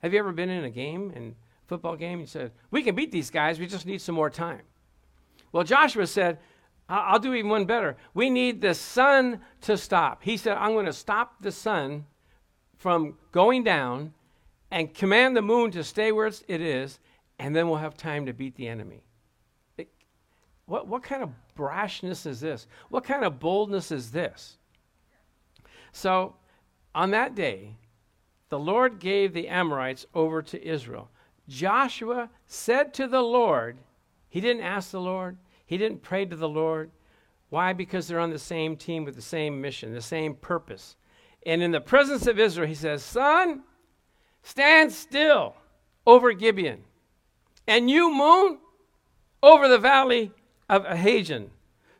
Have 0.00 0.14
you 0.14 0.18
ever 0.18 0.32
been 0.32 0.48
in 0.48 0.64
a 0.64 0.70
game 0.70 1.12
and 1.14 1.34
football 1.66 1.94
game? 1.94 2.20
He 2.20 2.26
said, 2.26 2.52
We 2.70 2.82
can 2.82 2.94
beat 2.94 3.12
these 3.12 3.28
guys, 3.28 3.60
we 3.60 3.66
just 3.66 3.84
need 3.84 4.00
some 4.00 4.14
more 4.14 4.30
time. 4.30 4.62
Well, 5.52 5.64
Joshua 5.64 6.06
said, 6.06 6.38
I'll 6.92 7.18
do 7.18 7.32
even 7.32 7.50
one 7.50 7.64
better. 7.64 7.96
We 8.12 8.28
need 8.28 8.60
the 8.60 8.74
sun 8.74 9.40
to 9.62 9.78
stop. 9.78 10.22
He 10.22 10.36
said, 10.36 10.58
I'm 10.58 10.72
going 10.72 10.86
to 10.86 10.92
stop 10.92 11.40
the 11.40 11.50
sun 11.50 12.04
from 12.76 13.16
going 13.30 13.64
down 13.64 14.12
and 14.70 14.92
command 14.92 15.34
the 15.34 15.42
moon 15.42 15.70
to 15.70 15.84
stay 15.84 16.12
where 16.12 16.26
it 16.26 16.60
is, 16.60 16.98
and 17.38 17.56
then 17.56 17.68
we'll 17.68 17.78
have 17.78 17.96
time 17.96 18.26
to 18.26 18.34
beat 18.34 18.56
the 18.56 18.68
enemy. 18.68 19.04
It, 19.78 19.88
what, 20.66 20.86
what 20.86 21.02
kind 21.02 21.22
of 21.22 21.30
brashness 21.56 22.26
is 22.26 22.40
this? 22.40 22.66
What 22.90 23.04
kind 23.04 23.24
of 23.24 23.40
boldness 23.40 23.90
is 23.90 24.10
this? 24.10 24.58
So, 25.92 26.36
on 26.94 27.10
that 27.12 27.34
day, 27.34 27.76
the 28.50 28.58
Lord 28.58 28.98
gave 28.98 29.32
the 29.32 29.48
Amorites 29.48 30.04
over 30.14 30.42
to 30.42 30.62
Israel. 30.62 31.10
Joshua 31.48 32.28
said 32.46 32.92
to 32.94 33.06
the 33.06 33.22
Lord, 33.22 33.78
he 34.28 34.42
didn't 34.42 34.62
ask 34.62 34.90
the 34.90 35.00
Lord, 35.00 35.38
he 35.72 35.78
didn't 35.78 36.02
pray 36.02 36.26
to 36.26 36.36
the 36.36 36.50
Lord. 36.50 36.90
Why? 37.48 37.72
Because 37.72 38.06
they're 38.06 38.20
on 38.20 38.28
the 38.28 38.38
same 38.38 38.76
team 38.76 39.06
with 39.06 39.14
the 39.14 39.22
same 39.22 39.58
mission, 39.58 39.94
the 39.94 40.02
same 40.02 40.34
purpose. 40.34 40.96
And 41.46 41.62
in 41.62 41.70
the 41.70 41.80
presence 41.80 42.26
of 42.26 42.38
Israel, 42.38 42.68
he 42.68 42.74
says, 42.74 43.02
Sun, 43.02 43.62
stand 44.42 44.92
still 44.92 45.56
over 46.06 46.34
Gibeon, 46.34 46.84
and 47.66 47.88
you, 47.88 48.14
moon, 48.14 48.58
over 49.42 49.66
the 49.66 49.78
valley 49.78 50.32
of 50.68 50.84
Aijalon. 50.84 51.48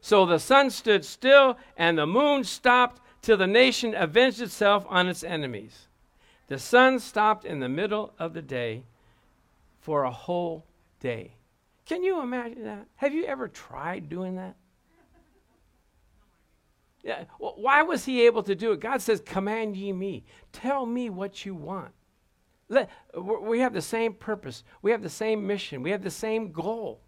So 0.03 0.27
the 0.27 0.39
sun 0.39 0.69
stood 0.69 1.03
still, 1.03 1.57
and 1.75 1.97
the 1.97 2.07
moon 2.07 2.45
stopped 2.45 3.01
till 3.23 3.39
the 3.39 3.47
nation 3.47 3.95
avenged 3.95 4.43
itself 4.43 4.85
on 4.91 5.09
its 5.09 5.25
enemies. 5.25 5.89
The 6.49 6.59
sun 6.59 6.99
stopped 6.99 7.47
in 7.47 7.61
the 7.61 7.71
middle 7.71 8.13
of 8.19 8.35
the 8.35 8.43
day 8.43 8.83
for 9.81 10.05
a 10.05 10.11
whole 10.11 10.67
day. 11.01 11.37
Can 11.87 12.03
you 12.03 12.21
imagine 12.21 12.65
that? 12.65 12.87
Have 12.97 13.13
you 13.13 13.25
ever 13.25 13.49
tried 13.49 14.09
doing 14.09 14.37
that? 14.37 14.57
Yeah. 17.03 17.25
Well, 17.39 17.55
why 17.57 17.83
was 17.83 18.05
he 18.05 18.27
able 18.27 18.45
to 18.45 18.55
do 18.55 18.73
it? 18.73 18.81
God 18.81 19.03
says, 19.03 19.21
Command 19.21 19.77
ye 19.77 19.93
me. 19.93 20.25
Tell 20.53 20.87
me 20.87 21.11
what 21.11 21.45
you 21.45 21.55
want. 21.55 21.93
Let, 22.69 22.89
we 23.21 23.59
have 23.59 23.75
the 23.75 23.83
same 23.83 24.15
purpose. 24.15 24.63
We 24.83 24.93
have 24.93 25.03
the 25.03 25.11
same 25.11 25.47
mission. 25.47 25.83
We 25.83 25.91
have 25.91 26.03
the 26.03 26.11
same 26.11 26.53
goal. 26.53 27.01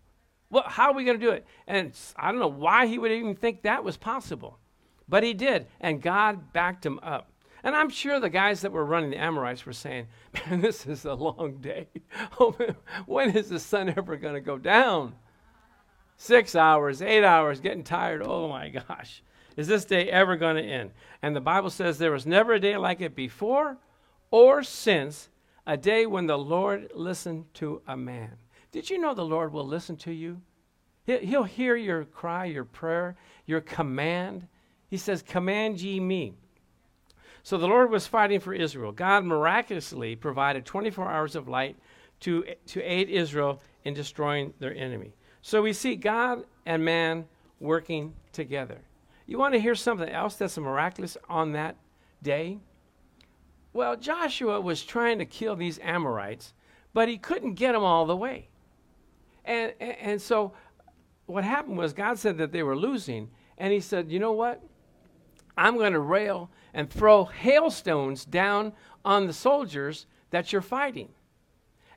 Well, 0.51 0.65
how 0.67 0.91
are 0.91 0.95
we 0.95 1.05
going 1.05 1.19
to 1.19 1.25
do 1.25 1.33
it? 1.33 1.47
And 1.67 1.97
I 2.17 2.31
don't 2.31 2.41
know 2.41 2.49
why 2.49 2.87
he 2.87 2.99
would 2.99 3.13
even 3.13 3.35
think 3.35 3.63
that 3.63 3.85
was 3.85 3.97
possible. 3.97 4.59
But 5.09 5.23
he 5.23 5.33
did. 5.33 5.69
And 5.81 6.03
God 6.03 6.53
backed 6.53 6.85
him 6.85 6.99
up. 7.03 7.31
And 7.65 7.75
I'm 7.75 7.89
sure 7.89 8.21
the 8.21 8.29
guys 8.29 8.61
that 8.61 8.73
were 8.73 8.85
running 8.85 9.11
the 9.11 9.17
Amorites 9.17 9.65
were 9.65 9.73
saying, 9.73 10.07
Man, 10.51 10.61
this 10.61 10.87
is 10.87 11.07
a 11.07 11.15
long 11.15 11.57
day. 11.57 11.89
When 13.07 13.35
is 13.37 13.49
the 13.49 13.59
sun 13.59 13.89
ever 13.89 14.17
going 14.17 14.35
to 14.35 14.41
go 14.41 14.59
down? 14.59 15.15
Six 16.19 16.55
hours, 16.55 17.03
eight 17.03 17.25
hours, 17.25 17.61
getting 17.61 17.83
tired. 17.83 18.23
Oh 18.23 18.49
my 18.49 18.69
gosh. 18.69 19.23
Is 19.57 19.67
this 19.67 19.87
day 19.87 20.11
ever 20.11 20.37
going 20.37 20.57
to 20.57 20.63
end? 20.63 20.91
And 21.23 21.35
the 21.35 21.41
Bible 21.41 21.71
says 21.71 21.97
there 21.97 22.13
was 22.13 22.27
never 22.27 22.53
a 22.53 22.61
day 22.61 22.77
like 22.77 23.01
it 23.01 23.17
before 23.17 23.79
or 24.31 24.63
since, 24.63 25.31
a 25.67 25.77
day 25.77 26.05
when 26.05 26.27
the 26.27 26.37
Lord 26.37 26.91
listened 26.95 27.47
to 27.55 27.81
a 27.87 27.97
man. 27.97 28.33
Did 28.73 28.91
you 28.91 28.99
know 28.99 29.15
the 29.15 29.25
Lord 29.25 29.53
will 29.53 29.67
listen 29.67 29.97
to 29.99 30.13
you? 30.13 30.43
He'll 31.07 31.45
hear 31.45 31.77
your 31.77 32.05
cry, 32.05 32.47
your 32.47 32.65
prayer, 32.65 33.17
your 33.47 33.61
command. 33.61 34.47
He 34.89 34.97
says, 34.97 35.23
Command 35.23 35.81
ye 35.81 36.01
me. 36.01 36.35
So 37.45 37.59
the 37.59 37.69
Lord 37.69 37.91
was 37.91 38.07
fighting 38.07 38.41
for 38.41 38.55
Israel. 38.55 38.91
God 38.91 39.23
miraculously 39.23 40.17
provided 40.17 40.65
24 40.65 41.11
hours 41.11 41.37
of 41.37 41.47
light 41.47 41.77
to, 42.21 42.47
to 42.69 42.81
aid 42.81 43.11
Israel 43.11 43.61
in 43.85 43.93
destroying 43.93 44.55
their 44.61 44.75
enemy. 44.75 45.13
So 45.43 45.61
we 45.61 45.75
see 45.75 45.95
God 45.95 46.45
and 46.65 46.83
man 46.83 47.27
working 47.61 48.15
together. 48.33 48.79
You 49.27 49.39
want 49.39 49.53
to 49.53 49.61
hear 49.61 49.75
something 49.75 50.09
else 50.09 50.37
that's 50.37 50.57
miraculous 50.57 51.19
on 51.29 51.53
that 51.53 51.77
day? 52.23 52.61
Well, 53.75 53.97
Joshua 53.97 54.59
was 54.59 54.83
trying 54.83 55.19
to 55.19 55.27
kill 55.27 55.55
these 55.55 55.79
Amorites, 55.81 56.55
but 56.95 57.09
he 57.09 57.19
couldn't 57.19 57.55
get 57.55 57.73
them 57.73 57.85
all 57.85 58.07
the 58.07 58.17
way. 58.17 58.49
And, 59.45 59.75
and, 59.81 59.97
and 59.99 60.23
so 60.23 60.55
what 61.27 61.45
happened 61.45 61.77
was 61.77 61.93
God 61.93 62.19
said 62.19 62.39
that 62.39 62.53
they 62.53 62.63
were 62.63 62.77
losing, 62.77 63.29
and 63.59 63.71
he 63.71 63.81
said, 63.81 64.11
You 64.11 64.19
know 64.19 64.33
what? 64.33 64.63
I'm 65.59 65.77
going 65.77 65.93
to 65.93 66.01
rail 66.01 66.51
and 66.75 66.91
throw 66.91 67.25
hailstones 67.25 68.25
down 68.25 68.73
on 69.05 69.27
the 69.27 69.33
soldiers 69.33 70.07
that 70.31 70.53
you're 70.53 70.61
fighting. 70.61 71.09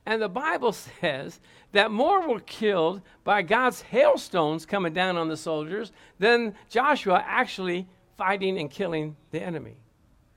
And 0.06 0.22
the 0.22 0.28
Bible 0.28 0.72
says 1.00 1.40
that 1.72 1.90
more 1.90 2.26
were 2.26 2.40
killed 2.40 3.02
by 3.24 3.42
God's 3.42 3.82
hailstones 3.82 4.64
coming 4.64 4.94
down 4.94 5.18
on 5.18 5.28
the 5.28 5.36
soldiers 5.36 5.92
than 6.18 6.54
Joshua 6.70 7.22
actually 7.26 7.86
fighting 8.16 8.58
and 8.58 8.70
killing 8.70 9.16
the 9.32 9.42
enemy. 9.42 9.76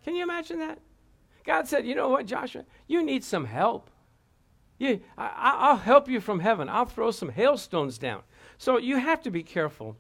Can 0.04 0.16
you 0.16 0.24
imagine 0.24 0.60
that? 0.60 0.80
God 1.46 1.68
said, 1.68 1.86
You 1.86 1.96
know 1.96 2.10
what, 2.10 2.26
Joshua? 2.26 2.66
You 2.88 3.04
need 3.04 3.24
some 3.24 3.46
help. 3.46 3.90
You, 4.78 5.00
I, 5.18 5.72
will 5.72 5.78
help 5.78 6.10
you 6.10 6.20
from 6.20 6.40
heaven. 6.40 6.68
I'll 6.68 6.86
throw 6.86 7.12
some 7.12 7.30
hailstones 7.30 8.00
down. 8.00 8.24
So 8.58 8.78
you 8.78 8.98
have 8.98 9.22
to 9.22 9.32
be 9.32 9.44
careful. 9.44 9.96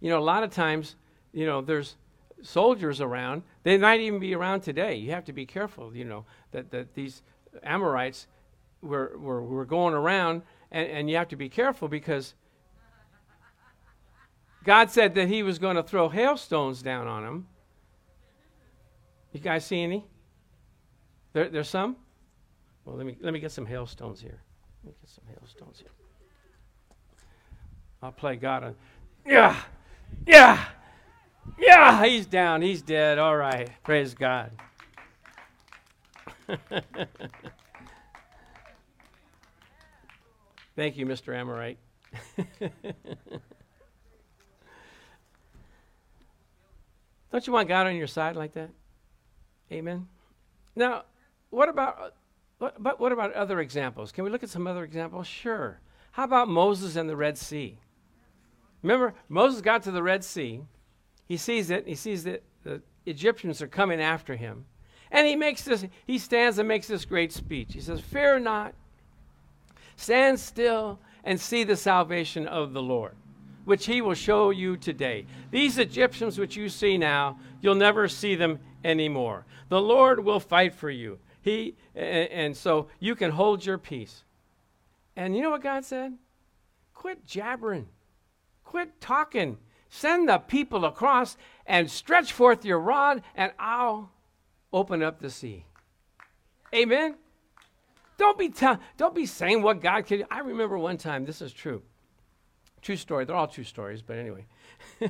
You 0.00 0.10
know, 0.10 0.18
a 0.18 0.20
lot 0.20 0.42
of 0.42 0.50
times, 0.50 0.96
you 1.32 1.46
know, 1.46 1.62
there's 1.62 1.96
soldiers 2.42 3.00
around. 3.00 3.42
They 3.62 3.78
might 3.78 4.00
even 4.00 4.20
be 4.20 4.34
around 4.34 4.60
today. 4.62 4.96
You 4.96 5.10
have 5.10 5.24
to 5.26 5.32
be 5.32 5.46
careful, 5.46 5.94
you 5.94 6.04
know, 6.04 6.24
that, 6.52 6.70
that 6.70 6.94
these 6.94 7.22
Amorites 7.62 8.26
were, 8.82 9.16
were, 9.18 9.42
were 9.42 9.64
going 9.64 9.94
around, 9.94 10.42
and, 10.70 10.88
and 10.88 11.10
you 11.10 11.16
have 11.16 11.28
to 11.28 11.36
be 11.36 11.48
careful 11.48 11.88
because 11.88 12.34
God 14.64 14.90
said 14.90 15.14
that 15.14 15.28
He 15.28 15.42
was 15.42 15.58
going 15.58 15.76
to 15.76 15.82
throw 15.82 16.08
hailstones 16.08 16.82
down 16.82 17.06
on 17.06 17.24
them. 17.24 17.46
You 19.32 19.40
guys 19.40 19.64
see 19.64 19.82
any? 19.82 20.04
There, 21.32 21.48
there's 21.48 21.68
some? 21.68 21.96
Well, 22.84 22.96
let 22.96 23.06
me, 23.06 23.16
let 23.20 23.32
me 23.32 23.40
get 23.40 23.52
some 23.52 23.66
hailstones 23.66 24.20
here. 24.20 24.40
Let 24.82 24.92
me 24.92 24.96
get 25.00 25.10
some 25.10 25.24
hailstones 25.28 25.78
here. 25.78 25.90
I'll 28.02 28.12
play 28.12 28.36
God 28.36 28.64
on. 28.64 28.74
Yeah! 29.26 29.56
Yeah! 30.26 30.64
Yeah, 31.60 32.04
he's 32.04 32.26
down. 32.26 32.62
He's 32.62 32.80
dead. 32.82 33.18
All 33.18 33.36
right. 33.36 33.68
Praise 33.84 34.14
God. 34.14 34.50
Thank 40.74 40.96
you, 40.96 41.04
Mr. 41.04 41.36
Amorite. 41.36 41.78
Don't 47.30 47.46
you 47.46 47.52
want 47.52 47.68
God 47.68 47.86
on 47.86 47.94
your 47.94 48.06
side 48.06 48.34
like 48.34 48.54
that? 48.54 48.70
Amen. 49.70 50.08
Now, 50.74 51.04
what 51.50 51.68
about 51.68 52.14
what, 52.58 52.82
but 52.82 52.98
what 52.98 53.12
about 53.12 53.34
other 53.34 53.60
examples? 53.60 54.10
Can 54.12 54.24
we 54.24 54.30
look 54.30 54.42
at 54.42 54.48
some 54.48 54.66
other 54.66 54.82
examples? 54.82 55.26
Sure. 55.26 55.80
How 56.12 56.24
about 56.24 56.48
Moses 56.48 56.96
and 56.96 57.08
the 57.08 57.16
Red 57.16 57.38
Sea? 57.38 57.78
Remember, 58.82 59.14
Moses 59.28 59.60
got 59.60 59.82
to 59.84 59.90
the 59.90 60.02
Red 60.02 60.24
Sea 60.24 60.62
he 61.30 61.36
sees 61.36 61.70
it. 61.70 61.86
He 61.86 61.94
sees 61.94 62.24
that 62.24 62.42
the 62.64 62.82
Egyptians 63.06 63.62
are 63.62 63.68
coming 63.68 64.00
after 64.00 64.34
him. 64.34 64.64
And 65.12 65.28
he 65.28 65.36
makes 65.36 65.62
this, 65.62 65.86
he 66.04 66.18
stands 66.18 66.58
and 66.58 66.66
makes 66.66 66.88
this 66.88 67.04
great 67.04 67.32
speech. 67.32 67.72
He 67.72 67.80
says, 67.80 68.00
Fear 68.00 68.40
not, 68.40 68.74
stand 69.94 70.40
still 70.40 70.98
and 71.22 71.40
see 71.40 71.62
the 71.62 71.76
salvation 71.76 72.48
of 72.48 72.72
the 72.72 72.82
Lord, 72.82 73.14
which 73.64 73.86
he 73.86 74.00
will 74.00 74.14
show 74.14 74.50
you 74.50 74.76
today. 74.76 75.24
These 75.52 75.78
Egyptians 75.78 76.36
which 76.36 76.56
you 76.56 76.68
see 76.68 76.98
now, 76.98 77.38
you'll 77.60 77.76
never 77.76 78.08
see 78.08 78.34
them 78.34 78.58
anymore. 78.82 79.46
The 79.68 79.80
Lord 79.80 80.24
will 80.24 80.40
fight 80.40 80.74
for 80.74 80.90
you. 80.90 81.20
He 81.42 81.76
and, 81.94 82.28
and 82.28 82.56
so 82.56 82.88
you 82.98 83.14
can 83.14 83.30
hold 83.30 83.64
your 83.64 83.78
peace. 83.78 84.24
And 85.14 85.36
you 85.36 85.42
know 85.42 85.50
what 85.50 85.62
God 85.62 85.84
said? 85.84 86.14
Quit 86.92 87.24
jabbering. 87.24 87.86
Quit 88.64 89.00
talking. 89.00 89.58
Send 89.90 90.28
the 90.28 90.38
people 90.38 90.84
across 90.84 91.36
and 91.66 91.90
stretch 91.90 92.32
forth 92.32 92.64
your 92.64 92.78
rod, 92.78 93.22
and 93.34 93.52
I'll 93.58 94.12
open 94.72 95.02
up 95.02 95.20
the 95.20 95.30
sea. 95.30 95.66
Amen. 96.72 97.16
Don't 98.16 98.38
be 98.38 98.52
don't 98.96 99.14
be 99.14 99.26
saying 99.26 99.62
what 99.62 99.82
God 99.82 100.06
can. 100.06 100.24
I 100.30 100.38
remember 100.40 100.78
one 100.78 100.96
time. 100.96 101.24
This 101.24 101.42
is 101.42 101.52
true. 101.52 101.82
True 102.82 102.96
story. 102.96 103.24
They're 103.24 103.36
all 103.36 103.48
true 103.48 103.64
stories, 103.64 104.00
but 104.02 104.16
anyway. 104.16 104.46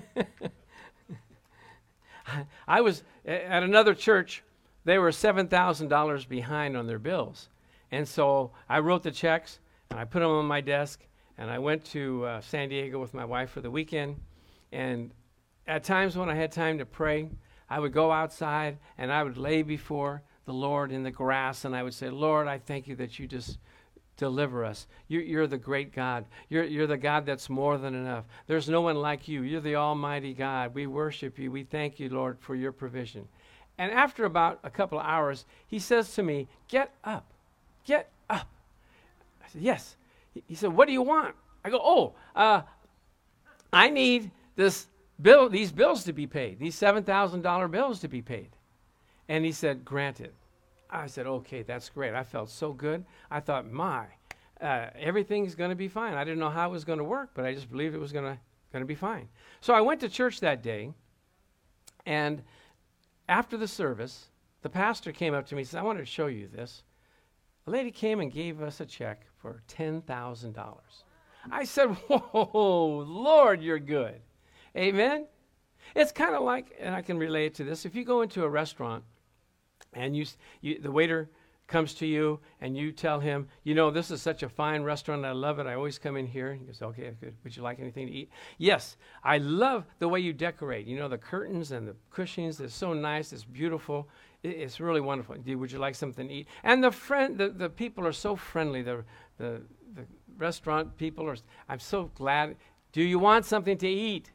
I 2.69 2.81
was 2.81 3.03
at 3.27 3.63
another 3.63 3.95
church. 3.95 4.43
They 4.85 4.99
were 4.99 5.13
seven 5.13 5.49
thousand 5.49 5.89
dollars 5.89 6.25
behind 6.25 6.77
on 6.77 6.87
their 6.87 6.99
bills, 6.99 7.49
and 7.91 8.09
so 8.09 8.53
I 8.69 8.79
wrote 8.79 9.03
the 9.03 9.11
checks 9.11 9.59
and 9.91 9.99
I 9.99 10.05
put 10.05 10.21
them 10.21 10.31
on 10.31 10.47
my 10.47 10.61
desk. 10.61 11.01
And 11.37 11.51
I 11.51 11.59
went 11.59 11.85
to 11.87 12.25
uh, 12.25 12.41
San 12.43 12.69
Diego 12.69 13.01
with 13.01 13.15
my 13.15 13.25
wife 13.25 13.51
for 13.51 13.61
the 13.61 13.71
weekend. 13.71 14.17
And 14.73 15.11
at 15.67 15.85
times 15.85 16.17
when 16.17 16.29
I 16.29 16.35
had 16.35 16.53
time 16.53 16.79
to 16.79 16.87
pray, 16.87 17.31
I 17.69 17.79
would 17.79 17.93
go 17.93 18.11
outside 18.11 18.79
and 18.99 19.13
I 19.13 19.23
would 19.23 19.37
lay 19.37 19.63
before 19.63 20.23
the 20.45 20.53
Lord 20.53 20.91
in 20.91 21.03
the 21.03 21.11
grass 21.11 21.65
and 21.65 21.77
I 21.77 21.83
would 21.83 21.95
say, 21.95 22.11
Lord, 22.11 22.49
I 22.49 22.59
thank 22.59 22.89
you 22.89 22.97
that 22.97 23.19
you 23.19 23.27
just 23.27 23.59
deliver 24.17 24.65
us. 24.65 24.87
You're, 25.09 25.23
you're, 25.23 25.47
the 25.47 25.57
great 25.57 25.95
God. 25.95 26.27
You're, 26.49 26.65
you're 26.65 26.87
the 26.87 26.99
God 26.99 27.25
that's 27.25 27.49
more 27.49 27.79
than 27.79 27.95
enough. 27.95 28.25
There's 28.47 28.69
no 28.69 28.83
one 28.83 28.97
like 28.97 29.29
you. 29.29 29.43
You're 29.43 29.61
the 29.61 29.77
Almighty 29.77 30.35
God. 30.35 30.75
We 30.75 30.87
worship 30.87 31.39
you. 31.39 31.51
We 31.51 31.63
thank 31.63 31.99
you, 31.99 32.11
Lord, 32.11 32.39
for 32.39 32.55
your 32.55 32.73
provision. 32.73 33.27
And 33.79 33.91
after 33.91 34.27
about 34.27 34.61
a 34.63 34.69
couple 34.69 34.99
of 34.99 35.07
hours, 35.07 35.47
he 35.67 35.79
says 35.79 36.15
to 36.15 36.23
me, 36.23 36.49
Get 36.69 36.93
up. 37.03 37.33
Get 37.87 38.11
up. 38.29 38.47
I 39.43 39.49
said, 39.49 39.63
Yes. 39.63 39.97
He, 40.35 40.43
he 40.49 40.55
said, 40.55 40.71
What 40.71 40.87
do 40.87 40.93
you 40.93 41.03
want? 41.03 41.35
I 41.65 41.71
go, 41.71 41.81
Oh, 41.83 42.15
uh, 42.37 42.63
I 43.73 43.89
need 43.89 44.31
this 44.61 44.87
bill, 45.21 45.49
these 45.49 45.73
bills 45.73 46.05
to 46.05 46.13
be 46.13 46.27
paid, 46.27 46.59
these 46.59 46.79
$7,000 46.79 47.71
bills 47.71 48.01
to 48.01 48.09
be 48.09 48.23
paid. 48.23 48.51
And 49.29 49.45
he 49.45 49.53
said, 49.53 49.85
Granted. 49.85 50.33
I 50.93 51.07
said, 51.07 51.27
okay, 51.27 51.63
that's 51.63 51.89
great. 51.89 52.15
I 52.15 52.25
felt 52.25 52.51
so 52.51 52.73
good. 52.73 53.05
I 53.31 53.41
thought, 53.41 53.71
my, 53.71 54.07
uh, 54.61 54.87
everything's 54.99 55.55
going 55.55 55.71
to 55.71 55.77
be 55.77 55.89
fine. 55.89 56.15
I 56.15 56.25
didn't 56.25 56.41
know 56.41 56.51
how 56.51 56.69
it 56.69 56.73
was 56.73 56.85
going 56.85 56.99
to 56.99 57.05
work, 57.05 57.31
but 57.35 57.45
I 57.45 57.55
just 57.55 57.71
believed 57.71 57.95
it 57.95 58.01
was 58.01 58.13
going 58.13 58.37
to 58.73 58.85
be 58.85 58.95
fine. 58.95 59.29
So 59.61 59.73
I 59.73 59.81
went 59.81 60.01
to 60.01 60.09
church 60.09 60.41
that 60.41 60.63
day, 60.63 60.93
and 62.07 62.43
after 63.29 63.57
the 63.57 63.69
service, 63.69 64.31
the 64.63 64.69
pastor 64.69 65.13
came 65.13 65.33
up 65.33 65.47
to 65.47 65.55
me 65.55 65.63
and 65.63 65.69
said, 65.69 65.79
I 65.79 65.85
wanted 65.85 66.01
to 66.01 66.07
show 66.07 66.27
you 66.27 66.49
this. 66.49 66.83
A 67.67 67.71
lady 67.71 67.93
came 67.93 68.21
and 68.21 68.33
gave 68.33 68.61
us 68.61 68.81
a 68.81 68.87
check 68.87 69.27
for 69.41 69.63
$10,000. 69.69 70.77
I 71.51 71.65
said, 71.65 71.87
Whoa, 72.09 73.05
Lord, 73.07 73.63
you're 73.63 73.79
good. 73.79 74.21
Amen? 74.77 75.27
It's 75.95 76.13
kind 76.13 76.35
of 76.35 76.43
like, 76.43 76.77
and 76.79 76.95
I 76.95 77.03
can 77.03 77.19
relate 77.19 77.55
to 77.55 77.65
this, 77.65 77.85
if 77.85 77.95
you 77.95 78.05
go 78.05 78.23
into 78.23 78.45
a 78.45 78.49
restaurant 78.49 79.05
and 79.93 80.17
you, 80.17 80.25
you, 80.61 80.81
the 80.81 80.91
waiter 80.91 81.31
comes 81.67 81.95
to 81.95 82.07
you 82.07 82.41
and 82.61 82.77
you 82.77 82.93
tell 82.93 83.21
him, 83.21 83.49
you 83.63 83.75
know, 83.75 83.91
this 83.91 84.11
is 84.11 84.21
such 84.21 84.43
a 84.43 84.49
fine 84.49 84.83
restaurant. 84.83 85.25
I 85.25 85.33
love 85.33 85.59
it. 85.59 85.67
I 85.67 85.75
always 85.75 85.99
come 85.99 86.17
in 86.17 86.27
here. 86.27 86.53
He 86.55 86.65
goes, 86.65 86.83
okay, 86.83 87.13
good. 87.21 87.35
Would 87.45 87.57
you 87.57 87.63
like 87.63 87.79
anything 87.81 88.07
to 88.09 88.13
eat? 88.13 88.31
Yes, 88.59 88.97
I 89.23 89.39
love 89.39 89.85
the 90.01 90.09
way 90.09 90.21
you 90.21 90.33
decorate. 90.33 90.87
You 90.87 90.99
know, 90.99 91.09
the 91.09 91.19
curtains 91.19 91.71
and 91.71 91.87
the 91.87 91.95
cushions. 92.11 92.61
It's 92.61 92.75
so 92.75 92.93
nice. 92.93 93.33
It's 93.33 93.45
beautiful. 93.45 94.09
It's 94.43 94.81
really 94.81 95.01
wonderful. 95.01 95.37
Would 95.47 95.73
you 95.73 95.79
like 95.79 95.95
something 95.95 96.29
to 96.29 96.35
eat? 96.35 96.49
And 96.65 96.83
the 96.83 96.91
friend, 96.91 97.39
the, 97.39 97.51
the 97.51 97.71
people 97.71 98.07
are 98.07 98.13
so 98.13 98.35
friendly. 98.37 98.83
The, 98.83 99.05
the, 99.39 99.63
the 99.95 100.07
restaurant 100.39 100.97
people 100.97 101.29
are, 101.29 101.37
I'm 101.69 101.79
so 101.79 102.11
glad. 102.15 102.57
Do 102.93 103.03
you 103.03 103.19
want 103.19 103.45
something 103.45 103.79
to 103.79 103.89
eat? 103.89 104.31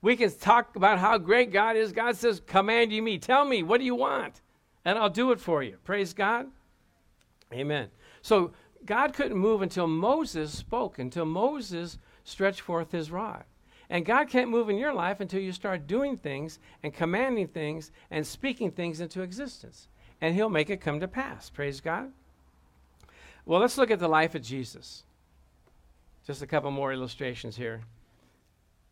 We 0.00 0.16
can 0.16 0.30
talk 0.30 0.76
about 0.76 0.98
how 0.98 1.18
great 1.18 1.52
God 1.52 1.76
is. 1.76 1.92
God 1.92 2.16
says, 2.16 2.40
Command 2.46 2.92
you 2.92 3.02
me. 3.02 3.18
Tell 3.18 3.44
me, 3.44 3.62
what 3.62 3.78
do 3.78 3.84
you 3.84 3.94
want? 3.94 4.40
And 4.84 4.98
I'll 4.98 5.10
do 5.10 5.32
it 5.32 5.40
for 5.40 5.62
you. 5.62 5.76
Praise 5.84 6.12
God. 6.12 6.46
Amen. 7.52 7.88
So 8.22 8.52
God 8.86 9.12
couldn't 9.12 9.36
move 9.36 9.62
until 9.62 9.86
Moses 9.86 10.56
spoke, 10.56 10.98
until 10.98 11.24
Moses 11.24 11.98
stretched 12.24 12.60
forth 12.60 12.92
his 12.92 13.10
rod. 13.10 13.44
And 13.90 14.04
God 14.04 14.28
can't 14.28 14.50
move 14.50 14.68
in 14.68 14.76
your 14.76 14.92
life 14.92 15.20
until 15.20 15.40
you 15.40 15.52
start 15.52 15.86
doing 15.86 16.16
things 16.16 16.58
and 16.82 16.92
commanding 16.92 17.48
things 17.48 17.90
and 18.10 18.26
speaking 18.26 18.70
things 18.70 19.00
into 19.00 19.22
existence. 19.22 19.88
And 20.20 20.34
He'll 20.34 20.50
make 20.50 20.68
it 20.68 20.80
come 20.80 21.00
to 21.00 21.08
pass. 21.08 21.48
Praise 21.48 21.80
God. 21.80 22.12
Well, 23.46 23.60
let's 23.60 23.78
look 23.78 23.90
at 23.90 23.98
the 23.98 24.08
life 24.08 24.34
of 24.34 24.42
Jesus. 24.42 25.04
Just 26.26 26.42
a 26.42 26.46
couple 26.46 26.70
more 26.70 26.92
illustrations 26.92 27.56
here. 27.56 27.80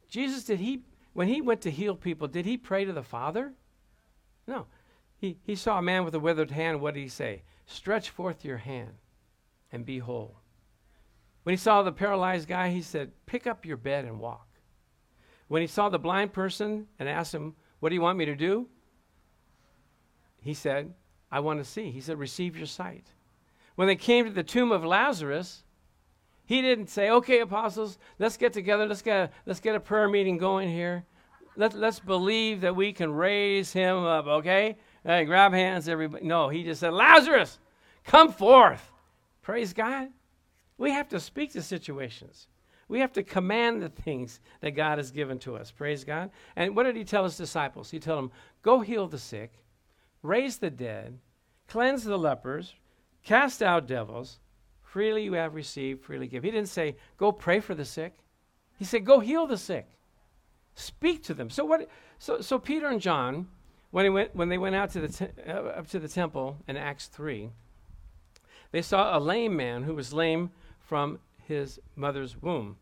Jesus, 0.09 0.45
did 0.45 0.61
he 0.61 0.81
when 1.17 1.29
he 1.29 1.41
went 1.41 1.63
to 1.63 1.71
heal 1.71 1.97
people, 1.97 2.29
did 2.29 2.45
he 2.45 2.59
pray 2.59 2.85
to 2.85 2.93
the 2.93 3.03
Father? 3.03 3.55
No. 4.47 4.67
He, 5.17 5.39
he 5.45 5.55
saw 5.55 5.79
a 5.79 5.83
man 5.83 6.05
with 6.05 6.15
a 6.15 6.21
withered 6.21 6.51
hand. 6.51 6.83
What 6.83 6.93
did 6.93 7.01
he 7.01 7.09
say? 7.09 7.43
Stretch 7.65 8.11
forth 8.11 8.45
your 8.45 8.59
hand 8.59 8.93
and 9.73 9.87
be 9.87 9.99
whole. 9.99 10.41
When 11.45 11.55
he 11.55 11.57
saw 11.57 11.83
the 11.83 11.91
paralyzed 11.91 12.49
guy, 12.49 12.69
he 12.69 12.83
said, 12.83 13.13
Pick 13.25 13.47
up 13.47 13.65
your 13.65 13.79
bed 13.79 14.05
and 14.05 14.21
walk. 14.21 14.47
When 15.49 15.63
he 15.63 15.67
saw 15.67 15.89
the 15.89 15.99
blind 15.99 16.35
person 16.35 16.87
and 16.99 17.09
asked 17.09 17.35
him, 17.35 17.55
What 17.81 17.89
do 17.89 17.95
you 17.95 18.03
want 18.03 18.19
me 18.19 18.27
to 18.27 18.37
do? 18.37 18.69
He 20.43 20.53
said, 20.53 20.93
I 21.33 21.41
want 21.41 21.61
to 21.61 21.65
see. 21.65 21.93
He 21.93 22.03
said, 22.03 22.19
Receive 22.19 22.59
your 22.59 22.67
sight. 22.67 23.07
When 23.75 23.89
they 23.89 23.97
came 23.97 24.27
to 24.27 24.31
the 24.31 24.43
tomb 24.43 24.71
of 24.71 24.85
Lazarus, 24.85 25.65
he 26.47 26.63
didn't 26.63 26.89
say, 26.89 27.11
okay, 27.11 27.41
apostles, 27.41 27.99
let's 28.19 28.37
get 28.37 28.53
together, 28.53 28.87
let's 28.87 29.03
get 29.03 29.17
a, 29.17 29.31
let's 29.45 29.61
get 29.61 29.75
a 29.75 29.81
prayer 29.81 30.09
meeting 30.09 30.39
going 30.39 30.71
here. 30.71 31.05
Let, 31.57 31.75
let's 31.75 31.99
believe 31.99 32.61
that 32.61 32.77
we 32.77 32.93
can 32.93 33.13
raise 33.13 33.73
him 33.73 34.05
up, 34.05 34.27
okay? 34.27 34.77
Hey, 35.05 35.25
grab 35.25 35.53
hands, 35.53 35.89
everybody. 35.89 36.25
No, 36.25 36.49
he 36.49 36.63
just 36.63 36.81
said, 36.81 36.93
Lazarus, 36.93 37.59
come 38.05 38.33
forth. 38.33 38.93
Praise 39.43 39.73
God. 39.73 40.09
We 40.79 40.91
have 40.93 41.09
to 41.09 41.21
speak 41.21 41.53
to 41.53 41.63
situations. 41.63 42.47
We 42.89 43.01
have 43.01 43.13
to 43.15 43.25
command 43.25 43.83
the 43.83 43.89
things 43.89 44.41
that 44.61 44.73
God 44.73 44.99
has 44.99 45.11
given 45.11 45.39
to 45.41 45.57
us. 45.57 45.73
Praise 45.73 46.05
God. 46.05 46.31
And 46.55 46.77
what 46.77 46.85
did 46.85 46.95
he 46.95 47.05
tell 47.05 47.25
his 47.25 47.37
disciples? 47.37 47.91
He 47.91 47.99
told 47.99 48.19
them, 48.19 48.33
Go 48.63 48.81
heal 48.81 49.09
the 49.09 49.19
sick, 49.19 49.53
raise 50.23 50.59
the 50.59 50.71
dead, 50.71 51.19
cleanse 51.67 52.05
the 52.05 52.19
lepers, 52.19 52.75
cast 53.25 53.63
out 53.63 53.89
devils. 53.89 54.39
Freely 54.97 55.25
you 55.25 55.35
have 55.35 55.55
received, 55.55 56.03
freely 56.03 56.27
give. 56.27 56.43
He 56.43 56.51
didn't 56.51 56.71
say, 56.71 56.97
go 57.19 57.31
pray 57.31 57.61
for 57.61 57.75
the 57.75 57.85
sick. 57.85 58.15
He 58.79 58.87
said, 58.87 59.05
go 59.05 59.21
heal 59.21 59.47
the 59.47 59.59
sick. 59.59 59.87
Speak 60.75 61.23
to 61.25 61.35
them. 61.35 61.51
So 61.51 61.67
what 61.67 61.91
so 62.19 62.41
so 62.41 62.59
Peter 62.59 62.87
and 62.87 62.99
John, 62.99 63.47
when, 63.91 64.07
he 64.07 64.09
went, 64.09 64.35
when 64.35 64.49
they 64.49 64.57
went 64.57 64.75
out 64.75 64.89
to 64.93 65.01
the 65.03 65.09
te- 65.09 65.43
uh, 65.47 65.53
up 65.53 65.89
to 65.89 65.99
the 65.99 66.09
temple 66.09 66.57
in 66.67 66.79
Acts 66.79 67.09
3, 67.09 67.51
they 68.71 68.81
saw 68.81 69.15
a 69.15 69.21
lame 69.21 69.55
man 69.55 69.83
who 69.83 69.95
was 69.95 70.15
lame 70.15 70.51
from 70.81 71.19
his 71.47 71.79
mother's 71.95 72.41
womb. 72.41 72.79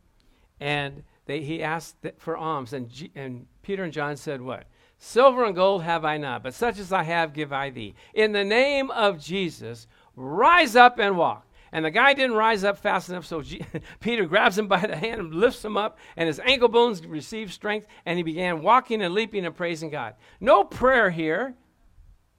And 0.60 1.02
they, 1.26 1.40
he 1.40 1.64
asked 1.64 1.96
for 2.18 2.36
alms. 2.36 2.72
And, 2.72 2.90
G- 2.90 3.10
and 3.16 3.48
Peter 3.62 3.82
and 3.82 3.92
John 3.92 4.16
said, 4.16 4.40
What? 4.40 4.66
Silver 5.00 5.44
and 5.44 5.56
gold 5.56 5.82
have 5.82 6.04
I 6.04 6.18
not, 6.18 6.44
but 6.44 6.54
such 6.54 6.78
as 6.78 6.92
I 6.92 7.02
have 7.02 7.32
give 7.32 7.52
I 7.52 7.70
thee. 7.70 7.96
In 8.14 8.30
the 8.30 8.44
name 8.44 8.92
of 8.92 9.18
Jesus, 9.18 9.88
rise 10.14 10.76
up 10.76 11.00
and 11.00 11.18
walk. 11.18 11.44
And 11.74 11.84
the 11.84 11.90
guy 11.90 12.14
didn't 12.14 12.36
rise 12.36 12.62
up 12.62 12.78
fast 12.78 13.08
enough, 13.08 13.26
so 13.26 13.42
G- 13.42 13.66
Peter 14.00 14.26
grabs 14.26 14.56
him 14.56 14.68
by 14.68 14.78
the 14.78 14.94
hand 14.94 15.20
and 15.20 15.34
lifts 15.34 15.64
him 15.64 15.76
up, 15.76 15.98
and 16.16 16.28
his 16.28 16.38
ankle 16.38 16.68
bones 16.68 17.04
received 17.04 17.52
strength, 17.52 17.88
and 18.06 18.16
he 18.16 18.22
began 18.22 18.62
walking 18.62 19.02
and 19.02 19.12
leaping 19.12 19.44
and 19.44 19.56
praising 19.56 19.90
God. 19.90 20.14
No 20.38 20.62
prayer 20.62 21.10
here. 21.10 21.56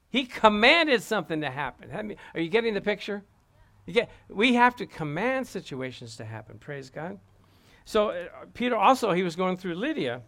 He 0.10 0.24
commanded 0.24 1.04
something 1.04 1.42
to 1.42 1.50
happen. 1.50 2.16
Are 2.34 2.40
you 2.40 2.48
getting 2.48 2.76
the 2.76 2.80
picture? 2.80 3.26
Get, 3.86 4.10
we 4.30 4.54
have 4.54 4.78
to 4.78 4.86
command 4.86 5.48
situations 5.48 6.16
to 6.16 6.24
happen. 6.24 6.58
Praise 6.58 6.90
God. 6.90 7.20
So 7.84 8.12
uh, 8.12 8.28
Peter 8.54 8.78
also, 8.78 9.12
he 9.12 9.24
was 9.24 9.36
going 9.36 9.58
through 9.58 9.76
Lydia, 9.76 10.22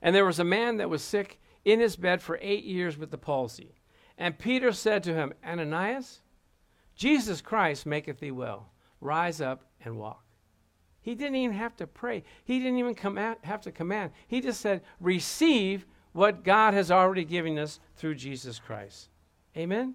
and 0.00 0.14
there 0.14 0.24
was 0.24 0.38
a 0.38 0.44
man 0.44 0.76
that 0.76 0.88
was 0.88 1.02
sick 1.02 1.40
in 1.64 1.80
his 1.80 1.96
bed 1.96 2.22
for 2.22 2.38
eight 2.40 2.62
years 2.62 2.96
with 2.96 3.10
the 3.10 3.18
palsy. 3.18 3.74
And 4.16 4.38
Peter 4.38 4.70
said 4.70 5.02
to 5.02 5.14
him, 5.14 5.34
Ananias, 5.44 6.20
Jesus 6.96 7.40
Christ 7.40 7.86
maketh 7.86 8.20
thee 8.20 8.30
well. 8.30 8.70
Rise 9.00 9.40
up 9.40 9.62
and 9.84 9.98
walk. 9.98 10.24
He 11.00 11.14
didn't 11.14 11.36
even 11.36 11.56
have 11.56 11.76
to 11.76 11.86
pray. 11.86 12.24
He 12.44 12.58
didn't 12.58 12.78
even 12.78 12.96
have 13.42 13.60
to 13.60 13.70
command. 13.70 14.10
He 14.26 14.40
just 14.40 14.60
said, 14.60 14.82
receive 14.98 15.86
what 16.12 16.42
God 16.42 16.74
has 16.74 16.90
already 16.90 17.24
given 17.24 17.58
us 17.58 17.78
through 17.96 18.16
Jesus 18.16 18.58
Christ. 18.58 19.10
Amen? 19.56 19.94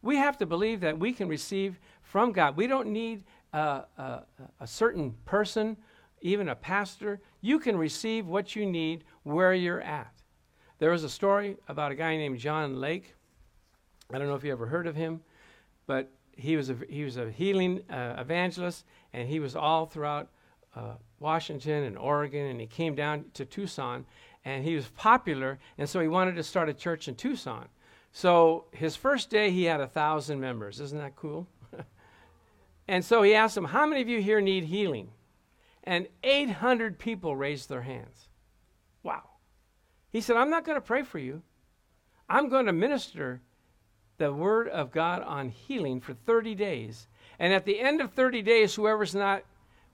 We 0.00 0.16
have 0.16 0.38
to 0.38 0.46
believe 0.46 0.80
that 0.80 0.98
we 0.98 1.12
can 1.12 1.28
receive 1.28 1.78
from 2.00 2.32
God. 2.32 2.56
We 2.56 2.66
don't 2.66 2.88
need 2.88 3.24
a, 3.52 3.82
a, 3.98 4.22
a 4.60 4.66
certain 4.66 5.14
person, 5.24 5.76
even 6.22 6.48
a 6.48 6.54
pastor. 6.54 7.20
You 7.40 7.58
can 7.58 7.76
receive 7.76 8.26
what 8.26 8.56
you 8.56 8.64
need 8.64 9.04
where 9.24 9.52
you're 9.52 9.82
at. 9.82 10.12
There 10.78 10.90
was 10.90 11.04
a 11.04 11.10
story 11.10 11.56
about 11.66 11.92
a 11.92 11.96
guy 11.96 12.16
named 12.16 12.38
John 12.38 12.80
Lake. 12.80 13.14
I 14.12 14.18
don't 14.18 14.28
know 14.28 14.36
if 14.36 14.44
you 14.44 14.52
ever 14.52 14.66
heard 14.66 14.86
of 14.86 14.96
him 14.96 15.20
but 15.88 16.12
he 16.36 16.54
was 16.56 16.70
a, 16.70 16.76
he 16.88 17.02
was 17.02 17.16
a 17.16 17.32
healing 17.32 17.80
uh, 17.90 18.14
evangelist, 18.18 18.84
and 19.12 19.28
he 19.28 19.40
was 19.40 19.56
all 19.56 19.86
throughout 19.86 20.28
uh, 20.76 20.94
Washington 21.18 21.82
and 21.82 21.98
Oregon, 21.98 22.46
and 22.46 22.60
he 22.60 22.66
came 22.68 22.94
down 22.94 23.24
to 23.34 23.44
Tucson, 23.44 24.06
and 24.44 24.62
he 24.62 24.76
was 24.76 24.86
popular, 24.90 25.58
and 25.78 25.88
so 25.88 25.98
he 25.98 26.06
wanted 26.06 26.36
to 26.36 26.44
start 26.44 26.68
a 26.68 26.74
church 26.74 27.08
in 27.08 27.16
Tucson. 27.16 27.66
So 28.12 28.66
his 28.70 28.94
first 28.94 29.30
day, 29.30 29.50
he 29.50 29.64
had 29.64 29.80
a 29.80 29.86
thousand 29.88 30.40
members. 30.40 30.78
Isn't 30.78 30.98
that 30.98 31.16
cool? 31.16 31.48
and 32.88 33.04
so 33.04 33.22
he 33.22 33.34
asked 33.34 33.54
them, 33.54 33.64
"How 33.64 33.86
many 33.86 34.02
of 34.02 34.08
you 34.08 34.20
here 34.20 34.40
need 34.40 34.64
healing?" 34.64 35.10
And 35.84 36.06
800 36.22 36.98
people 36.98 37.34
raised 37.34 37.70
their 37.70 37.82
hands. 37.82 38.28
Wow. 39.02 39.30
He 40.10 40.20
said, 40.20 40.36
"I'm 40.36 40.50
not 40.50 40.64
going 40.64 40.76
to 40.76 40.86
pray 40.86 41.02
for 41.02 41.18
you. 41.18 41.42
I'm 42.28 42.50
going 42.50 42.66
to 42.66 42.72
minister 42.72 43.40
the 44.18 44.32
word 44.32 44.68
of 44.68 44.92
God 44.92 45.22
on 45.22 45.48
healing 45.48 46.00
for 46.00 46.12
30 46.12 46.54
days. 46.54 47.08
And 47.38 47.52
at 47.52 47.64
the 47.64 47.80
end 47.80 48.00
of 48.00 48.12
30 48.12 48.42
days, 48.42 48.74
whoever's 48.74 49.14
not 49.14 49.44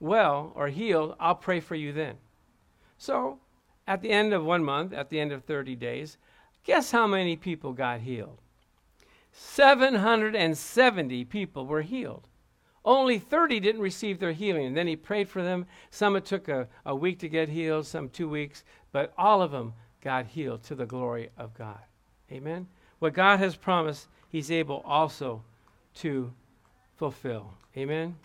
well 0.01 0.53
or 0.55 0.69
healed, 0.69 1.15
I'll 1.21 1.35
pray 1.35 1.61
for 1.61 1.75
you 1.75 1.93
then. 1.93 2.17
So, 2.97 3.39
at 3.87 4.01
the 4.01 4.11
end 4.11 4.33
of 4.33 4.45
one 4.45 4.65
month, 4.65 4.93
at 4.93 5.11
the 5.11 5.21
end 5.21 5.31
of 5.33 5.45
30 5.45 5.77
days, 5.77 6.17
guess 6.65 6.91
how 6.91 7.07
many 7.07 7.37
people 7.37 7.73
got 7.73 8.01
healed? 8.01 8.39
770 9.33 11.25
people 11.25 11.67
were 11.67 11.83
healed. 11.83 12.29
Only 12.85 13.19
30 13.19 13.61
didn't 13.61 13.81
receive 13.81 14.19
their 14.19 14.33
healing. 14.33 14.67
And 14.67 14.77
then 14.77 14.87
he 14.87 14.97
prayed 14.97 15.29
for 15.29 15.43
them. 15.43 15.67
Some 15.91 16.17
it 16.17 16.25
took 16.25 16.49
a, 16.49 16.69
a 16.85 16.95
week 16.95 17.19
to 17.21 17.29
get 17.29 17.49
healed, 17.49 17.87
some 17.87 18.09
two 18.09 18.29
weeks, 18.29 18.63
but 18.93 19.13
all 19.19 19.43
of 19.43 19.51
them 19.51 19.75
got 20.03 20.27
healed 20.27 20.63
to 20.65 20.75
the 20.75 20.87
glory 20.87 21.31
of 21.37 21.55
God. 21.55 21.81
Amen. 22.31 22.69
What 22.99 23.15
God 23.15 23.39
has 23.39 23.57
promised, 23.57 24.09
he's 24.29 24.51
able 24.51 24.83
also 24.87 25.43
to 25.97 26.33
fulfill. 26.97 27.55
Amen. 27.77 28.17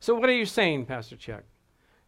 So, 0.00 0.14
what 0.14 0.28
are 0.28 0.34
you 0.34 0.46
saying, 0.46 0.86
Pastor 0.86 1.16
Chuck? 1.16 1.42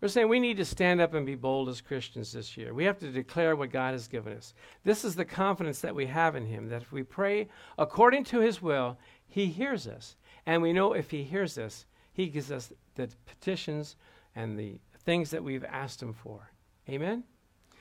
We're 0.00 0.08
saying 0.08 0.28
we 0.28 0.38
need 0.38 0.58
to 0.58 0.64
stand 0.64 1.00
up 1.00 1.14
and 1.14 1.26
be 1.26 1.34
bold 1.34 1.68
as 1.68 1.80
Christians 1.80 2.32
this 2.32 2.56
year. 2.56 2.72
We 2.72 2.84
have 2.84 3.00
to 3.00 3.10
declare 3.10 3.56
what 3.56 3.72
God 3.72 3.94
has 3.94 4.06
given 4.06 4.36
us. 4.36 4.54
This 4.84 5.04
is 5.04 5.16
the 5.16 5.24
confidence 5.24 5.80
that 5.80 5.94
we 5.94 6.06
have 6.06 6.36
in 6.36 6.46
Him 6.46 6.68
that 6.68 6.82
if 6.82 6.92
we 6.92 7.02
pray 7.02 7.48
according 7.76 8.24
to 8.24 8.38
His 8.38 8.62
will, 8.62 8.96
He 9.26 9.46
hears 9.46 9.88
us. 9.88 10.14
And 10.46 10.62
we 10.62 10.72
know 10.72 10.92
if 10.92 11.10
He 11.10 11.24
hears 11.24 11.58
us, 11.58 11.84
He 12.12 12.28
gives 12.28 12.52
us 12.52 12.72
the 12.94 13.08
petitions 13.26 13.96
and 14.36 14.56
the 14.56 14.78
things 15.04 15.30
that 15.30 15.42
we've 15.42 15.64
asked 15.64 16.00
Him 16.00 16.12
for. 16.12 16.48
Amen? 16.88 17.24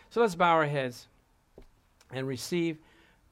So 0.09 0.22
let's 0.22 0.36
bow 0.36 0.53
our 0.53 0.65
heads 0.65 1.07
and 2.11 2.28
receive 2.28 2.80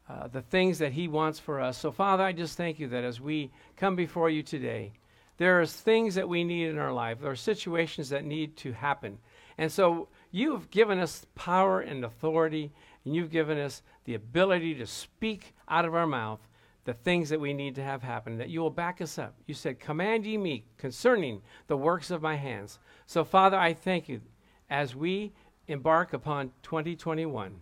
uh, 0.08 0.28
the 0.28 0.42
things 0.42 0.80
that 0.80 0.94
He 0.94 1.08
wants 1.08 1.40
for 1.40 1.60
us. 1.60 1.78
So, 1.78 1.92
Father, 1.92 2.24
I 2.24 2.32
just 2.32 2.58
thank 2.58 2.80
you 2.80 2.88
that 2.90 3.04
as 3.04 3.20
we 3.20 3.52
come 3.76 3.96
before 3.96 4.30
you 4.30 4.44
today, 4.44 4.94
there 5.38 5.60
are 5.60 5.66
things 5.66 6.16
that 6.16 6.30
we 6.30 6.44
need 6.44 6.70
in 6.70 6.78
our 6.78 6.94
life. 6.94 7.20
There 7.22 7.32
are 7.32 7.36
situations 7.36 8.10
that 8.10 8.24
need 8.24 8.56
to 8.58 8.72
happen. 8.72 9.18
And 9.58 9.72
so 9.72 10.08
you've 10.32 10.70
given 10.70 11.00
us 11.00 11.26
power 11.36 11.82
and 11.82 12.06
authority, 12.06 12.72
and 13.04 13.16
you've 13.16 13.32
given 13.32 13.58
us 13.58 13.82
the 14.06 14.16
ability 14.16 14.76
to 14.76 14.88
speak 14.88 15.54
out 15.68 15.86
of 15.86 15.96
our 15.96 16.08
mouth 16.08 16.40
the 16.86 16.94
things 16.94 17.30
that 17.30 17.42
we 17.42 17.52
need 17.52 17.76
to 17.76 17.84
have 17.84 18.04
happen, 18.04 18.38
that 18.38 18.50
you 18.50 18.62
will 18.62 18.70
back 18.70 19.02
us 19.02 19.18
up. 19.18 19.36
You 19.48 19.56
said, 19.56 19.80
Command 19.80 20.26
ye 20.26 20.38
me 20.38 20.66
concerning 20.78 21.42
the 21.68 21.76
works 21.76 22.12
of 22.12 22.22
my 22.22 22.36
hands. 22.36 22.80
So, 23.08 23.24
Father, 23.24 23.58
I 23.58 23.74
thank 23.74 24.08
you 24.08 24.22
as 24.70 24.96
we 24.96 25.34
embark 25.68 26.14
upon 26.14 26.52
2021 26.62 27.60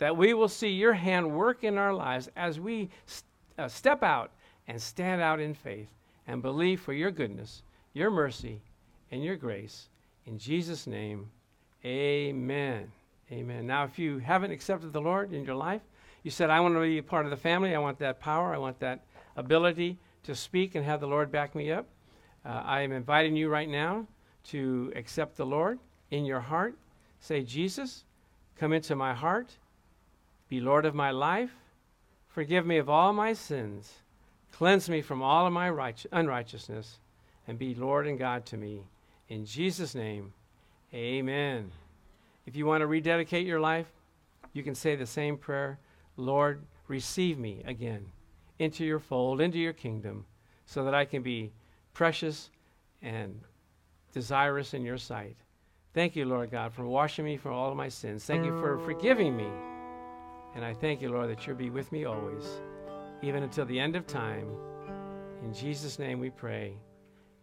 that 0.00 0.16
we 0.16 0.34
will 0.34 0.48
see 0.48 0.70
your 0.70 0.94
hand 0.94 1.30
work 1.30 1.62
in 1.62 1.78
our 1.78 1.92
lives 1.92 2.28
as 2.34 2.58
we 2.58 2.88
st- 3.04 3.24
uh, 3.58 3.68
step 3.68 4.02
out 4.02 4.32
and 4.66 4.80
stand 4.80 5.20
out 5.20 5.38
in 5.38 5.54
faith 5.54 5.88
and 6.26 6.40
believe 6.40 6.80
for 6.80 6.94
your 6.94 7.10
goodness, 7.10 7.62
your 7.92 8.10
mercy, 8.10 8.62
and 9.10 9.22
your 9.22 9.36
grace. 9.36 9.88
In 10.26 10.38
Jesus' 10.38 10.86
name, 10.86 11.30
amen. 11.84 12.90
Amen. 13.30 13.66
Now, 13.66 13.84
if 13.84 13.98
you 13.98 14.18
haven't 14.18 14.50
accepted 14.50 14.92
the 14.92 15.00
Lord 15.00 15.34
in 15.34 15.44
your 15.44 15.54
life, 15.54 15.82
you 16.22 16.30
said, 16.30 16.48
I 16.48 16.60
want 16.60 16.74
to 16.74 16.80
be 16.80 16.98
a 16.98 17.02
part 17.02 17.26
of 17.26 17.30
the 17.30 17.36
family. 17.36 17.74
I 17.74 17.78
want 17.78 17.98
that 17.98 18.20
power. 18.20 18.54
I 18.54 18.58
want 18.58 18.80
that 18.80 19.04
ability 19.36 19.98
to 20.24 20.34
speak 20.34 20.74
and 20.74 20.84
have 20.84 21.00
the 21.00 21.06
Lord 21.06 21.30
back 21.30 21.54
me 21.54 21.70
up. 21.70 21.86
Uh, 22.44 22.62
I 22.64 22.80
am 22.80 22.92
inviting 22.92 23.36
you 23.36 23.50
right 23.50 23.68
now 23.68 24.06
to 24.44 24.92
accept 24.96 25.36
the 25.36 25.46
Lord 25.46 25.78
in 26.10 26.24
your 26.24 26.40
heart. 26.40 26.74
Say, 27.20 27.42
Jesus, 27.42 28.04
come 28.58 28.72
into 28.72 28.96
my 28.96 29.12
heart. 29.12 29.50
Be 30.50 30.60
Lord 30.60 30.84
of 30.84 30.96
my 30.96 31.12
life. 31.12 31.52
Forgive 32.28 32.66
me 32.66 32.76
of 32.76 32.90
all 32.90 33.12
my 33.12 33.32
sins. 33.32 33.94
Cleanse 34.52 34.90
me 34.90 35.00
from 35.00 35.22
all 35.22 35.46
of 35.46 35.52
my 35.52 35.70
right- 35.70 36.04
unrighteousness. 36.10 36.98
And 37.46 37.58
be 37.58 37.74
Lord 37.74 38.06
and 38.06 38.18
God 38.18 38.44
to 38.46 38.56
me. 38.56 38.82
In 39.28 39.46
Jesus' 39.46 39.94
name, 39.94 40.34
amen. 40.92 41.70
If 42.46 42.56
you 42.56 42.66
want 42.66 42.82
to 42.82 42.88
rededicate 42.88 43.46
your 43.46 43.60
life, 43.60 43.86
you 44.52 44.64
can 44.64 44.74
say 44.74 44.96
the 44.96 45.06
same 45.06 45.38
prayer 45.38 45.78
Lord, 46.16 46.62
receive 46.88 47.38
me 47.38 47.62
again 47.64 48.04
into 48.58 48.84
your 48.84 48.98
fold, 48.98 49.40
into 49.40 49.58
your 49.58 49.72
kingdom, 49.72 50.26
so 50.66 50.84
that 50.84 50.94
I 50.94 51.04
can 51.04 51.22
be 51.22 51.52
precious 51.94 52.50
and 53.00 53.40
desirous 54.12 54.74
in 54.74 54.84
your 54.84 54.98
sight. 54.98 55.36
Thank 55.94 56.16
you, 56.16 56.24
Lord 56.24 56.50
God, 56.50 56.72
for 56.72 56.84
washing 56.84 57.24
me 57.24 57.36
from 57.36 57.52
all 57.52 57.70
of 57.70 57.76
my 57.76 57.88
sins. 57.88 58.24
Thank 58.24 58.44
you 58.44 58.60
for 58.60 58.78
forgiving 58.80 59.36
me. 59.36 59.48
And 60.54 60.64
I 60.64 60.74
thank 60.74 61.00
you, 61.00 61.10
Lord, 61.10 61.30
that 61.30 61.46
you'll 61.46 61.56
be 61.56 61.70
with 61.70 61.90
me 61.92 62.04
always, 62.04 62.44
even 63.22 63.42
until 63.42 63.64
the 63.66 63.78
end 63.78 63.96
of 63.96 64.06
time. 64.06 64.48
In 65.44 65.54
Jesus' 65.54 65.98
name 65.98 66.18
we 66.18 66.30
pray. 66.30 66.74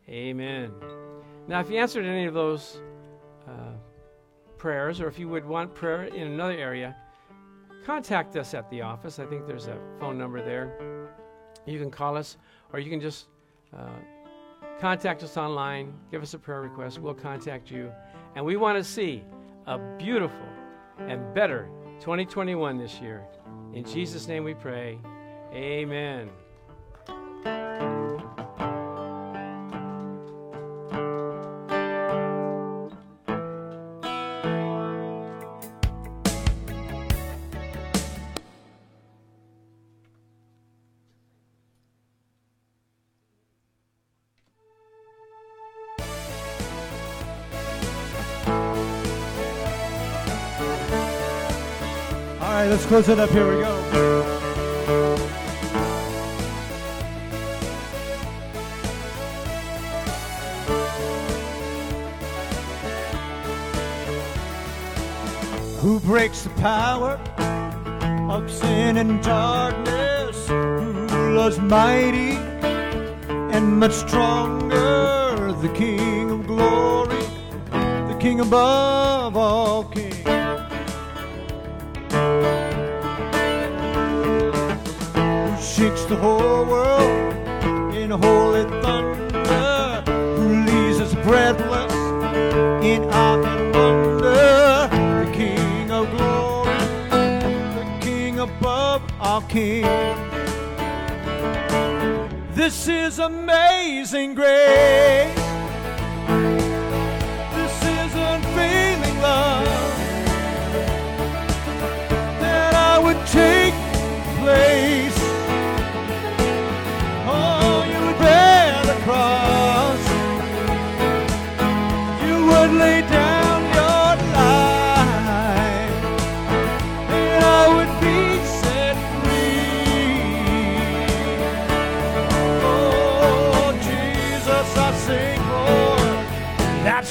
Amen. 0.10 0.72
Now, 1.48 1.60
if 1.60 1.70
you 1.70 1.78
answered 1.78 2.06
any 2.06 2.26
of 2.26 2.34
those 2.34 2.82
uh, 3.48 3.74
prayers, 4.58 5.00
or 5.00 5.08
if 5.08 5.18
you 5.18 5.30
would 5.30 5.46
want 5.46 5.74
prayer 5.74 6.04
in 6.04 6.28
another 6.28 6.58
area, 6.58 6.96
contact 7.86 8.36
us 8.36 8.54
at 8.54 8.70
the 8.70 8.82
office. 8.82 9.20
I 9.20 9.26
think 9.26 9.48
there's 9.48 9.68
a 9.68 9.78
phone 10.00 10.18
number 10.18 10.42
there. 10.42 11.10
You 11.66 11.80
can 11.80 11.92
call 11.92 12.18
us, 12.18 12.38
or 12.74 12.80
you 12.80 12.90
can 12.90 13.00
just 13.00 13.28
uh, 13.76 13.88
contact 14.80 15.24
us 15.24 15.38
online, 15.38 15.94
give 16.12 16.22
us 16.22 16.34
a 16.34 16.40
prayer 16.40 16.62
request. 16.62 17.00
We'll 17.00 17.14
contact 17.14 17.72
you. 17.72 17.92
And 18.36 18.46
we 18.46 18.58
want 18.58 18.78
to 18.78 18.84
see 18.84 19.24
a 19.66 19.78
beautiful 19.98 20.48
and 21.00 21.34
better 21.34 21.70
2021 22.00 22.78
this 22.78 23.00
year. 23.00 23.24
In 23.74 23.84
Jesus' 23.84 24.28
name 24.28 24.44
we 24.44 24.54
pray. 24.54 25.00
Amen. 25.54 26.30
Close 52.88 53.10
it 53.10 53.20
up. 53.20 53.30
Here 53.32 53.46
we 53.46 53.62
go. 53.62 53.74
Who 65.82 66.00
breaks 66.00 66.44
the 66.44 66.50
power 66.62 67.20
of 68.30 68.50
sin 68.50 68.98
and 68.98 69.22
darkness? 69.22 70.48
Who 70.48 71.34
loves 71.36 71.60
mighty 71.60 72.38
and 73.54 73.80
much 73.80 73.94
stronger? 73.94 75.54
The 75.62 75.70
King 75.70 76.32
of 76.32 76.48
glory, 76.48 77.24
the 77.72 78.18
King 78.20 78.40
above 78.40 79.36
all 79.36 79.84
kings. 79.86 80.37
The 86.08 86.16
whole 86.16 86.66
world 86.66 87.34
in 87.94 88.12
holy 88.12 88.64
thunder, 88.82 90.04
who 90.38 90.64
leaves 90.66 91.02
us 91.02 91.14
breathless 91.16 91.94
in 92.82 93.04
awe 93.12 93.44
and 93.44 93.76
wonder, 93.76 95.26
the 95.26 95.32
King 95.34 95.92
of 95.92 96.10
glory, 96.12 96.78
the 97.10 97.98
King 98.00 98.40
above 98.40 99.02
all 99.20 99.42
kings. 99.42 99.88
This 102.56 102.88
is 102.88 103.20
amazing 103.20 104.34
grace. 104.34 105.37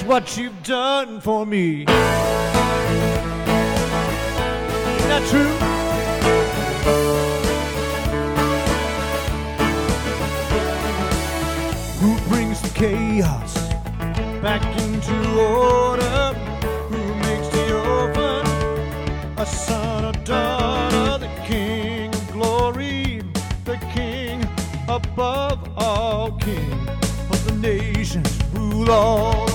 what 0.06 0.36
you've 0.36 0.62
done 0.62 1.20
for 1.20 1.44
me. 1.44 1.82
Isn't 1.82 1.88
that 5.08 5.26
true? 5.28 5.52
Who 12.00 12.28
brings 12.28 12.60
the 12.62 12.68
chaos 12.68 13.56
back 14.40 14.62
into 14.80 15.14
order. 15.40 16.34
Who 16.88 17.14
makes 17.26 17.48
the 17.48 17.76
orphan 17.76 18.46
a 19.38 19.44
son 19.44 20.04
or 20.04 20.12
daughter? 20.22 21.18
The 21.18 21.30
King 21.46 22.14
of 22.14 22.32
glory, 22.32 23.22
the 23.64 23.78
King 23.92 24.44
above 24.88 25.68
all 25.76 26.30
kings, 26.38 26.90
of 27.28 27.44
the 27.44 27.54
nations, 27.60 28.38
rule 28.52 28.88
all. 28.88 29.45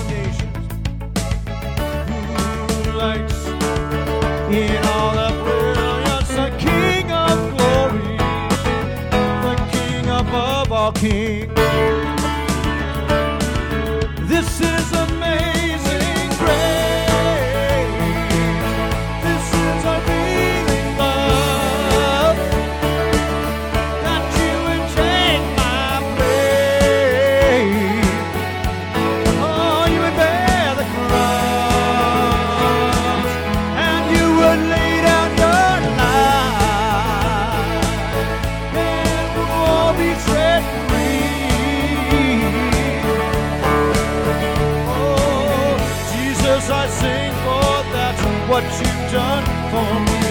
done 49.12 49.44
for 49.70 49.92
me. 50.08 50.22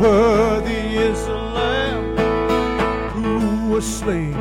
Worthy 0.00 0.96
is 0.96 1.26
the 1.26 1.34
Lamb 1.34 2.16
who 3.10 3.68
was 3.70 3.84
slain. 3.84 4.32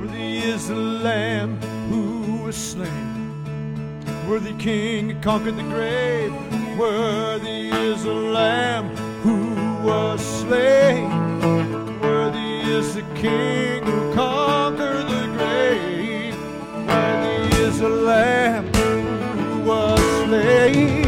Worthy 0.00 0.38
is 0.38 0.68
the 0.68 0.76
Lamb 0.76 1.60
who 1.90 2.44
was 2.44 2.54
slain. 2.54 3.34
Worthy 4.28 4.54
King 4.58 5.10
who 5.10 5.20
conquered 5.20 5.56
the 5.56 5.64
grave. 5.64 6.32
Worthy 6.78 7.70
is 7.70 8.04
the 8.04 8.14
Lamb 8.14 8.94
who 9.24 9.38
was 9.84 10.20
slain. 10.40 11.10
Worthy 12.00 12.60
is 12.60 12.94
the 12.94 13.02
King 13.16 13.82
who 13.82 14.14
conquered 14.14 15.08
the 15.08 15.26
grave. 15.36 16.36
Worthy 16.86 17.56
is 17.64 17.80
the 17.80 17.88
Lamb 17.88 18.65
say 20.66 21.05